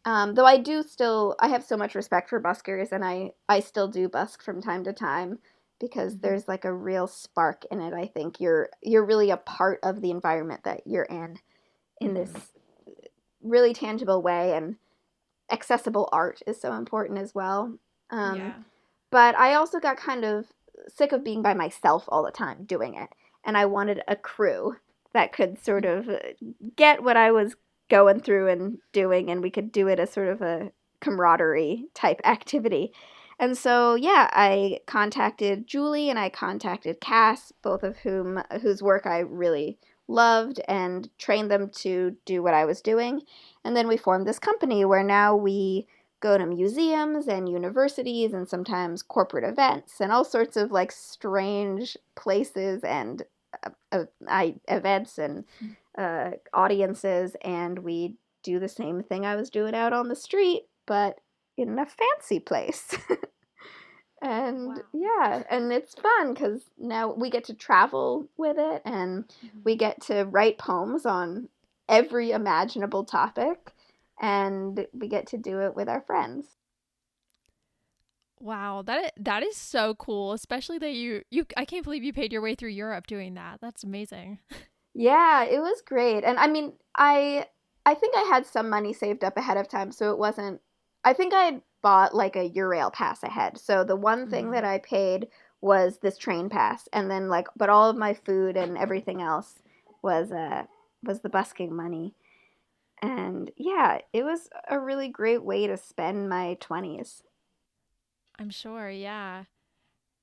Um, 0.06 0.34
though 0.34 0.46
I 0.46 0.58
do 0.58 0.84
still, 0.84 1.36
I 1.40 1.50
have 1.50 1.64
so 1.64 1.78
much 1.78 1.94
respect 1.94 2.30
for 2.30 2.42
buskers, 2.42 2.92
and 2.92 3.06
I, 3.06 3.34
I 3.48 3.60
still 3.60 3.88
do 3.88 4.10
busk 4.10 4.42
from 4.42 4.62
time 4.62 4.84
to 4.86 4.94
time 4.94 5.40
because 5.80 6.14
mm-hmm. 6.14 6.22
there's 6.22 6.48
like 6.48 6.66
a 6.66 6.74
real 6.74 7.08
spark 7.08 7.66
in 7.72 7.80
it. 7.82 7.94
I 7.94 8.08
think 8.08 8.40
you're 8.40 8.70
you're 8.82 9.06
really 9.06 9.30
a 9.30 9.38
part 9.38 9.80
of 9.84 10.02
the 10.02 10.12
environment 10.12 10.64
that 10.64 10.82
you're 10.86 11.04
in, 11.04 11.38
in 12.00 12.14
this 12.14 12.32
really 13.42 13.74
tangible 13.74 14.22
way 14.22 14.54
and 14.54 14.76
accessible 15.52 16.10
art 16.12 16.42
is 16.46 16.60
so 16.60 16.74
important 16.74 17.20
as 17.20 17.34
well. 17.34 17.78
Um, 18.10 18.38
yeah. 18.38 18.54
But 19.12 19.38
I 19.38 19.54
also 19.54 19.80
got 19.80 19.98
kind 19.98 20.26
of 20.26 20.46
sick 20.88 21.12
of 21.12 21.24
being 21.24 21.42
by 21.42 21.54
myself 21.54 22.06
all 22.08 22.24
the 22.24 22.32
time 22.32 22.66
doing 22.66 22.96
it. 22.96 23.10
And 23.44 23.58
I 23.58 23.66
wanted 23.66 24.02
a 24.08 24.16
crew 24.16 24.76
that 25.14 25.34
could 25.34 25.64
sort 25.64 25.86
of 25.86 26.10
uh, 26.10 26.20
get 26.76 27.04
what 27.04 27.18
I 27.18 27.32
was 27.32 27.56
going 27.90 28.20
through 28.20 28.50
and 28.50 28.80
doing, 28.92 29.30
and 29.30 29.42
we 29.42 29.50
could 29.50 29.72
do 29.72 29.88
it 29.88 30.00
as 30.00 30.12
sort 30.12 30.28
of 30.28 30.42
a 30.42 30.72
camaraderie 31.00 31.86
type 31.94 32.20
activity. 32.26 32.92
And 33.40 33.58
so, 33.58 33.96
yeah, 33.96 34.30
I 34.34 34.80
contacted 34.88 35.68
Julie 35.68 36.10
and 36.10 36.18
I 36.18 36.30
contacted 36.30 37.00
Cass, 37.00 37.54
both 37.62 37.84
of 37.84 37.98
whom 38.00 38.42
whose 38.62 38.82
work 38.82 39.06
I 39.06 39.20
really 39.20 39.78
loved 40.08 40.62
and 40.68 41.10
trained 41.18 41.52
them 41.52 41.70
to 41.70 42.16
do 42.26 42.42
what 42.42 42.54
I 42.54 42.66
was 42.66 42.82
doing. 42.82 43.22
And 43.64 43.76
then 43.76 43.88
we 43.88 43.98
formed 43.98 44.28
this 44.28 44.40
company 44.40 44.86
where 44.86 45.04
now 45.04 45.36
we 45.36 45.88
go 46.20 46.38
to 46.38 46.46
museums 46.46 47.28
and 47.28 47.50
universities 47.50 48.34
and 48.34 48.48
sometimes 48.48 49.04
corporate 49.04 49.44
events 49.44 50.02
and 50.02 50.12
all 50.12 50.24
sorts 50.24 50.58
of 50.58 50.72
like 50.72 50.92
strange 50.92 51.96
places 52.16 52.84
and 52.84 53.24
uh, 53.64 53.70
uh, 53.92 54.06
I, 54.28 54.56
events 54.68 55.18
and 55.18 55.44
hmm. 55.60 55.68
uh, 55.98 56.32
audiences. 56.54 57.36
And 57.42 57.80
we 57.80 58.16
do 58.44 58.60
the 58.60 58.70
same 58.70 59.04
thing 59.04 59.26
I 59.26 59.36
was 59.36 59.50
doing 59.50 59.76
out 59.76 59.94
on 59.94 60.08
the 60.08 60.16
street, 60.16 60.64
but 60.86 61.20
in 61.58 61.78
a 61.78 61.86
fancy 61.86 62.40
place. 62.40 62.96
and 64.22 64.68
wow. 64.68 64.76
yeah 64.94 65.44
and 65.50 65.72
it's 65.72 65.94
fun 65.94 66.34
because 66.34 66.64
now 66.78 67.14
we 67.14 67.30
get 67.30 67.44
to 67.44 67.54
travel 67.54 68.28
with 68.38 68.58
it 68.58 68.82
and 68.84 69.28
mm-hmm. 69.28 69.60
we 69.64 69.76
get 69.76 70.02
to 70.02 70.24
write 70.26 70.58
poems 70.58 71.06
on 71.06 71.48
every 71.88 72.32
imaginable 72.32 73.04
topic 73.04 73.72
and 74.20 74.88
we 74.94 75.08
get 75.08 75.28
to 75.28 75.38
do 75.38 75.62
it 75.62 75.76
with 75.76 75.88
our 75.88 76.02
friends 76.02 76.48
wow 78.40 78.82
that 78.82 79.14
that 79.18 79.44
is 79.44 79.56
so 79.56 79.94
cool 79.96 80.34
especially 80.34 80.80
that 80.80 80.94
you 80.94 81.22
you 81.30 81.46
i 81.56 81.66
can't 81.66 81.84
believe 81.84 82.04
you 82.04 82.14
paid 82.14 82.32
your 82.32 82.42
way 82.42 82.56
through 82.56 82.70
europe 82.70 83.06
doing 83.08 83.36
that 83.36 83.60
that's 83.62 83.84
amazing 83.84 84.40
yeah 84.96 85.44
it 85.44 85.60
was 85.60 85.82
great 85.86 86.24
and 86.24 86.40
i 86.40 86.48
mean 86.48 86.74
i 86.98 87.46
i 87.86 87.94
think 87.94 88.16
i 88.16 88.22
had 88.22 88.46
some 88.46 88.70
money 88.70 88.94
saved 88.94 89.24
up 89.24 89.38
ahead 89.38 89.58
of 89.58 89.68
time 89.68 89.92
so 89.92 90.12
it 90.12 90.18
wasn't 90.18 90.60
i 91.04 91.14
think 91.14 91.34
i 91.36 91.62
bought 91.82 92.16
like 92.16 92.36
a 92.36 92.50
Eurail 92.50 92.92
pass 92.92 93.24
ahead. 93.24 93.58
So 93.58 93.84
the 93.84 93.96
one 93.96 94.30
thing 94.30 94.46
mm-hmm. 94.46 94.54
that 94.54 94.64
I 94.66 94.80
paid 94.80 95.28
was 95.62 95.98
this 95.98 96.18
train 96.18 96.50
pass, 96.50 96.88
and 96.94 97.10
then 97.10 97.30
like, 97.30 97.48
but 97.56 97.70
all 97.70 97.90
of 97.90 97.98
my 97.98 98.14
food 98.14 98.58
and 98.58 98.78
everything 98.78 99.22
else 99.22 99.56
was 100.04 100.32
uh 100.32 100.64
was 101.04 101.22
the 101.22 101.30
busking 101.30 101.76
money. 101.76 102.14
And 103.02 103.52
yeah, 103.56 104.00
it 104.14 104.24
was 104.24 104.50
a 104.70 104.80
really 104.80 105.08
great 105.08 105.44
way 105.44 105.68
to 105.68 105.78
spend 105.78 106.30
my 106.30 106.58
20s. 106.60 107.22
I'm 108.40 108.50
sure, 108.50 108.90
yeah. 108.90 109.44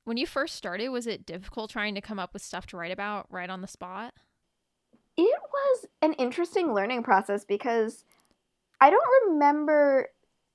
When 0.04 0.16
you 0.16 0.26
first 0.26 0.56
started, 0.56 0.88
was 0.88 1.06
it 1.06 1.24
difficult 1.24 1.70
trying 1.70 1.94
to 1.94 2.00
come 2.00 2.18
up 2.18 2.32
with 2.32 2.42
stuff 2.42 2.66
to 2.66 2.76
write 2.76 2.92
about 2.92 3.26
right 3.30 3.48
on 3.48 3.60
the 3.60 3.68
spot? 3.68 4.12
It 5.16 5.40
was 5.52 5.86
an 6.02 6.14
interesting 6.14 6.74
learning 6.74 7.04
process 7.04 7.44
because 7.44 8.04
I 8.80 8.90
don't 8.90 9.30
remember 9.30 10.08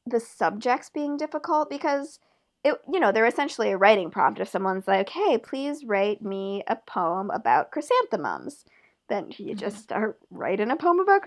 the 0.09 0.19
subjects 0.19 0.89
being 0.89 1.17
difficult 1.17 1.69
because 1.69 2.19
it 2.63 2.75
you 2.91 2.99
know 2.99 3.11
they're 3.11 3.25
essentially 3.25 3.71
a 3.71 3.77
writing 3.77 4.11
prompt 4.11 4.39
if 4.39 4.49
someone's 4.49 4.87
like 4.87 5.09
hey 5.09 5.37
please 5.37 5.85
write 5.85 6.21
me 6.21 6.63
a 6.67 6.75
poem 6.75 7.29
about 7.31 7.71
chrysanthemums 7.71 8.65
then 9.07 9.31
you 9.37 9.55
just 9.55 9.75
mm-hmm. 9.75 9.83
start 9.83 10.19
writing 10.29 10.69
a 10.69 10.75
poem 10.75 10.99
about 10.99 11.21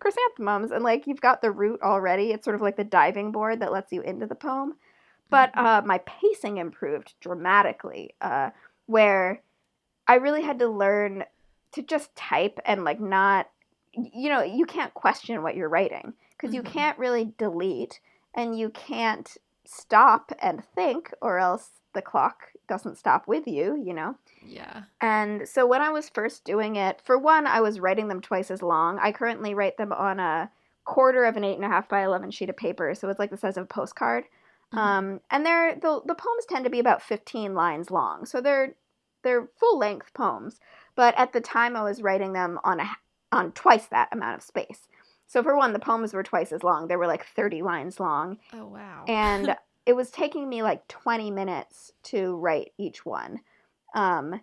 chrysanthemums 0.00 0.70
and 0.70 0.84
like 0.84 1.06
you've 1.06 1.20
got 1.20 1.42
the 1.42 1.50
root 1.50 1.80
already 1.82 2.32
it's 2.32 2.44
sort 2.44 2.56
of 2.56 2.62
like 2.62 2.76
the 2.76 2.84
diving 2.84 3.32
board 3.32 3.60
that 3.60 3.72
lets 3.72 3.92
you 3.92 4.00
into 4.02 4.26
the 4.26 4.34
poem 4.34 4.74
but 5.28 5.52
mm-hmm. 5.52 5.66
uh, 5.66 5.82
my 5.82 5.98
pacing 5.98 6.58
improved 6.58 7.14
dramatically 7.20 8.14
uh, 8.20 8.50
where 8.86 9.42
i 10.06 10.14
really 10.14 10.42
had 10.42 10.58
to 10.58 10.68
learn 10.68 11.24
to 11.72 11.82
just 11.82 12.14
type 12.14 12.60
and 12.64 12.84
like 12.84 13.00
not 13.00 13.50
you 13.92 14.28
know 14.28 14.42
you 14.42 14.66
can't 14.66 14.94
question 14.94 15.42
what 15.42 15.56
you're 15.56 15.68
writing 15.68 16.12
because 16.30 16.54
mm-hmm. 16.54 16.66
you 16.66 16.72
can't 16.72 16.98
really 16.98 17.32
delete 17.38 18.00
and 18.36 18.58
you 18.58 18.70
can't 18.70 19.36
stop 19.64 20.30
and 20.40 20.62
think 20.74 21.12
or 21.20 21.38
else 21.38 21.70
the 21.94 22.02
clock 22.02 22.52
doesn't 22.68 22.98
stop 22.98 23.26
with 23.26 23.46
you, 23.46 23.82
you 23.82 23.94
know? 23.94 24.14
Yeah. 24.44 24.82
And 25.00 25.48
so 25.48 25.66
when 25.66 25.80
I 25.80 25.90
was 25.90 26.08
first 26.08 26.44
doing 26.44 26.76
it, 26.76 27.00
for 27.02 27.18
one, 27.18 27.46
I 27.46 27.60
was 27.60 27.80
writing 27.80 28.08
them 28.08 28.20
twice 28.20 28.50
as 28.50 28.62
long. 28.62 28.98
I 29.00 29.12
currently 29.12 29.54
write 29.54 29.78
them 29.78 29.92
on 29.92 30.20
a 30.20 30.50
quarter 30.84 31.24
of 31.24 31.36
an 31.36 31.44
eight 31.44 31.56
and 31.56 31.64
a 31.64 31.68
half 31.68 31.88
by 31.88 32.04
11 32.04 32.30
sheet 32.30 32.50
of 32.50 32.56
paper. 32.56 32.94
So 32.94 33.08
it's 33.08 33.18
like 33.18 33.30
the 33.30 33.36
size 33.36 33.56
of 33.56 33.64
a 33.64 33.66
postcard. 33.66 34.24
Mm-hmm. 34.72 34.78
Um, 34.78 35.20
and 35.30 35.44
they're, 35.44 35.74
the, 35.74 36.00
the 36.04 36.14
poems 36.14 36.44
tend 36.48 36.64
to 36.64 36.70
be 36.70 36.80
about 36.80 37.02
15 37.02 37.54
lines 37.54 37.90
long. 37.90 38.26
So 38.26 38.40
they're, 38.40 38.74
they're 39.22 39.48
full 39.58 39.78
length 39.78 40.12
poems. 40.14 40.60
But 40.94 41.14
at 41.18 41.32
the 41.32 41.40
time 41.40 41.76
I 41.76 41.82
was 41.82 42.02
writing 42.02 42.32
them 42.32 42.58
on 42.62 42.80
a, 42.80 42.88
on 43.32 43.52
twice 43.52 43.86
that 43.86 44.08
amount 44.12 44.36
of 44.36 44.42
space. 44.42 44.88
So 45.26 45.42
for 45.42 45.56
one, 45.56 45.72
the 45.72 45.78
poems 45.78 46.14
were 46.14 46.22
twice 46.22 46.52
as 46.52 46.62
long. 46.62 46.88
They 46.88 46.96
were 46.96 47.06
like 47.06 47.26
30 47.26 47.62
lines 47.62 48.00
long. 48.00 48.38
Oh 48.52 48.66
wow. 48.66 49.04
And 49.08 49.56
it 49.84 49.94
was 49.94 50.10
taking 50.10 50.48
me 50.48 50.62
like 50.62 50.86
20 50.88 51.30
minutes 51.30 51.92
to 52.04 52.36
write 52.36 52.72
each 52.78 53.04
one. 53.04 53.40
Um 53.94 54.40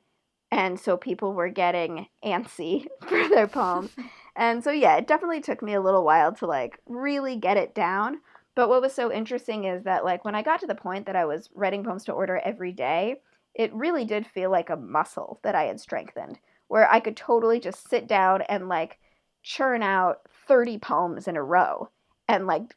and 0.52 0.80
so 0.80 0.98
people 0.98 1.34
were 1.34 1.50
getting 1.50 2.08
antsy 2.24 2.86
for 3.08 3.28
their 3.28 3.48
poems. 3.48 3.92
and 4.36 4.64
so 4.64 4.72
yeah, 4.72 4.98
it 4.98 5.08
definitely 5.08 5.42
took 5.42 5.62
me 5.64 5.74
a 5.74 5.82
little 5.82 6.04
while 6.04 6.34
to 6.36 6.46
like 6.46 6.80
really 6.88 7.36
get 7.36 7.58
it 7.58 7.74
down. 7.74 8.20
But 8.56 8.70
what 8.70 8.82
was 8.82 8.94
so 8.94 9.12
interesting 9.12 9.64
is 9.64 9.84
that 9.84 10.06
like 10.06 10.24
when 10.24 10.36
I 10.36 10.44
got 10.44 10.60
to 10.60 10.68
the 10.68 10.76
point 10.76 11.08
that 11.08 11.16
I 11.16 11.26
was 11.26 11.50
writing 11.56 11.84
poems 11.84 12.06
to 12.06 12.12
order 12.12 12.38
every 12.38 12.72
day, 12.72 13.22
it 13.56 13.74
really 13.74 14.06
did 14.06 14.28
feel 14.28 14.52
like 14.52 14.70
a 14.70 14.76
muscle 14.76 15.40
that 15.44 15.56
I 15.56 15.64
had 15.64 15.80
strengthened 15.80 16.40
where 16.68 16.90
I 16.92 17.00
could 17.00 17.18
totally 17.18 17.60
just 17.60 17.90
sit 17.90 18.08
down 18.08 18.42
and 18.44 18.68
like 18.70 19.00
churn 19.44 19.84
out 19.84 20.22
30 20.48 20.78
poems 20.80 21.28
in 21.28 21.36
a 21.36 21.44
row 21.44 21.90
and 22.28 22.48
like 22.48 22.76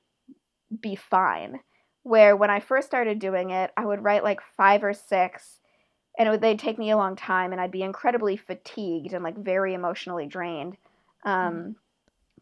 be 0.80 0.96
fine. 0.96 1.60
Where 2.02 2.36
when 2.36 2.50
I 2.50 2.60
first 2.60 2.86
started 2.86 3.18
doing 3.18 3.50
it, 3.50 3.72
I 3.76 3.84
would 3.84 4.04
write 4.04 4.22
like 4.22 4.40
five 4.56 4.84
or 4.84 4.92
six 4.92 5.60
and 6.18 6.30
would, 6.30 6.40
they'd 6.40 6.58
take 6.58 6.78
me 6.78 6.90
a 6.90 6.96
long 6.96 7.16
time 7.16 7.52
and 7.52 7.60
I'd 7.60 7.72
be 7.72 7.82
incredibly 7.82 8.36
fatigued 8.36 9.12
and 9.12 9.24
like 9.24 9.36
very 9.36 9.74
emotionally 9.74 10.26
drained. 10.26 10.76
Um, 11.24 11.54
mm. 11.54 11.74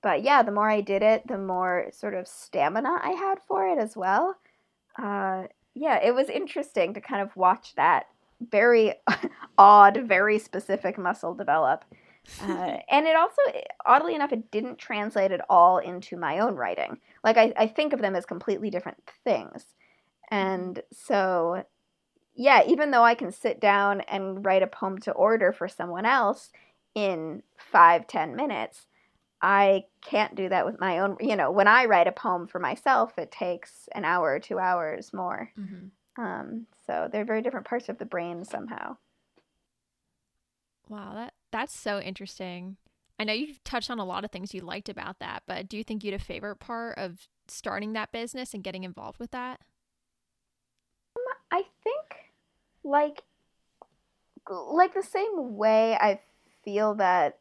But 0.02 0.22
yeah, 0.22 0.42
the 0.42 0.52
more 0.52 0.68
I 0.68 0.82
did 0.82 1.02
it, 1.02 1.26
the 1.26 1.38
more 1.38 1.86
sort 1.90 2.14
of 2.14 2.28
stamina 2.28 3.00
I 3.02 3.12
had 3.12 3.38
for 3.48 3.66
it 3.66 3.78
as 3.78 3.96
well. 3.96 4.36
Uh, 5.02 5.44
yeah, 5.74 5.98
it 6.02 6.14
was 6.14 6.28
interesting 6.28 6.94
to 6.94 7.00
kind 7.00 7.22
of 7.22 7.34
watch 7.36 7.74
that 7.76 8.06
very 8.50 8.94
odd, 9.58 10.02
very 10.04 10.38
specific 10.38 10.98
muscle 10.98 11.34
develop. 11.34 11.84
Uh, 12.42 12.78
and 12.88 13.06
it 13.06 13.16
also, 13.16 13.40
oddly 13.84 14.14
enough, 14.14 14.32
it 14.32 14.50
didn't 14.50 14.78
translate 14.78 15.30
at 15.30 15.44
all 15.50 15.78
into 15.78 16.16
my 16.16 16.38
own 16.38 16.56
writing. 16.56 16.98
Like, 17.22 17.36
I, 17.36 17.52
I 17.56 17.66
think 17.66 17.92
of 17.92 18.00
them 18.00 18.16
as 18.16 18.24
completely 18.26 18.70
different 18.70 18.98
things. 19.24 19.74
And 20.30 20.82
so, 20.90 21.64
yeah, 22.34 22.62
even 22.66 22.90
though 22.90 23.04
I 23.04 23.14
can 23.14 23.30
sit 23.30 23.60
down 23.60 24.00
and 24.02 24.44
write 24.44 24.62
a 24.62 24.66
poem 24.66 24.98
to 25.00 25.12
order 25.12 25.52
for 25.52 25.68
someone 25.68 26.06
else 26.06 26.50
in 26.94 27.42
five, 27.56 28.06
ten 28.06 28.34
minutes, 28.34 28.86
I 29.42 29.84
can't 30.02 30.34
do 30.34 30.48
that 30.48 30.64
with 30.64 30.80
my 30.80 31.00
own. 31.00 31.18
You 31.20 31.36
know, 31.36 31.50
when 31.50 31.68
I 31.68 31.84
write 31.84 32.08
a 32.08 32.12
poem 32.12 32.46
for 32.46 32.58
myself, 32.58 33.18
it 33.18 33.30
takes 33.30 33.88
an 33.92 34.06
hour 34.06 34.32
or 34.32 34.38
two 34.38 34.58
hours 34.58 35.12
more. 35.12 35.50
Mm-hmm. 35.58 36.22
Um, 36.24 36.66
so 36.86 37.08
they're 37.12 37.26
very 37.26 37.42
different 37.42 37.66
parts 37.66 37.90
of 37.90 37.98
the 37.98 38.06
brain 38.06 38.44
somehow. 38.44 38.96
Wow, 40.88 41.12
that 41.14 41.33
that's 41.54 41.78
so 41.78 42.00
interesting. 42.00 42.76
I 43.16 43.22
know 43.22 43.32
you've 43.32 43.62
touched 43.62 43.88
on 43.88 44.00
a 44.00 44.04
lot 44.04 44.24
of 44.24 44.32
things 44.32 44.52
you 44.52 44.60
liked 44.60 44.88
about 44.88 45.20
that, 45.20 45.44
but 45.46 45.68
do 45.68 45.76
you 45.76 45.84
think 45.84 46.02
you 46.02 46.10
had 46.10 46.20
a 46.20 46.24
favorite 46.24 46.56
part 46.56 46.98
of 46.98 47.28
starting 47.46 47.92
that 47.92 48.10
business 48.10 48.54
and 48.54 48.64
getting 48.64 48.82
involved 48.82 49.20
with 49.20 49.30
that? 49.30 49.60
Um, 51.16 51.22
I 51.52 51.62
think 51.84 52.32
like 52.82 53.22
like 54.50 54.94
the 54.94 55.02
same 55.02 55.56
way 55.56 55.94
I 55.94 56.20
feel 56.64 56.96
that 56.96 57.38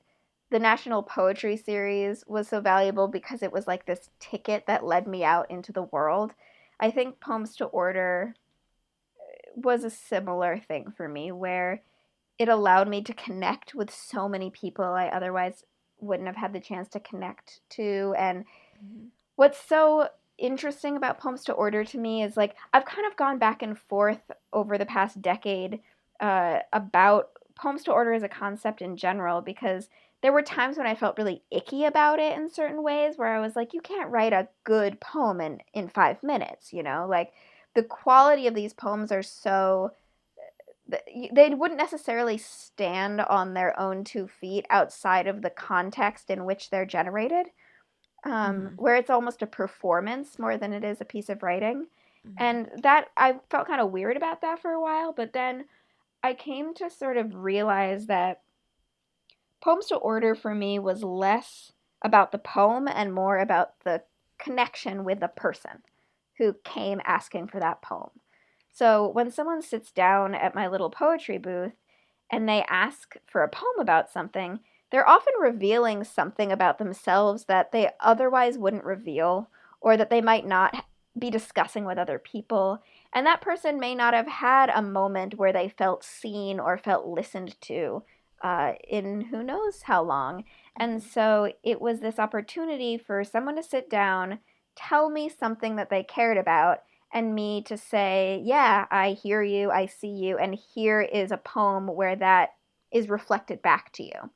the 0.51 0.59
National 0.59 1.01
Poetry 1.01 1.57
Series 1.57 2.23
was 2.27 2.47
so 2.47 2.61
valuable 2.61 3.07
because 3.07 3.41
it 3.41 3.51
was 3.51 3.65
like 3.65 3.87
this 3.87 4.11
ticket 4.19 4.67
that 4.67 4.85
led 4.85 5.07
me 5.07 5.23
out 5.23 5.49
into 5.49 5.71
the 5.71 5.81
world. 5.81 6.33
I 6.79 6.91
think 6.91 7.19
Poems 7.19 7.55
to 7.55 7.65
Order 7.65 8.35
uh, 9.19 9.51
was 9.55 9.83
a 9.83 9.89
similar 9.89 10.59
thing 10.59 10.93
for 10.95 11.09
me 11.09 11.31
where 11.31 11.81
it 12.39 12.49
allowed 12.49 12.87
me 12.87 13.01
to 13.03 13.13
connect 13.13 13.75
with 13.75 13.93
so 13.93 14.27
many 14.27 14.49
people 14.49 14.85
I 14.85 15.07
otherwise 15.07 15.65
wouldn't 15.99 16.27
have 16.27 16.35
had 16.35 16.53
the 16.53 16.59
chance 16.59 16.89
to 16.89 16.99
connect 16.99 17.61
to. 17.71 18.13
And 18.17 18.45
mm-hmm. 18.83 19.05
what's 19.35 19.59
so 19.59 20.09
interesting 20.37 20.97
about 20.97 21.19
Poems 21.19 21.43
to 21.45 21.53
Order 21.53 21.83
to 21.85 21.97
me 21.97 22.23
is 22.23 22.35
like 22.35 22.55
I've 22.73 22.85
kind 22.85 23.07
of 23.07 23.15
gone 23.15 23.37
back 23.37 23.61
and 23.61 23.77
forth 23.77 24.31
over 24.51 24.77
the 24.77 24.85
past 24.85 25.21
decade 25.21 25.79
uh, 26.19 26.59
about 26.71 27.29
Poems 27.55 27.83
to 27.83 27.91
Order 27.91 28.13
as 28.13 28.23
a 28.23 28.29
concept 28.29 28.81
in 28.81 28.97
general 28.97 29.41
because 29.41 29.89
there 30.21 30.31
were 30.31 30.41
times 30.41 30.77
when 30.77 30.87
I 30.87 30.95
felt 30.95 31.17
really 31.17 31.43
icky 31.51 31.83
about 31.83 32.19
it 32.19 32.37
in 32.37 32.49
certain 32.49 32.81
ways 32.81 33.17
where 33.17 33.35
I 33.35 33.41
was 33.41 33.55
like, 33.55 33.73
you 33.73 33.81
can't 33.81 34.09
write 34.09 34.33
a 34.33 34.47
good 34.63 34.99
poem 35.01 35.41
in, 35.41 35.59
in 35.73 35.89
five 35.89 36.23
minutes, 36.23 36.71
you 36.71 36.81
know? 36.81 37.05
Like 37.09 37.33
the 37.75 37.83
quality 37.83 38.47
of 38.47 38.55
these 38.55 38.73
poems 38.73 39.11
are 39.11 39.21
so 39.21 39.91
they 40.87 41.49
wouldn't 41.49 41.79
necessarily 41.79 42.37
stand 42.37 43.21
on 43.21 43.53
their 43.53 43.79
own 43.79 44.03
two 44.03 44.27
feet 44.27 44.65
outside 44.69 45.27
of 45.27 45.41
the 45.41 45.49
context 45.49 46.29
in 46.29 46.45
which 46.45 46.69
they're 46.69 46.85
generated, 46.85 47.47
um, 48.25 48.31
mm-hmm. 48.33 48.75
where 48.75 48.95
it's 48.95 49.09
almost 49.09 49.41
a 49.41 49.47
performance 49.47 50.37
more 50.37 50.57
than 50.57 50.73
it 50.73 50.83
is 50.83 50.99
a 50.99 51.05
piece 51.05 51.29
of 51.29 51.41
writing. 51.41 51.87
Mm-hmm. 52.27 52.35
And 52.37 52.69
that 52.83 53.07
I 53.15 53.39
felt 53.49 53.67
kind 53.67 53.81
of 53.81 53.91
weird 53.91 54.17
about 54.17 54.41
that 54.41 54.59
for 54.59 54.71
a 54.71 54.81
while, 54.81 55.13
but 55.13 55.33
then 55.33 55.65
I 56.21 56.33
came 56.33 56.73
to 56.75 56.89
sort 56.89 57.17
of 57.17 57.35
realize 57.35 58.07
that 58.07 58.41
Poems 59.61 59.87
to 59.87 59.95
Order 59.95 60.35
for 60.35 60.53
me 60.53 60.79
was 60.79 61.03
less 61.03 61.71
about 62.01 62.31
the 62.31 62.37
poem 62.37 62.87
and 62.87 63.13
more 63.13 63.39
about 63.39 63.79
the 63.85 64.03
connection 64.37 65.05
with 65.05 65.21
the 65.21 65.29
person 65.29 65.83
who 66.37 66.53
came 66.65 66.99
asking 67.05 67.47
for 67.47 67.59
that 67.59 67.81
poem. 67.81 68.09
So 68.73 69.07
when 69.07 69.31
someone 69.31 69.61
sits 69.61 69.91
down 69.91 70.33
at 70.33 70.55
my 70.55 70.67
little 70.67 70.89
poetry 70.89 71.37
booth 71.37 71.73
and 72.31 72.49
they 72.49 72.65
ask 72.67 73.15
for 73.27 73.43
a 73.43 73.49
poem 73.49 73.79
about 73.79 74.09
something, 74.09 74.59
they're 74.91 75.07
often 75.07 75.33
revealing 75.39 76.03
something 76.03 76.51
about 76.51 76.79
themselves 76.79 77.45
that 77.45 77.71
they 77.71 77.89
otherwise 77.99 78.57
wouldn't 78.57 78.83
reveal 78.83 79.49
or 79.79 79.95
that 79.95 80.09
they 80.09 80.21
might 80.21 80.45
not 80.45 80.85
be 81.17 81.29
discussing 81.29 81.85
with 81.85 81.99
other 81.99 82.17
people. 82.17 82.81
And 83.13 83.25
that 83.27 83.41
person 83.41 83.79
may 83.79 83.93
not 83.93 84.15
have 84.15 84.27
had 84.27 84.69
a 84.69 84.81
moment 84.81 85.37
where 85.37 85.53
they 85.53 85.69
felt 85.69 86.03
seen 86.03 86.59
or 86.59 86.77
felt 86.77 87.05
listened 87.05 87.59
to 87.61 88.03
uh, 88.41 88.73
in 88.87 89.21
who 89.21 89.43
knows 89.43 89.83
how 89.83 90.03
long. 90.03 90.43
And 90.75 90.99
mm-hmm. 90.99 91.09
so 91.09 91.53
it 91.63 91.79
was 91.79 91.99
this 91.99 92.17
opportunity 92.17 92.97
for 92.97 93.23
someone 93.23 93.55
to 93.55 93.63
sit 93.63 93.89
down, 93.89 94.39
tell 94.75 95.09
me 95.09 95.29
something 95.29 95.75
that 95.75 95.89
they 95.89 96.03
cared 96.03 96.37
about, 96.37 96.79
and 97.13 97.35
me 97.35 97.61
to 97.61 97.77
say, 97.77 98.41
Yeah, 98.43 98.87
I 98.91 99.11
hear 99.11 99.41
you, 99.41 99.71
I 99.71 99.85
see 99.85 100.09
you, 100.09 100.37
and 100.37 100.55
here 100.73 101.01
is 101.01 101.31
a 101.31 101.37
poem 101.37 101.87
where 101.87 102.15
that 102.15 102.49
is 102.91 103.07
reflected 103.07 103.61
back 103.61 103.91
to 103.93 104.03
you. 104.03 104.31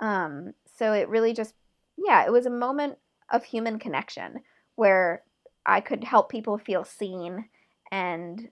Um, 0.00 0.52
so 0.78 0.92
it 0.92 1.08
really 1.08 1.32
just, 1.32 1.54
yeah, 1.96 2.24
it 2.24 2.32
was 2.32 2.46
a 2.46 2.50
moment 2.50 2.98
of 3.30 3.44
human 3.44 3.78
connection 3.78 4.40
where 4.76 5.22
I 5.66 5.80
could 5.80 6.04
help 6.04 6.30
people 6.30 6.58
feel 6.58 6.84
seen, 6.84 7.46
and 7.90 8.50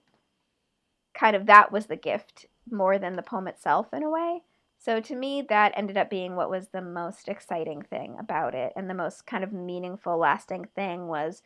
kind 1.13 1.35
of 1.35 1.45
that 1.45 1.71
was 1.71 1.85
the 1.85 1.95
gift 1.95 2.47
more 2.71 2.97
than 2.97 3.15
the 3.15 3.23
poem 3.23 3.47
itself 3.47 3.93
in 3.93 4.03
a 4.03 4.09
way. 4.09 4.41
So 4.79 5.01
to 5.01 5.15
me, 5.15 5.43
that 5.49 5.73
ended 5.75 5.97
up 5.97 6.09
being 6.09 6.35
what 6.35 6.49
was 6.49 6.69
the 6.69 6.81
most 6.81 7.27
exciting 7.27 7.83
thing 7.83 8.15
about 8.19 8.55
it, 8.55 8.73
and 8.75 8.89
the 8.89 8.95
most 8.95 9.27
kind 9.27 9.43
of 9.43 9.53
meaningful, 9.53 10.17
lasting 10.17 10.65
thing 10.75 11.07
was 11.07 11.43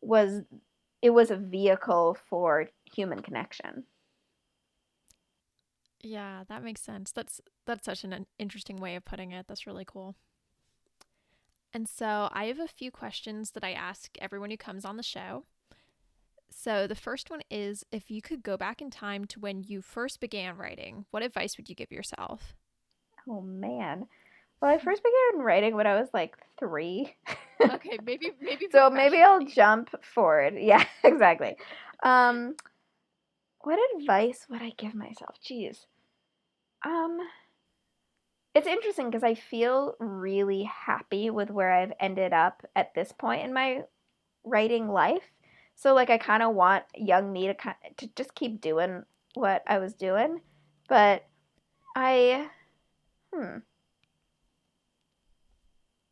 was 0.00 0.42
it 1.02 1.10
was 1.10 1.30
a 1.30 1.36
vehicle 1.36 2.16
for 2.28 2.70
human 2.84 3.20
connection. 3.20 3.84
Yeah, 6.00 6.44
that 6.48 6.62
makes 6.64 6.82
sense. 6.82 7.12
That's 7.12 7.40
that's 7.66 7.84
such 7.84 8.04
an 8.04 8.26
interesting 8.38 8.76
way 8.78 8.96
of 8.96 9.04
putting 9.04 9.30
it. 9.32 9.46
That's 9.46 9.66
really 9.66 9.84
cool. 9.84 10.16
And 11.74 11.88
so, 11.88 12.28
I 12.32 12.46
have 12.46 12.58
a 12.60 12.68
few 12.68 12.90
questions 12.90 13.52
that 13.52 13.64
I 13.64 13.72
ask 13.72 14.16
everyone 14.20 14.50
who 14.50 14.56
comes 14.56 14.84
on 14.84 14.96
the 14.96 15.02
show. 15.02 15.44
So, 16.50 16.86
the 16.86 16.94
first 16.94 17.30
one 17.30 17.42
is 17.50 17.84
if 17.90 18.10
you 18.10 18.22
could 18.22 18.42
go 18.44 18.56
back 18.56 18.80
in 18.80 18.90
time 18.90 19.24
to 19.26 19.40
when 19.40 19.64
you 19.64 19.82
first 19.82 20.20
began 20.20 20.56
writing, 20.56 21.06
what 21.10 21.22
advice 21.24 21.56
would 21.56 21.68
you 21.68 21.74
give 21.74 21.90
yourself? 21.90 22.54
Oh 23.28 23.40
man. 23.40 24.06
Well, 24.62 24.70
I 24.70 24.78
first 24.78 25.02
began 25.02 25.44
writing 25.44 25.74
when 25.74 25.88
I 25.88 26.00
was 26.00 26.08
like 26.14 26.36
three. 26.56 27.16
okay, 27.60 27.98
maybe 28.06 28.30
maybe. 28.40 28.68
so 28.70 28.88
maybe 28.90 29.20
I'll 29.20 29.44
jump 29.44 29.90
forward. 30.04 30.54
Yeah, 30.58 30.84
exactly. 31.02 31.56
Um, 32.04 32.54
what 33.62 33.80
advice 33.96 34.46
would 34.48 34.62
I 34.62 34.72
give 34.78 34.94
myself? 34.94 35.34
Jeez. 35.44 35.86
Um, 36.84 37.18
it's 38.54 38.68
interesting 38.68 39.10
because 39.10 39.24
I 39.24 39.34
feel 39.34 39.96
really 39.98 40.62
happy 40.64 41.30
with 41.30 41.50
where 41.50 41.72
I've 41.72 41.92
ended 41.98 42.32
up 42.32 42.64
at 42.76 42.94
this 42.94 43.12
point 43.12 43.42
in 43.44 43.52
my 43.52 43.82
writing 44.44 44.88
life. 44.88 45.24
So 45.74 45.94
like 45.94 46.10
I 46.10 46.18
kind 46.18 46.42
of 46.42 46.54
want 46.54 46.84
young 46.96 47.32
me 47.32 47.48
to 47.48 47.54
kind 47.54 47.76
to 47.96 48.08
just 48.14 48.34
keep 48.36 48.60
doing 48.60 49.04
what 49.34 49.64
I 49.66 49.78
was 49.78 49.94
doing, 49.94 50.40
but 50.88 51.24
I 51.96 52.48
hmm 53.34 53.58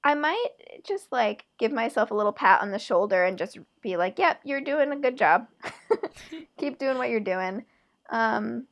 I 0.02 0.14
might 0.14 0.48
just 0.82 1.12
like 1.12 1.44
give 1.58 1.72
myself 1.72 2.10
a 2.10 2.14
little 2.14 2.32
pat 2.32 2.62
on 2.62 2.70
the 2.70 2.78
shoulder 2.78 3.24
and 3.24 3.36
just 3.36 3.58
be 3.82 3.96
like, 3.96 4.18
"Yep, 4.18 4.40
you're 4.44 4.60
doing 4.60 4.92
a 4.92 4.96
good 4.96 5.16
job. 5.16 5.46
Keep 6.58 6.78
doing 6.78 6.98
what 6.98 7.10
you're 7.10 7.20
doing." 7.20 7.64
Um, 8.08 8.66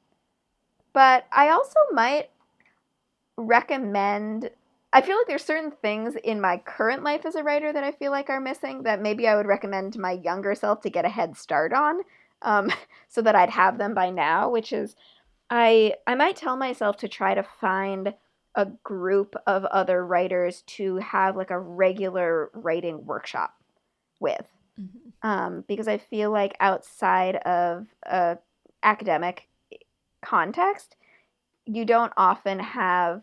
but 0.92 1.26
I 1.32 1.50
also 1.50 1.78
might 1.92 2.30
recommend. 3.36 4.50
I 4.92 5.02
feel 5.02 5.16
like 5.18 5.26
there's 5.26 5.44
certain 5.44 5.70
things 5.70 6.16
in 6.16 6.40
my 6.40 6.56
current 6.64 7.04
life 7.04 7.26
as 7.26 7.34
a 7.34 7.42
writer 7.42 7.72
that 7.72 7.84
I 7.84 7.92
feel 7.92 8.10
like 8.10 8.30
are 8.30 8.40
missing 8.40 8.84
that 8.84 9.02
maybe 9.02 9.28
I 9.28 9.36
would 9.36 9.46
recommend 9.46 9.92
to 9.92 10.00
my 10.00 10.12
younger 10.12 10.54
self 10.54 10.80
to 10.82 10.90
get 10.90 11.04
a 11.04 11.10
head 11.10 11.36
start 11.36 11.74
on, 11.74 12.00
um, 12.40 12.72
so 13.08 13.20
that 13.22 13.34
I'd 13.34 13.50
have 13.50 13.76
them 13.78 13.94
by 13.94 14.10
now. 14.10 14.48
Which 14.50 14.72
is, 14.72 14.96
I 15.50 15.94
I 16.06 16.14
might 16.14 16.36
tell 16.36 16.56
myself 16.56 16.96
to 16.98 17.08
try 17.08 17.34
to 17.34 17.42
find 17.42 18.14
a 18.58 18.66
group 18.82 19.36
of 19.46 19.64
other 19.66 20.04
writers 20.04 20.62
to 20.62 20.96
have 20.96 21.36
like 21.36 21.52
a 21.52 21.58
regular 21.58 22.50
writing 22.52 23.06
workshop 23.06 23.54
with. 24.18 24.46
Mm-hmm. 24.78 25.28
Um, 25.28 25.64
because 25.68 25.86
I 25.86 25.98
feel 25.98 26.32
like 26.32 26.56
outside 26.58 27.36
of 27.36 27.86
a 28.02 28.38
academic 28.82 29.48
context, 30.22 30.96
you 31.66 31.84
don't 31.84 32.12
often 32.16 32.58
have 32.58 33.22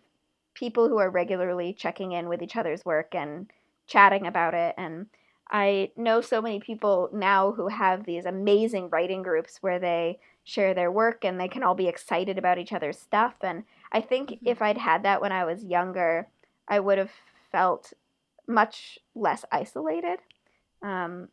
people 0.54 0.88
who 0.88 1.00
are 1.00 1.10
regularly 1.10 1.74
checking 1.74 2.14
in 2.14 2.30
with 2.30 2.42
each 2.42 2.56
other's 2.56 2.86
work 2.86 3.14
and 3.14 3.52
chatting 3.88 4.26
about 4.26 4.54
it. 4.54 4.74
And 4.78 5.08
I 5.52 5.92
know 5.98 6.22
so 6.22 6.42
many 6.42 6.62
people 6.62 7.10
now 7.12 7.52
who 7.52 7.68
have 7.68 8.06
these 8.06 8.26
amazing 8.26 8.90
writing 8.90 9.22
groups 9.22 9.58
where 9.60 9.80
they 9.80 10.20
share 10.46 10.74
their 10.74 10.92
work 10.92 11.26
and 11.26 11.40
they 11.40 11.50
can 11.50 11.62
all 11.62 11.76
be 11.76 11.88
excited 11.90 12.38
about 12.38 12.58
each 12.58 12.72
other's 12.72 12.98
stuff. 12.98 13.36
And 13.42 13.64
I 13.96 14.02
think 14.02 14.30
mm-hmm. 14.30 14.48
if 14.48 14.62
I'd 14.62 14.78
had 14.78 15.04
that 15.04 15.22
when 15.22 15.32
I 15.32 15.46
was 15.46 15.64
younger, 15.64 16.28
I 16.68 16.80
would 16.82 16.98
have 16.98 17.12
felt 17.52 17.94
much 18.46 19.00
less 19.16 19.46
isolated. 19.52 20.20
Um, 20.84 21.30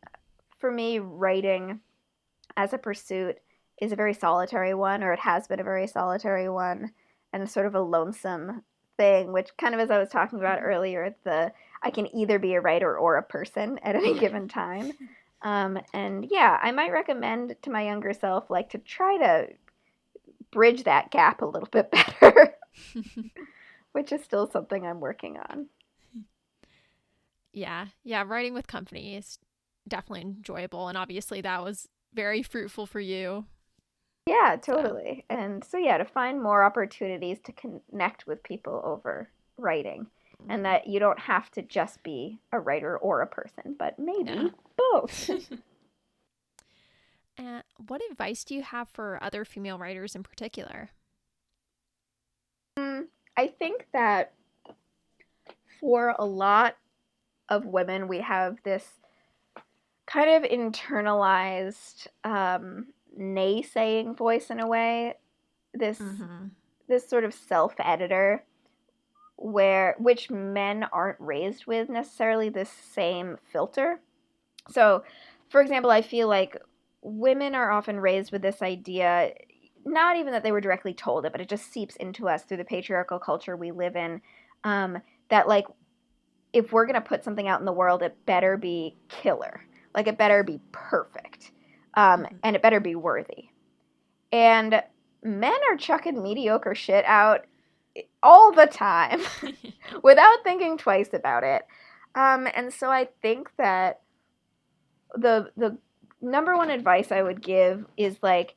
for 0.57 0.71
me, 0.71 0.97
writing 0.97 1.81
as 2.55 2.71
a 2.71 2.77
pursuit 2.77 3.37
is 3.81 3.91
a 3.91 3.97
very 3.97 4.13
solitary 4.13 4.73
one, 4.73 5.03
or 5.03 5.11
it 5.11 5.19
has 5.19 5.45
been 5.45 5.59
a 5.59 5.63
very 5.63 5.87
solitary 5.87 6.47
one, 6.47 6.91
and 7.33 7.49
sort 7.49 7.65
of 7.65 7.75
a 7.75 7.81
lonesome 7.81 8.63
thing, 8.95 9.33
which 9.33 9.49
kind 9.57 9.73
of 9.73 9.81
as 9.81 9.91
I 9.91 9.99
was 9.99 10.09
talking 10.09 10.39
about 10.39 10.59
mm-hmm. 10.59 10.67
earlier, 10.67 11.15
the 11.25 11.51
I 11.81 11.89
can 11.89 12.15
either 12.15 12.39
be 12.39 12.53
a 12.53 12.61
writer 12.61 12.97
or 12.97 13.17
a 13.17 13.23
person 13.23 13.77
at 13.83 13.97
any 13.97 14.17
given 14.17 14.47
time. 14.47 14.93
Um, 15.43 15.77
and 15.93 16.25
yeah, 16.31 16.57
I 16.63 16.71
might 16.71 16.93
recommend 16.93 17.57
to 17.63 17.69
my 17.69 17.83
younger 17.83 18.13
self 18.13 18.49
like 18.49 18.69
to 18.69 18.77
try 18.77 19.17
to 19.17 19.49
bridge 20.53 20.83
that 20.83 21.11
gap 21.11 21.41
a 21.41 21.45
little 21.45 21.69
bit 21.71 21.91
better, 22.21 22.55
which 23.91 24.11
is 24.11 24.23
still 24.23 24.49
something 24.49 24.85
I'm 24.85 24.99
working 24.99 25.37
on. 25.49 25.67
Yeah. 27.51 27.87
Yeah. 28.03 28.23
Writing 28.25 28.53
with 28.53 28.67
company 28.67 29.15
is 29.15 29.39
definitely 29.87 30.21
enjoyable. 30.21 30.87
And 30.87 30.97
obviously, 30.97 31.41
that 31.41 31.63
was 31.63 31.87
very 32.13 32.41
fruitful 32.43 32.85
for 32.85 32.99
you. 32.99 33.45
Yeah, 34.27 34.55
totally. 34.61 35.25
So. 35.29 35.37
And 35.37 35.63
so, 35.63 35.77
yeah, 35.77 35.97
to 35.97 36.05
find 36.05 36.41
more 36.41 36.63
opportunities 36.63 37.39
to 37.43 37.51
connect 37.51 38.25
with 38.25 38.41
people 38.43 38.81
over 38.83 39.29
writing 39.57 40.07
and 40.49 40.49
mm-hmm. 40.49 40.63
that 40.63 40.87
you 40.87 40.99
don't 40.99 41.19
have 41.19 41.51
to 41.51 41.61
just 41.61 42.01
be 42.03 42.39
a 42.51 42.59
writer 42.59 42.97
or 42.97 43.21
a 43.21 43.27
person, 43.27 43.75
but 43.77 43.99
maybe 43.99 44.31
yeah. 44.31 44.47
both. 44.77 45.29
uh, 47.37 47.61
what 47.87 48.01
advice 48.11 48.43
do 48.43 48.55
you 48.55 48.61
have 48.61 48.89
for 48.89 49.19
other 49.21 49.45
female 49.45 49.77
writers 49.77 50.15
in 50.15 50.23
particular? 50.23 50.89
Mm, 52.77 53.05
I 53.37 53.47
think 53.47 53.87
that 53.93 54.33
for 55.79 56.15
a 56.17 56.25
lot 56.25 56.77
of 57.49 57.65
women, 57.65 58.07
we 58.07 58.19
have 58.19 58.57
this 58.63 58.87
kind 60.05 60.29
of 60.29 60.49
internalized 60.49 62.07
um, 62.23 62.87
naysaying 63.19 64.17
voice 64.17 64.49
in 64.49 64.59
a 64.59 64.67
way. 64.67 65.15
This 65.73 65.99
mm-hmm. 65.99 66.47
this 66.87 67.07
sort 67.07 67.23
of 67.23 67.33
self 67.33 67.73
editor 67.79 68.43
where 69.37 69.95
which 69.97 70.29
men 70.29 70.83
aren't 70.93 71.19
raised 71.19 71.65
with 71.65 71.89
necessarily 71.89 72.49
this 72.49 72.69
same 72.69 73.37
filter. 73.51 73.99
So, 74.69 75.03
for 75.49 75.61
example, 75.61 75.91
I 75.91 76.01
feel 76.01 76.27
like 76.27 76.57
women 77.03 77.53
are 77.53 77.71
often 77.71 77.99
raised 77.99 78.31
with 78.31 78.41
this 78.41 78.61
idea 78.61 79.33
not 79.85 80.17
even 80.17 80.31
that 80.33 80.43
they 80.43 80.51
were 80.51 80.61
directly 80.61 80.93
told 80.93 81.25
it, 81.25 81.31
but 81.31 81.41
it 81.41 81.49
just 81.49 81.71
seeps 81.71 81.95
into 81.97 82.27
us 82.27 82.43
through 82.43 82.57
the 82.57 82.65
patriarchal 82.65 83.19
culture 83.19 83.55
we 83.55 83.71
live 83.71 83.95
in. 83.95 84.21
Um, 84.63 84.99
that 85.29 85.47
like, 85.47 85.65
if 86.53 86.71
we're 86.71 86.85
gonna 86.85 87.01
put 87.01 87.23
something 87.23 87.47
out 87.47 87.59
in 87.59 87.65
the 87.65 87.73
world, 87.73 88.01
it 88.01 88.25
better 88.25 88.57
be 88.57 88.95
killer. 89.09 89.61
Like 89.93 90.07
it 90.07 90.17
better 90.17 90.43
be 90.43 90.59
perfect, 90.71 91.51
um, 91.95 92.23
mm-hmm. 92.23 92.35
and 92.43 92.55
it 92.55 92.61
better 92.61 92.79
be 92.79 92.95
worthy. 92.95 93.49
And 94.31 94.81
men 95.21 95.59
are 95.69 95.77
chucking 95.77 96.21
mediocre 96.21 96.75
shit 96.75 97.05
out 97.05 97.45
all 98.23 98.51
the 98.51 98.65
time 98.65 99.21
without 100.03 100.43
thinking 100.43 100.77
twice 100.77 101.13
about 101.13 101.43
it. 101.43 101.63
Um, 102.15 102.47
and 102.55 102.73
so 102.73 102.89
I 102.89 103.09
think 103.21 103.49
that 103.57 104.01
the 105.15 105.51
the 105.57 105.77
number 106.23 106.55
one 106.55 106.69
advice 106.69 107.11
I 107.11 107.21
would 107.21 107.41
give 107.41 107.85
is 107.97 108.17
like 108.21 108.55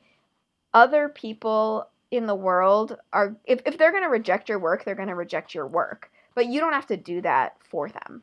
other 0.73 1.09
people 1.09 1.89
in 2.11 2.27
the 2.27 2.35
world 2.35 2.97
are 3.13 3.37
if, 3.45 3.61
if 3.67 3.77
they're 3.77 3.93
gonna 3.93 4.09
reject 4.09 4.49
your 4.49 4.59
work, 4.59 4.85
they're 4.85 4.95
gonna 4.95 5.15
reject 5.15 5.55
your 5.55 5.67
work. 5.67 6.11
But 6.35 6.47
you 6.47 6.61
don't 6.61 6.73
have 6.73 6.87
to 6.89 6.97
do 6.97 7.21
that 7.23 7.57
for 7.69 7.89
them. 7.89 8.23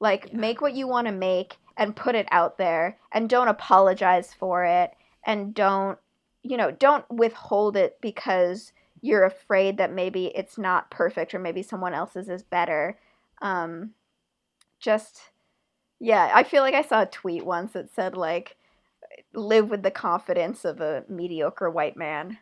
Like 0.00 0.28
yeah. 0.30 0.38
make 0.38 0.60
what 0.60 0.74
you 0.74 0.88
want 0.88 1.06
to 1.06 1.12
make 1.12 1.56
and 1.76 1.96
put 1.96 2.14
it 2.14 2.26
out 2.30 2.58
there 2.58 2.98
and 3.12 3.28
don't 3.28 3.48
apologize 3.48 4.34
for 4.34 4.64
it 4.64 4.90
and 5.24 5.54
don't 5.54 5.98
you 6.42 6.56
know, 6.56 6.70
don't 6.70 7.08
withhold 7.10 7.76
it 7.76 7.98
because 8.00 8.72
you're 9.00 9.24
afraid 9.24 9.78
that 9.78 9.92
maybe 9.92 10.26
it's 10.26 10.58
not 10.58 10.90
perfect 10.90 11.34
or 11.34 11.38
maybe 11.38 11.62
someone 11.62 11.94
else's 11.94 12.28
is 12.28 12.42
better. 12.42 12.98
Um, 13.40 13.90
just, 14.80 15.20
yeah, 16.00 16.30
I 16.34 16.42
feel 16.42 16.62
like 16.62 16.74
I 16.74 16.82
saw 16.82 17.02
a 17.02 17.06
tweet 17.06 17.44
once 17.44 17.72
that 17.72 17.92
said, 17.94 18.16
like, 18.16 18.56
live 19.34 19.70
with 19.70 19.82
the 19.82 19.90
confidence 19.90 20.64
of 20.64 20.80
a 20.80 21.04
mediocre 21.08 21.70
white 21.70 21.96
man. 21.96 22.38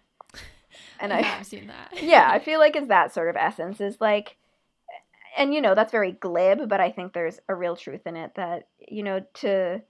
And 1.00 1.12
I, 1.12 1.22
have 1.22 1.46
seen 1.46 1.66
that. 1.68 1.92
yeah, 2.02 2.28
I 2.30 2.38
feel 2.44 2.58
like 2.58 2.76
it's 2.76 2.88
that 2.88 3.12
sort 3.12 3.28
of 3.28 3.36
essence 3.36 3.80
is 3.80 4.00
like, 4.00 4.36
and 5.36 5.54
you 5.54 5.60
know, 5.60 5.74
that's 5.74 5.92
very 5.92 6.12
glib, 6.12 6.68
but 6.68 6.80
I 6.80 6.90
think 6.90 7.12
there's 7.12 7.40
a 7.48 7.54
real 7.54 7.76
truth 7.76 8.06
in 8.06 8.16
it 8.16 8.34
that, 8.36 8.68
you 8.88 9.02
know, 9.02 9.24
to 9.34 9.82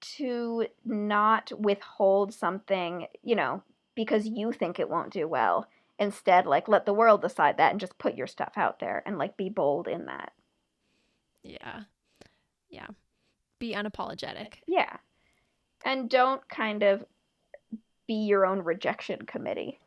to 0.00 0.66
not 0.84 1.50
withhold 1.58 2.32
something, 2.32 3.06
you 3.22 3.34
know, 3.34 3.62
because 3.96 4.28
you 4.28 4.52
think 4.52 4.78
it 4.78 4.88
won't 4.88 5.12
do 5.12 5.26
well. 5.26 5.66
Instead, 5.98 6.46
like 6.46 6.68
let 6.68 6.86
the 6.86 6.92
world 6.92 7.20
decide 7.20 7.56
that 7.56 7.72
and 7.72 7.80
just 7.80 7.98
put 7.98 8.14
your 8.14 8.28
stuff 8.28 8.52
out 8.56 8.78
there 8.78 9.02
and 9.04 9.18
like 9.18 9.36
be 9.36 9.48
bold 9.48 9.88
in 9.88 10.06
that. 10.06 10.32
Yeah. 11.42 11.82
Yeah. 12.70 12.86
Be 13.58 13.74
unapologetic. 13.74 14.54
Yeah. 14.68 14.98
And 15.84 16.10
don't 16.10 16.46
kind 16.48 16.82
of 16.82 17.04
be 18.06 18.14
your 18.14 18.46
own 18.46 18.60
rejection 18.60 19.22
committee. 19.26 19.78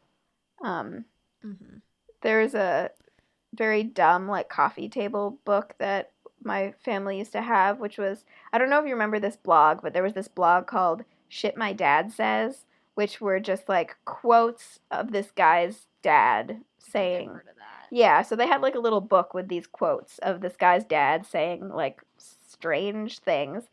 Um 0.63 1.05
mm-hmm. 1.45 1.77
there's 2.21 2.53
a 2.53 2.91
very 3.53 3.83
dumb 3.83 4.27
like 4.27 4.49
coffee 4.49 4.89
table 4.89 5.39
book 5.43 5.73
that 5.79 6.11
my 6.43 6.73
family 6.83 7.19
used 7.19 7.33
to 7.33 7.41
have, 7.41 7.79
which 7.79 7.97
was 7.97 8.25
I 8.53 8.57
don't 8.57 8.69
know 8.69 8.79
if 8.79 8.85
you 8.85 8.93
remember 8.93 9.19
this 9.19 9.37
blog, 9.37 9.81
but 9.81 9.93
there 9.93 10.03
was 10.03 10.13
this 10.13 10.27
blog 10.27 10.67
called 10.67 11.03
Shit 11.29 11.57
My 11.57 11.73
Dad 11.73 12.11
Says 12.11 12.65
which 12.95 13.21
were 13.21 13.39
just 13.39 13.69
like 13.69 13.97
quotes 14.05 14.79
of 14.89 15.11
this 15.11 15.31
guy's 15.31 15.87
dad 16.01 16.61
saying 16.77 17.39
yeah 17.91 18.21
so 18.21 18.35
they 18.35 18.47
had 18.47 18.61
like 18.61 18.75
a 18.75 18.79
little 18.79 19.01
book 19.01 19.33
with 19.33 19.47
these 19.47 19.67
quotes 19.67 20.17
of 20.19 20.41
this 20.41 20.55
guy's 20.55 20.83
dad 20.83 21.25
saying 21.25 21.69
like 21.69 22.01
strange 22.17 23.19
things 23.19 23.63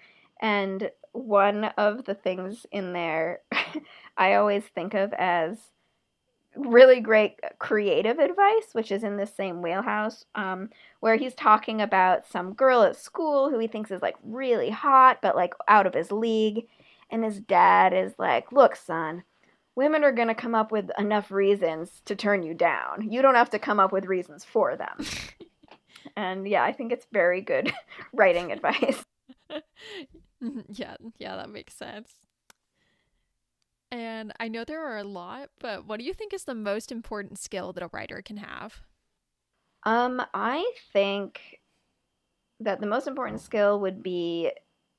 and 0.40 0.90
one 1.18 1.64
of 1.76 2.04
the 2.04 2.14
things 2.14 2.66
in 2.72 2.92
there 2.92 3.40
i 4.16 4.34
always 4.34 4.64
think 4.64 4.94
of 4.94 5.12
as 5.14 5.58
really 6.56 7.00
great 7.00 7.38
creative 7.58 8.18
advice 8.18 8.68
which 8.72 8.90
is 8.90 9.04
in 9.04 9.16
the 9.16 9.26
same 9.26 9.62
wheelhouse 9.62 10.24
um, 10.34 10.68
where 11.00 11.16
he's 11.16 11.34
talking 11.34 11.80
about 11.80 12.26
some 12.26 12.52
girl 12.54 12.82
at 12.82 12.96
school 12.96 13.48
who 13.48 13.58
he 13.58 13.68
thinks 13.68 13.90
is 13.90 14.02
like 14.02 14.16
really 14.24 14.70
hot 14.70 15.18
but 15.22 15.36
like 15.36 15.54
out 15.68 15.86
of 15.86 15.94
his 15.94 16.10
league 16.10 16.66
and 17.10 17.24
his 17.24 17.40
dad 17.40 17.92
is 17.92 18.12
like, 18.18 18.52
Look, 18.52 18.76
son, 18.76 19.24
women 19.74 20.04
are 20.04 20.12
going 20.12 20.28
to 20.28 20.34
come 20.34 20.54
up 20.54 20.72
with 20.72 20.90
enough 20.98 21.30
reasons 21.30 22.02
to 22.04 22.16
turn 22.16 22.42
you 22.42 22.54
down. 22.54 23.10
You 23.10 23.22
don't 23.22 23.34
have 23.34 23.50
to 23.50 23.58
come 23.58 23.80
up 23.80 23.92
with 23.92 24.06
reasons 24.06 24.44
for 24.44 24.76
them. 24.76 25.06
and 26.16 26.46
yeah, 26.46 26.62
I 26.62 26.72
think 26.72 26.92
it's 26.92 27.06
very 27.12 27.40
good 27.40 27.72
writing 28.12 28.52
advice. 28.52 29.04
yeah, 30.72 30.96
yeah, 31.18 31.36
that 31.36 31.50
makes 31.50 31.74
sense. 31.74 32.12
And 33.90 34.32
I 34.38 34.48
know 34.48 34.64
there 34.64 34.84
are 34.84 34.98
a 34.98 35.04
lot, 35.04 35.50
but 35.60 35.86
what 35.86 35.98
do 35.98 36.04
you 36.04 36.12
think 36.12 36.34
is 36.34 36.44
the 36.44 36.54
most 36.54 36.92
important 36.92 37.38
skill 37.38 37.72
that 37.72 37.82
a 37.82 37.90
writer 37.92 38.20
can 38.22 38.36
have? 38.36 38.82
Um, 39.84 40.22
I 40.34 40.70
think 40.92 41.60
that 42.60 42.80
the 42.80 42.86
most 42.86 43.06
important 43.06 43.40
skill 43.40 43.80
would 43.80 44.02
be 44.02 44.50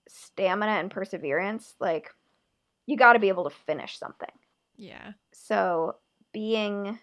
stamina 0.07 0.71
and 0.71 0.89
perseverance, 0.89 1.75
like 1.79 2.09
you 2.87 2.97
got 2.97 3.13
to 3.13 3.19
be 3.19 3.27
able 3.27 3.43
to 3.43 3.55
finish 3.67 3.99
something. 3.99 4.31
Yeah. 4.75 5.11
So 5.33 5.97
being, 6.33 6.97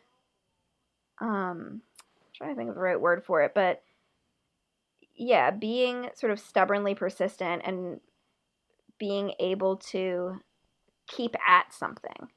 um, 1.21 1.83
I'm 1.83 2.33
trying 2.35 2.51
to 2.51 2.57
think 2.57 2.71
of 2.71 2.75
the 2.75 2.81
right 2.81 3.01
word 3.01 3.25
for 3.25 3.43
it, 3.43 3.53
but 3.55 3.83
yeah, 5.15 5.51
being 5.51 6.11
sort 6.15 6.33
of 6.33 6.41
stubbornly 6.41 6.95
persistent 6.95 7.63
and 7.65 8.01
being 8.99 9.33
able 9.39 9.77
to 9.77 10.41
keep 11.07 11.37
at 11.47 11.73
something. 11.73 12.29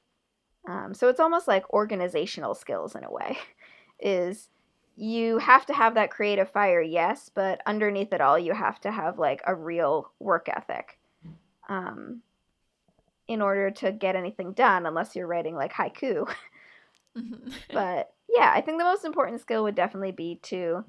Um, 0.68 0.94
so 0.94 1.08
it's 1.08 1.20
almost 1.20 1.48
like 1.48 1.72
organizational 1.72 2.54
skills 2.54 2.94
in 2.94 3.04
a 3.04 3.10
way. 3.10 3.38
Is 4.00 4.48
you 4.96 5.38
have 5.38 5.66
to 5.66 5.74
have 5.74 5.94
that 5.94 6.10
creative 6.10 6.50
fire, 6.50 6.80
yes, 6.80 7.30
but 7.34 7.60
underneath 7.66 8.12
it 8.12 8.20
all, 8.20 8.38
you 8.38 8.54
have 8.54 8.80
to 8.80 8.90
have 8.90 9.18
like 9.18 9.42
a 9.46 9.54
real 9.54 10.10
work 10.18 10.48
ethic 10.48 10.98
um, 11.68 12.22
in 13.28 13.42
order 13.42 13.70
to 13.70 13.92
get 13.92 14.16
anything 14.16 14.52
done, 14.52 14.86
unless 14.86 15.14
you're 15.14 15.26
writing 15.26 15.54
like 15.54 15.72
haiku. 15.72 16.30
Mm-hmm. 17.16 17.50
but 17.72 18.12
yeah, 18.28 18.52
I 18.54 18.60
think 18.60 18.78
the 18.78 18.84
most 18.84 19.04
important 19.04 19.40
skill 19.40 19.64
would 19.64 19.74
definitely 19.74 20.12
be 20.12 20.38
to 20.44 20.84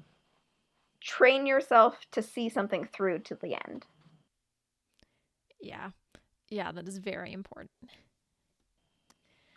train 1.00 1.46
yourself 1.46 1.98
to 2.12 2.22
see 2.22 2.48
something 2.48 2.86
through 2.92 3.20
to 3.20 3.34
the 3.34 3.56
end. 3.66 3.86
Yeah. 5.62 5.90
Yeah, 6.50 6.72
that 6.72 6.86
is 6.86 6.98
very 6.98 7.32
important. 7.32 7.70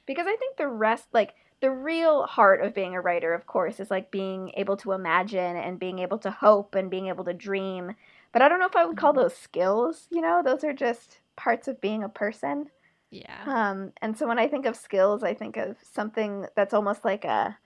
Because 0.06 0.28
I 0.28 0.36
think 0.38 0.56
the 0.56 0.68
rest, 0.68 1.08
like, 1.12 1.34
the 1.62 1.72
real 1.72 2.24
heart 2.24 2.62
of 2.62 2.74
being 2.74 2.96
a 2.96 3.02
writer, 3.02 3.34
of 3.34 3.48
course, 3.48 3.80
is 3.80 3.90
like 3.90 4.12
being 4.12 4.52
able 4.56 4.78
to 4.78 4.92
imagine 4.92 5.56
and 5.56 5.80
being 5.80 6.00
able 6.00 6.20
to 6.20 6.32
hope 6.32 6.76
and 6.76 6.92
being 6.92 7.08
able 7.08 7.24
to 7.26 7.34
dream. 7.34 7.96
But 8.32 8.42
I 8.42 8.50
don't 8.50 8.60
know 8.60 8.68
if 8.68 8.76
I 8.76 8.86
would 8.86 8.98
call 8.98 9.14
mm-hmm. 9.14 9.22
those 9.22 9.38
skills, 9.38 10.08
you 10.12 10.22
know, 10.22 10.42
those 10.44 10.64
are 10.64 10.74
just 10.74 11.20
parts 11.36 11.68
of 11.68 11.82
being 11.82 12.04
a 12.04 12.10
person. 12.10 12.70
Yeah. 13.10 13.44
Um, 13.46 13.94
and 14.02 14.18
so 14.18 14.28
when 14.28 14.40
I 14.40 14.48
think 14.48 14.66
of 14.66 14.76
skills, 14.76 15.24
I 15.24 15.34
think 15.34 15.58
of 15.58 15.78
something 15.94 16.46
that's 16.56 16.74
almost 16.74 17.06
like 17.06 17.24
a 17.24 17.58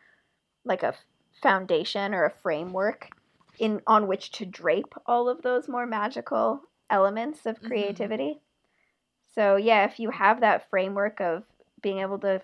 like 0.64 0.84
a 0.84 0.94
foundation 1.42 2.14
or 2.14 2.26
a 2.26 2.30
framework 2.30 3.10
in 3.58 3.82
on 3.88 4.08
which 4.08 4.32
to 4.32 4.46
drape 4.46 4.94
all 5.06 5.28
of 5.28 5.42
those 5.42 5.68
more 5.68 5.88
magical 5.88 6.62
elements 6.90 7.46
of 7.46 7.58
mm-hmm. 7.58 7.68
creativity. 7.68 8.24
Mm-hmm. 8.24 9.34
So 9.36 9.56
yeah, 9.56 9.86
if 9.86 10.00
you 10.00 10.10
have 10.10 10.42
that 10.42 10.70
framework 10.70 11.22
of 11.22 11.44
being 11.82 12.00
able 12.00 12.20
to 12.20 12.42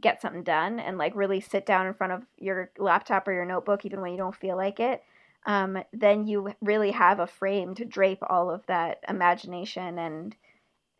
get 0.00 0.20
something 0.20 0.42
done 0.42 0.80
and 0.80 0.98
like 0.98 1.14
really 1.14 1.40
sit 1.40 1.64
down 1.64 1.86
in 1.86 1.94
front 1.94 2.12
of 2.12 2.22
your 2.36 2.70
laptop 2.78 3.28
or 3.28 3.32
your 3.32 3.44
notebook 3.44 3.84
even 3.84 4.00
when 4.00 4.10
you 4.10 4.18
don't 4.18 4.34
feel 4.34 4.56
like 4.56 4.80
it 4.80 5.04
um, 5.46 5.82
then 5.92 6.26
you 6.26 6.54
really 6.60 6.90
have 6.90 7.20
a 7.20 7.26
frame 7.26 7.74
to 7.74 7.84
drape 7.84 8.22
all 8.28 8.50
of 8.50 8.64
that 8.66 9.00
imagination 9.08 9.98
and 9.98 10.36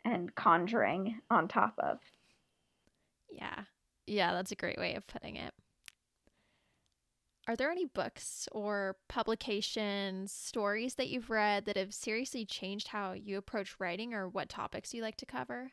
and 0.04 0.34
conjuring 0.34 1.20
on 1.30 1.48
top 1.48 1.74
of. 1.78 1.98
Yeah. 3.30 3.60
Yeah, 4.06 4.34
that's 4.34 4.52
a 4.52 4.56
great 4.56 4.76
way 4.76 4.96
of 4.96 5.06
putting 5.06 5.36
it. 5.36 5.54
Are 7.46 7.56
there 7.56 7.70
any 7.70 7.84
books 7.84 8.48
or 8.52 8.96
publications, 9.08 10.32
stories 10.32 10.94
that 10.94 11.08
you've 11.08 11.28
read 11.28 11.66
that 11.66 11.76
have 11.76 11.92
seriously 11.92 12.46
changed 12.46 12.88
how 12.88 13.12
you 13.12 13.36
approach 13.36 13.76
writing 13.78 14.14
or 14.14 14.28
what 14.28 14.48
topics 14.48 14.94
you 14.94 15.02
like 15.02 15.16
to 15.18 15.26
cover? 15.26 15.72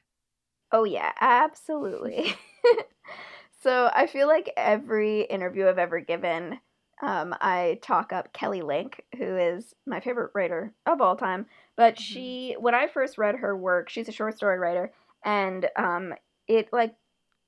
Oh, 0.72 0.84
yeah, 0.84 1.12
absolutely. 1.20 2.36
so 3.64 3.90
I 3.94 4.08
feel 4.08 4.28
like 4.28 4.52
every 4.58 5.22
interview 5.22 5.68
I've 5.68 5.78
ever 5.78 6.02
given, 6.02 6.60
um, 7.02 7.34
I 7.40 7.80
talk 7.82 8.12
up 8.12 8.34
Kelly 8.34 8.62
Link, 8.62 9.04
who 9.18 9.38
is 9.38 9.74
my 9.86 10.02
favorite 10.02 10.32
writer 10.36 10.74
of 10.86 11.00
all 11.00 11.16
time. 11.16 11.46
But 11.78 11.96
mm-hmm. 11.96 12.02
she, 12.02 12.56
when 12.60 12.76
I 12.76 12.88
first 12.88 13.18
read 13.18 13.36
her 13.36 13.56
work, 13.56 13.90
she's 13.90 14.10
a 14.10 14.14
short 14.14 14.36
story 14.36 14.60
writer, 14.60 14.92
and 15.24 15.68
um, 15.78 16.14
it 16.48 16.70
like 16.74 16.96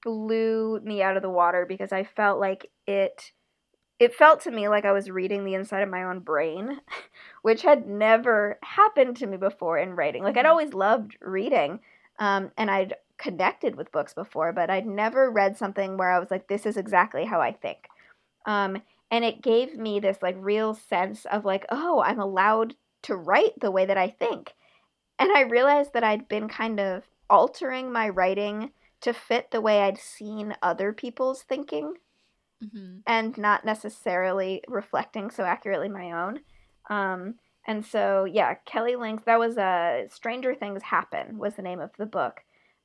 blew 0.01 0.79
me 0.81 1.01
out 1.01 1.17
of 1.17 1.23
the 1.23 1.29
water 1.29 1.65
because 1.67 1.91
I 1.91 2.03
felt 2.03 2.39
like 2.39 2.69
it 2.87 3.31
it 4.03 4.15
felt 4.15 4.41
to 4.41 4.51
me 4.51 4.67
like 4.67 4.85
I 4.85 4.91
was 4.91 5.09
reading 5.09 5.43
the 5.43 5.53
inside 5.53 5.81
of 5.81 5.89
my 5.89 6.03
own 6.03 6.19
brain, 6.19 6.81
which 7.41 7.61
had 7.61 7.87
never 7.87 8.59
happened 8.63 9.17
to 9.17 9.27
me 9.27 9.37
before 9.37 9.77
in 9.77 9.95
writing. 9.95 10.23
Like 10.23 10.37
I'd 10.37 10.41
mm-hmm. 10.41 10.51
always 10.51 10.73
loved 10.73 11.17
reading, 11.21 11.79
um, 12.19 12.51
and 12.57 12.69
I'd 12.69 12.95
connected 13.17 13.75
with 13.75 13.91
books 13.91 14.13
before, 14.13 14.51
but 14.51 14.69
I'd 14.69 14.85
never 14.87 15.31
read 15.31 15.57
something 15.57 15.97
where 15.97 16.11
I 16.11 16.19
was 16.19 16.31
like, 16.31 16.47
"This 16.47 16.65
is 16.65 16.77
exactly 16.77 17.25
how 17.25 17.41
I 17.41 17.53
think," 17.53 17.87
um, 18.45 18.81
and 19.09 19.23
it 19.23 19.41
gave 19.41 19.77
me 19.77 19.99
this 19.99 20.17
like 20.21 20.35
real 20.37 20.73
sense 20.73 21.25
of 21.25 21.45
like, 21.45 21.65
"Oh, 21.69 22.01
I'm 22.01 22.19
allowed 22.19 22.75
to 23.03 23.15
write 23.15 23.59
the 23.59 23.71
way 23.71 23.85
that 23.85 23.97
I 23.97 24.09
think," 24.09 24.53
and 25.19 25.31
I 25.31 25.41
realized 25.41 25.93
that 25.93 26.03
I'd 26.03 26.27
been 26.27 26.49
kind 26.49 26.79
of 26.79 27.03
altering 27.29 27.91
my 27.91 28.09
writing 28.09 28.71
to 29.01 29.13
fit 29.13 29.51
the 29.51 29.61
way 29.61 29.81
I'd 29.81 29.97
seen 29.97 30.55
other 30.61 30.93
people's 30.93 31.43
thinking 31.43 31.95
mm-hmm. 32.63 32.97
and 33.07 33.37
not 33.37 33.65
necessarily 33.65 34.63
reflecting 34.67 35.29
so 35.29 35.43
accurately 35.43 35.89
my 35.89 36.11
own. 36.11 36.39
Um, 36.89 37.35
and 37.65 37.85
so, 37.85 38.25
yeah, 38.25 38.55
Kelly 38.65 38.95
Link, 38.95 39.25
that 39.25 39.39
was 39.39 39.57
a 39.57 40.05
uh, 40.05 40.13
Stranger 40.13 40.53
Things 40.53 40.83
Happen 40.83 41.37
was 41.37 41.55
the 41.55 41.61
name 41.61 41.79
of 41.79 41.91
the 41.97 42.05
book. 42.05 42.41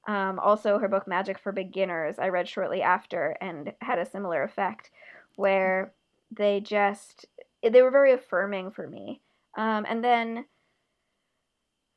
Um, 0.07 0.39
also, 0.39 0.79
her 0.79 0.89
book 0.89 1.07
Magic 1.07 1.39
for 1.39 1.53
Beginners, 1.53 2.19
I 2.19 2.29
read 2.29 2.49
shortly 2.49 2.81
after 2.81 3.37
and 3.41 3.73
had 3.81 3.99
a 3.99 4.07
similar 4.07 4.43
effect 4.45 4.91
where 5.37 5.93
they 6.31 6.61
just, 6.61 7.27
they 7.63 7.83
were 7.83 7.91
very 7.91 8.13
affirming 8.13 8.71
for 8.71 8.87
me. 8.87 9.21
Um, 9.57 9.85
and 9.89 10.03
then 10.03 10.45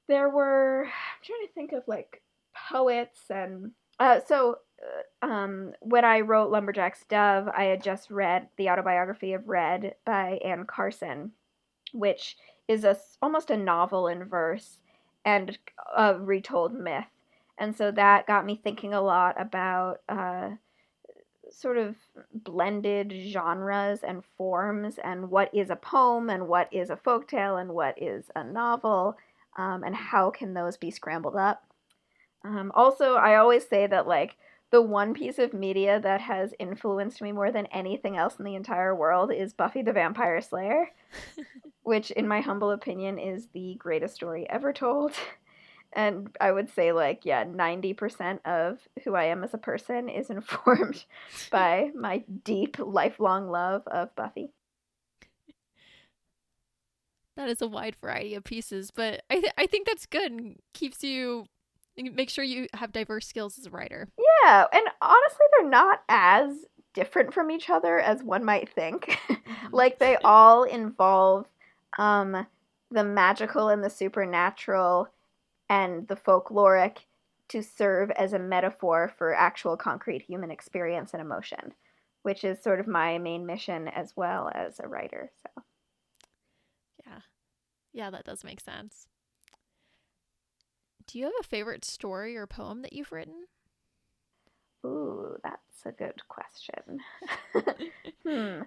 there 0.07 0.29
were, 0.29 0.85
I'm 0.85 1.23
trying 1.23 1.47
to 1.47 1.53
think 1.53 1.71
of 1.73 1.83
like 1.87 2.21
poets 2.69 3.21
and 3.29 3.71
uh, 3.99 4.19
so, 4.27 4.55
um, 5.21 5.73
when 5.81 6.03
I 6.05 6.21
wrote 6.21 6.51
Lumberjack's 6.51 7.05
Dove, 7.07 7.47
I 7.49 7.65
had 7.65 7.83
just 7.83 8.09
read 8.09 8.47
the 8.57 8.69
autobiography 8.69 9.33
of 9.33 9.47
Red 9.47 9.95
by 10.05 10.39
Anne 10.43 10.65
Carson, 10.65 11.31
which 11.93 12.37
is 12.67 12.83
a, 12.83 12.97
almost 13.21 13.49
a 13.49 13.57
novel 13.57 14.07
in 14.07 14.25
verse 14.25 14.77
and 15.25 15.57
a 15.95 16.15
retold 16.15 16.73
myth. 16.73 17.05
And 17.57 17.75
so 17.75 17.91
that 17.91 18.25
got 18.25 18.45
me 18.45 18.59
thinking 18.61 18.93
a 18.93 19.01
lot 19.01 19.39
about 19.39 20.01
uh, 20.09 20.51
sort 21.51 21.77
of 21.77 21.95
blended 22.33 23.13
genres 23.27 23.99
and 24.03 24.23
forms 24.37 24.97
and 25.03 25.29
what 25.29 25.53
is 25.53 25.69
a 25.69 25.75
poem 25.75 26.29
and 26.29 26.47
what 26.47 26.67
is 26.71 26.89
a 26.89 26.95
folktale 26.95 27.61
and 27.61 27.71
what 27.71 28.01
is 28.01 28.31
a 28.35 28.43
novel 28.43 29.17
um, 29.57 29.83
and 29.83 29.95
how 29.95 30.31
can 30.31 30.53
those 30.53 30.77
be 30.77 30.89
scrambled 30.89 31.35
up. 31.35 31.63
Um, 32.43 32.71
also, 32.73 33.15
I 33.15 33.35
always 33.35 33.67
say 33.67 33.85
that 33.85 34.07
like 34.07 34.37
the 34.71 34.81
one 34.81 35.13
piece 35.13 35.37
of 35.37 35.53
media 35.53 35.99
that 35.99 36.21
has 36.21 36.53
influenced 36.57 37.21
me 37.21 37.31
more 37.31 37.51
than 37.51 37.65
anything 37.67 38.17
else 38.17 38.37
in 38.39 38.45
the 38.45 38.55
entire 38.55 38.95
world 38.95 39.31
is 39.31 39.53
Buffy 39.53 39.81
the 39.81 39.93
Vampire 39.93 40.39
Slayer, 40.41 40.89
which, 41.83 42.09
in 42.11 42.27
my 42.27 42.39
humble 42.39 42.71
opinion, 42.71 43.19
is 43.19 43.47
the 43.53 43.75
greatest 43.77 44.15
story 44.15 44.49
ever 44.49 44.73
told. 44.73 45.13
And 45.93 46.33
I 46.39 46.53
would 46.53 46.73
say, 46.73 46.93
like, 46.93 47.25
yeah, 47.25 47.43
90% 47.43 48.39
of 48.45 48.79
who 49.03 49.13
I 49.13 49.25
am 49.25 49.43
as 49.43 49.53
a 49.53 49.57
person 49.57 50.07
is 50.07 50.29
informed 50.29 51.03
by 51.51 51.91
my 51.93 52.23
deep, 52.45 52.77
lifelong 52.79 53.49
love 53.49 53.83
of 53.87 54.15
Buffy. 54.15 54.51
That 57.35 57.49
is 57.49 57.61
a 57.61 57.67
wide 57.67 57.97
variety 58.01 58.35
of 58.35 58.45
pieces, 58.45 58.89
but 58.89 59.23
I, 59.29 59.41
th- 59.41 59.53
I 59.57 59.65
think 59.65 59.85
that's 59.85 60.05
good 60.05 60.31
and 60.31 60.59
keeps 60.73 61.03
you 61.03 61.47
make 61.97 62.29
sure 62.29 62.43
you 62.43 62.67
have 62.73 62.91
diverse 62.91 63.27
skills 63.27 63.57
as 63.57 63.65
a 63.65 63.69
writer. 63.71 64.07
Yeah, 64.17 64.65
and 64.71 64.83
honestly, 65.01 65.45
they're 65.51 65.69
not 65.69 66.03
as 66.09 66.65
different 66.93 67.33
from 67.33 67.51
each 67.51 67.69
other 67.69 67.99
as 67.99 68.23
one 68.23 68.43
might 68.43 68.69
think. 68.69 69.17
Mm-hmm. 69.27 69.67
like 69.71 69.99
they 69.99 70.17
all 70.23 70.63
involve 70.63 71.47
um, 71.97 72.45
the 72.89 73.03
magical 73.03 73.69
and 73.69 73.83
the 73.83 73.89
supernatural 73.89 75.07
and 75.69 76.07
the 76.07 76.15
folkloric 76.15 76.97
to 77.49 77.61
serve 77.61 78.11
as 78.11 78.33
a 78.33 78.39
metaphor 78.39 79.11
for 79.17 79.33
actual 79.33 79.75
concrete 79.75 80.21
human 80.21 80.51
experience 80.51 81.13
and 81.13 81.21
emotion, 81.21 81.73
which 82.23 82.43
is 82.43 82.61
sort 82.61 82.79
of 82.79 82.87
my 82.87 83.17
main 83.17 83.45
mission 83.45 83.87
as 83.89 84.13
well 84.15 84.49
as 84.53 84.79
a 84.79 84.87
writer. 84.87 85.29
So, 85.43 85.63
yeah, 87.05 87.19
yeah, 87.93 88.09
that 88.09 88.25
does 88.25 88.43
make 88.43 88.61
sense. 88.61 89.07
Do 91.11 91.19
you 91.19 91.25
have 91.25 91.33
a 91.41 91.43
favorite 91.43 91.83
story 91.83 92.37
or 92.37 92.47
poem 92.47 92.83
that 92.83 92.93
you've 92.93 93.11
written? 93.11 93.47
Ooh, 94.85 95.35
that's 95.43 95.85
a 95.85 95.91
good 95.91 96.21
question. 96.29 96.99
hmm. 98.25 98.61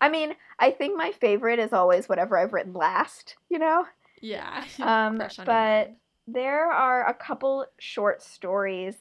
I 0.00 0.08
mean, 0.08 0.34
I 0.60 0.70
think 0.70 0.96
my 0.96 1.10
favorite 1.10 1.58
is 1.58 1.72
always 1.72 2.08
whatever 2.08 2.38
I've 2.38 2.52
written 2.52 2.72
last, 2.72 3.34
you 3.48 3.58
know? 3.58 3.84
Yeah. 4.20 4.64
Um, 4.80 5.20
but 5.44 5.96
there 6.28 6.70
are 6.70 7.08
a 7.08 7.14
couple 7.14 7.66
short 7.78 8.22
stories 8.22 8.94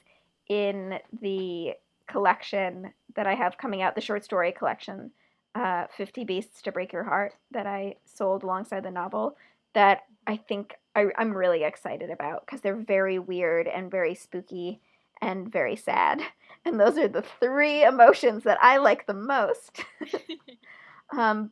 in 0.50 0.98
the 1.22 1.74
collection 2.08 2.94
that 3.16 3.28
I 3.28 3.36
have 3.36 3.60
coming 3.60 3.84
out, 3.84 3.94
the 3.94 4.02
short 4.02 4.26
story 4.26 4.52
collection, 4.52 5.12
uh, 5.54 5.86
50 5.96 6.24
Beasts 6.24 6.64
to 6.64 6.72
Break 6.72 6.94
Your 6.94 7.04
Heart, 7.04 7.36
that 7.52 7.68
I 7.68 7.98
sold 8.06 8.42
alongside 8.42 8.82
the 8.82 8.92
novel, 8.92 9.38
that 9.74 10.04
I 10.26 10.38
think 10.38 10.76
I, 10.96 11.08
I'm 11.18 11.36
really 11.36 11.64
excited 11.64 12.10
about 12.10 12.46
because 12.46 12.62
they're 12.62 12.76
very 12.76 13.20
weird 13.20 13.68
and 13.68 13.92
very 13.92 14.16
spooky 14.16 14.82
and 15.22 15.52
very 15.52 15.76
sad. 15.76 16.22
And 16.66 16.78
those 16.78 16.98
are 16.98 17.08
the 17.08 17.24
three 17.40 17.86
emotions 17.86 18.44
that 18.44 18.58
I 18.62 18.76
like 18.76 19.06
the 19.06 19.14
most. 19.14 19.86
um, 21.18 21.52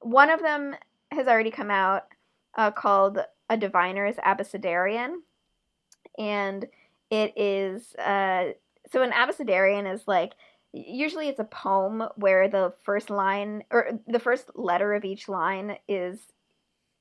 one 0.00 0.28
of 0.28 0.42
them 0.42 0.76
has 1.10 1.28
already 1.28 1.50
come 1.50 1.70
out 1.70 2.04
uh, 2.58 2.70
called 2.70 3.20
A 3.48 3.56
Diviner's 3.56 4.16
Abecedarian. 4.16 5.14
And 6.18 6.66
it 7.10 7.32
is, 7.38 7.94
uh, 7.94 8.52
so 8.92 9.00
an 9.00 9.12
abecedarian 9.12 9.90
is 9.90 10.02
like, 10.06 10.34
usually 10.74 11.28
it's 11.28 11.40
a 11.40 11.44
poem 11.44 12.02
where 12.16 12.48
the 12.48 12.74
first 12.82 13.08
line, 13.08 13.64
or 13.70 13.98
the 14.06 14.20
first 14.20 14.50
letter 14.54 14.92
of 14.92 15.06
each 15.06 15.26
line 15.26 15.78
is 15.88 16.18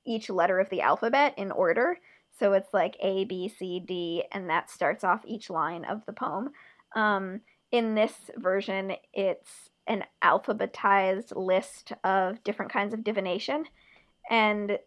each 0.10 0.30
letter 0.30 0.60
of 0.60 0.70
the 0.70 0.82
alphabet 0.82 1.36
in 1.38 1.51
order. 1.51 1.99
So 2.38 2.53
it's 2.53 2.74
like 2.74 2.97
A, 3.01 3.26
B, 3.26 3.47
C, 3.47 3.80
D, 3.80 4.24
and 4.32 4.49
that 4.49 4.70
starts 4.70 5.03
off 5.03 5.22
each 5.26 5.49
line 5.49 5.86
of 5.86 6.05
the 6.05 6.14
poem. 6.14 6.49
Um, 6.95 7.41
in 7.72 7.93
this 7.93 8.14
version, 8.38 8.93
it's 9.14 9.70
an 9.88 10.03
alphabetized 10.24 11.36
list 11.36 11.93
of 12.03 12.43
different 12.43 12.72
kinds 12.72 12.93
of 12.93 13.03
divination. 13.03 13.66
And 14.30 14.80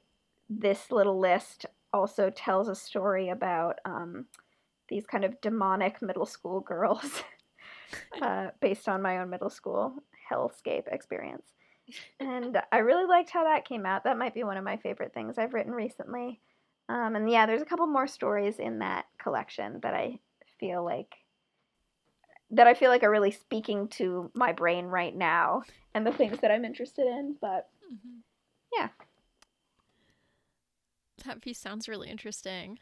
this 0.51 0.91
little 0.91 1.19
list 1.19 1.67
also 1.93 2.31
tells 2.31 2.69
a 2.69 2.75
story 2.75 3.29
about 3.29 3.79
um, 3.85 4.27
these 4.89 5.07
kind 5.07 5.25
of 5.25 5.41
demonic 5.41 6.03
middle 6.03 6.27
school 6.27 6.61
girls 6.61 7.23
uh, 8.23 8.49
based 8.61 8.89
on 8.89 9.03
my 9.03 9.19
own 9.19 9.31
middle 9.31 9.51
school 9.51 9.95
hellscape 10.31 10.89
experience 10.91 11.53
and 12.21 12.61
I 12.71 12.79
really 12.79 13.07
liked 13.07 13.31
how 13.31 13.45
that 13.45 13.67
came 13.67 13.87
out. 13.87 14.05
That 14.05 14.19
might 14.19 14.35
be 14.35 14.45
one 14.45 14.57
of 14.57 14.65
my 14.65 14.77
favorite 14.77 15.15
things 15.15 15.39
I've 15.39 15.55
written 15.55 15.73
recently. 15.73 16.41
Um, 16.89 17.17
and 17.17 17.31
yeah, 17.31 17.47
there's 17.47 17.63
a 17.63 17.67
couple 17.67 17.87
more 17.87 18.07
stories 18.07 18.59
in 18.59 18.81
that 18.81 19.07
collection 19.19 19.81
that 19.83 19.95
I 19.95 20.19
feel 20.59 20.85
like 20.85 21.15
that 22.51 22.67
I 22.67 22.75
feel 22.75 22.91
like 22.91 23.03
are 23.03 23.11
really 23.11 23.31
speaking 23.31 23.89
to 23.89 24.31
my 24.35 24.53
brain 24.53 24.85
right 24.87 25.17
now 25.17 25.63
and 25.95 26.07
the 26.07 26.13
things 26.13 26.39
that 26.41 26.51
I'm 26.51 26.67
interested 26.67 27.07
in. 27.07 27.37
But 27.41 27.71
mm-hmm. 27.91 28.19
yeah, 28.77 28.89
that 31.25 31.41
piece 31.41 31.59
sounds 31.59 31.89
really 31.89 32.11
interesting. 32.11 32.79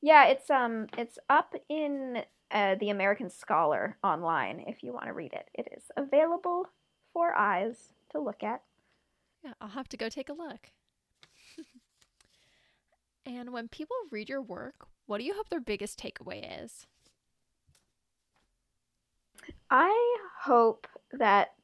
Yeah, 0.00 0.26
it's 0.26 0.50
um, 0.50 0.86
it's 0.96 1.18
up 1.28 1.54
in 1.68 2.22
uh, 2.50 2.76
the 2.80 2.90
American 2.90 3.30
Scholar 3.30 3.98
online 4.02 4.64
if 4.66 4.82
you 4.82 4.92
want 4.92 5.06
to 5.06 5.12
read 5.12 5.32
it. 5.32 5.48
It 5.54 5.68
is 5.76 5.84
available 5.96 6.66
for 7.12 7.34
eyes 7.34 7.92
to 8.12 8.20
look 8.20 8.42
at. 8.42 8.62
Yeah, 9.44 9.54
I'll 9.60 9.68
have 9.68 9.88
to 9.88 9.96
go 9.96 10.08
take 10.08 10.28
a 10.28 10.34
look. 10.34 10.70
and 13.26 13.52
when 13.52 13.68
people 13.68 13.96
read 14.10 14.28
your 14.28 14.42
work, 14.42 14.86
what 15.06 15.18
do 15.18 15.24
you 15.24 15.34
hope 15.34 15.48
their 15.48 15.60
biggest 15.60 15.98
takeaway 15.98 16.64
is? 16.64 16.86
I 19.70 20.18
hope 20.42 20.86
that 21.12 21.54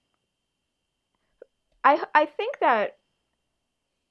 I 1.85 2.03
I 2.15 2.27
think 2.27 2.59
that 2.61 2.97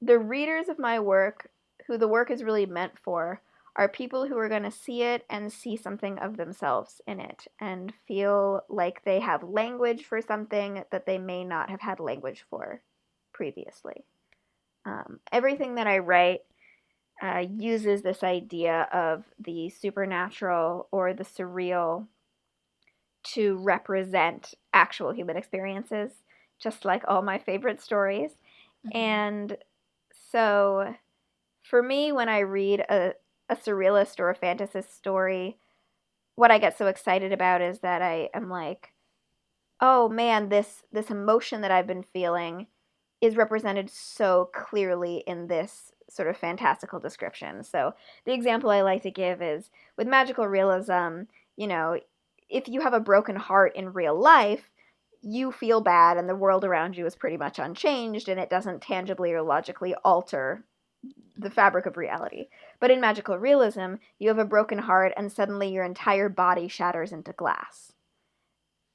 the 0.01 0.19
readers 0.19 0.69
of 0.69 0.79
my 0.79 0.99
work 0.99 1.49
who 1.87 1.97
the 1.97 2.07
work 2.07 2.29
is 2.29 2.43
really 2.43 2.65
meant 2.65 2.93
for 2.99 3.41
are 3.77 3.87
people 3.87 4.27
who 4.27 4.37
are 4.37 4.49
going 4.49 4.63
to 4.63 4.71
see 4.71 5.03
it 5.03 5.23
and 5.29 5.53
see 5.53 5.77
something 5.77 6.17
of 6.17 6.35
themselves 6.35 6.99
in 7.05 7.19
it 7.19 7.47
and 7.61 7.93
feel 8.07 8.61
like 8.69 9.03
they 9.03 9.19
have 9.19 9.43
language 9.43 10.03
for 10.03 10.19
something 10.19 10.83
that 10.91 11.05
they 11.05 11.19
may 11.19 11.43
not 11.43 11.69
have 11.69 11.79
had 11.79 11.99
language 11.99 12.43
for 12.49 12.81
previously. 13.33 14.03
Um, 14.85 15.19
everything 15.31 15.75
that 15.75 15.85
I 15.85 15.99
write 15.99 16.41
uh, 17.21 17.45
uses 17.49 18.01
this 18.01 18.23
idea 18.23 18.87
of 18.91 19.25
the 19.39 19.69
supernatural 19.69 20.87
or 20.91 21.13
the 21.13 21.23
surreal 21.23 22.07
to 23.33 23.57
represent 23.57 24.55
actual 24.73 25.11
human 25.11 25.37
experiences, 25.37 26.11
just 26.59 26.83
like 26.83 27.03
all 27.07 27.21
my 27.21 27.37
favorite 27.37 27.81
stories. 27.81 28.31
Mm-hmm. 28.87 28.97
And 28.97 29.57
so 30.31 30.95
for 31.63 31.83
me, 31.83 32.11
when 32.11 32.29
I 32.29 32.39
read 32.39 32.79
a, 32.89 33.13
a 33.49 33.55
surrealist 33.55 34.19
or 34.19 34.29
a 34.29 34.35
fantasist 34.35 34.91
story, 34.95 35.57
what 36.35 36.51
I 36.51 36.59
get 36.59 36.77
so 36.77 36.87
excited 36.87 37.31
about 37.31 37.61
is 37.61 37.79
that 37.79 38.01
I 38.01 38.29
am 38.33 38.49
like, 38.49 38.93
oh 39.81 40.09
man, 40.09 40.49
this 40.49 40.83
this 40.91 41.09
emotion 41.09 41.61
that 41.61 41.71
I've 41.71 41.87
been 41.87 42.03
feeling 42.03 42.67
is 43.21 43.35
represented 43.35 43.89
so 43.89 44.49
clearly 44.53 45.23
in 45.25 45.47
this 45.47 45.91
sort 46.09 46.29
of 46.29 46.37
fantastical 46.37 46.99
description. 46.99 47.63
So 47.63 47.93
the 48.25 48.33
example 48.33 48.69
I 48.69 48.81
like 48.81 49.01
to 49.03 49.11
give 49.11 49.41
is 49.41 49.69
with 49.97 50.07
magical 50.07 50.47
realism, 50.47 51.23
you 51.55 51.67
know, 51.67 51.99
if 52.49 52.67
you 52.67 52.81
have 52.81 52.93
a 52.93 52.99
broken 52.99 53.35
heart 53.35 53.75
in 53.75 53.93
real 53.93 54.17
life, 54.17 54.69
you 55.21 55.51
feel 55.51 55.81
bad 55.81 56.17
and 56.17 56.29
the 56.29 56.35
world 56.35 56.63
around 56.63 56.95
you 56.95 57.05
is 57.05 57.15
pretty 57.15 57.37
much 57.37 57.59
unchanged 57.59 58.29
and 58.29 58.39
it 58.39 58.49
doesn't 58.49 58.81
tangibly 58.81 59.33
or 59.33 59.41
logically 59.41 59.95
alter 60.05 60.63
the 61.37 61.49
fabric 61.49 61.85
of 61.85 61.97
reality. 61.97 62.47
But 62.79 62.91
in 62.91 63.01
magical 63.01 63.37
realism, 63.37 63.95
you 64.19 64.29
have 64.29 64.39
a 64.39 64.45
broken 64.45 64.77
heart 64.77 65.13
and 65.15 65.31
suddenly 65.31 65.69
your 65.69 65.83
entire 65.83 66.29
body 66.29 66.67
shatters 66.67 67.11
into 67.11 67.31
glass. 67.33 67.93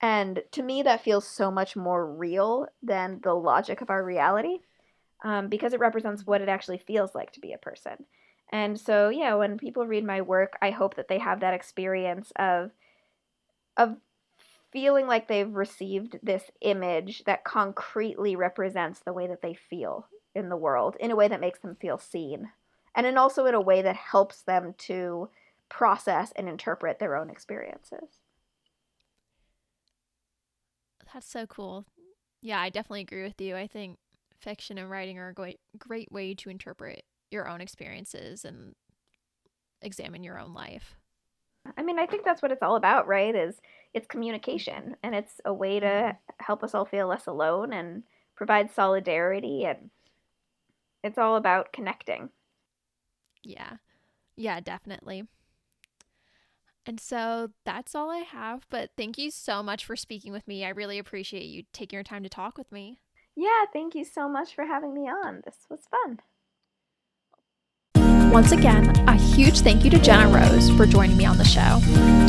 And 0.00 0.42
to 0.52 0.62
me, 0.62 0.82
that 0.82 1.04
feels 1.04 1.26
so 1.26 1.50
much 1.50 1.76
more 1.76 2.04
real 2.04 2.66
than 2.82 3.20
the 3.22 3.34
logic 3.34 3.80
of 3.80 3.90
our 3.90 4.04
reality 4.04 4.58
um, 5.24 5.48
because 5.48 5.72
it 5.72 5.80
represents 5.80 6.26
what 6.26 6.40
it 6.40 6.48
actually 6.48 6.78
feels 6.78 7.14
like 7.14 7.32
to 7.32 7.40
be 7.40 7.52
a 7.52 7.58
person. 7.58 8.04
And 8.50 8.78
so, 8.78 9.08
yeah, 9.08 9.34
when 9.34 9.56
people 9.56 9.86
read 9.86 10.04
my 10.04 10.20
work, 10.20 10.58
I 10.60 10.70
hope 10.70 10.96
that 10.96 11.08
they 11.08 11.18
have 11.18 11.40
that 11.40 11.54
experience 11.54 12.32
of 12.36 12.70
of 13.76 13.96
feeling 14.70 15.06
like 15.06 15.28
they've 15.28 15.54
received 15.54 16.18
this 16.22 16.50
image 16.60 17.24
that 17.24 17.44
concretely 17.44 18.36
represents 18.36 19.00
the 19.00 19.12
way 19.12 19.26
that 19.26 19.40
they 19.40 19.54
feel 19.54 20.06
in 20.34 20.48
the 20.48 20.56
world 20.56 20.96
in 21.00 21.10
a 21.10 21.16
way 21.16 21.28
that 21.28 21.40
makes 21.40 21.58
them 21.60 21.76
feel 21.76 21.98
seen 21.98 22.50
and 22.94 23.06
in 23.06 23.18
also 23.18 23.46
in 23.46 23.54
a 23.54 23.60
way 23.60 23.82
that 23.82 23.96
helps 23.96 24.42
them 24.42 24.74
to 24.78 25.28
process 25.68 26.32
and 26.36 26.48
interpret 26.48 26.98
their 26.98 27.16
own 27.16 27.30
experiences. 27.30 28.20
That's 31.12 31.30
so 31.30 31.46
cool. 31.46 31.86
Yeah, 32.40 32.60
I 32.60 32.70
definitely 32.70 33.02
agree 33.02 33.22
with 33.22 33.40
you. 33.40 33.56
I 33.56 33.66
think 33.66 33.98
fiction 34.40 34.78
and 34.78 34.90
writing 34.90 35.18
are 35.18 35.28
a 35.28 35.34
great 35.34 35.60
great 35.78 36.10
way 36.10 36.34
to 36.34 36.50
interpret 36.50 37.04
your 37.30 37.48
own 37.48 37.60
experiences 37.60 38.44
and 38.44 38.74
examine 39.80 40.24
your 40.24 40.38
own 40.38 40.52
life. 40.52 40.96
I 41.76 41.82
mean, 41.82 41.98
I 41.98 42.06
think 42.06 42.24
that's 42.24 42.42
what 42.42 42.50
it's 42.50 42.62
all 42.62 42.76
about, 42.76 43.06
right? 43.06 43.34
Is 43.34 43.60
it's 43.94 44.06
communication 44.06 44.96
and 45.02 45.14
it's 45.14 45.40
a 45.44 45.54
way 45.54 45.80
to 45.80 45.86
mm-hmm. 45.86 46.16
help 46.38 46.64
us 46.64 46.74
all 46.74 46.84
feel 46.84 47.06
less 47.06 47.26
alone 47.26 47.72
and 47.72 48.02
provide 48.34 48.72
solidarity 48.72 49.64
and 49.64 49.90
it's 51.02 51.18
all 51.18 51.36
about 51.36 51.72
connecting. 51.72 52.30
Yeah. 53.42 53.78
Yeah, 54.36 54.60
definitely. 54.60 55.24
And 56.84 56.98
so 56.98 57.50
that's 57.64 57.94
all 57.94 58.10
I 58.10 58.18
have. 58.18 58.66
But 58.68 58.90
thank 58.96 59.16
you 59.18 59.30
so 59.30 59.62
much 59.62 59.84
for 59.84 59.94
speaking 59.96 60.32
with 60.32 60.48
me. 60.48 60.64
I 60.64 60.70
really 60.70 60.98
appreciate 60.98 61.44
you 61.44 61.62
taking 61.72 61.96
your 61.96 62.04
time 62.04 62.24
to 62.24 62.28
talk 62.28 62.58
with 62.58 62.72
me. 62.72 62.98
Yeah, 63.34 63.64
thank 63.72 63.94
you 63.94 64.04
so 64.04 64.28
much 64.28 64.54
for 64.54 64.66
having 64.66 64.92
me 64.92 65.08
on. 65.08 65.40
This 65.44 65.66
was 65.70 65.86
fun. 65.90 66.20
Once 68.30 68.52
again, 68.52 68.90
a 69.08 69.14
huge 69.14 69.60
thank 69.60 69.84
you 69.84 69.90
to 69.90 69.98
Jenna 69.98 70.28
Rose 70.28 70.70
for 70.70 70.86
joining 70.86 71.18
me 71.18 71.26
on 71.26 71.38
the 71.38 71.44
show. 71.44 71.80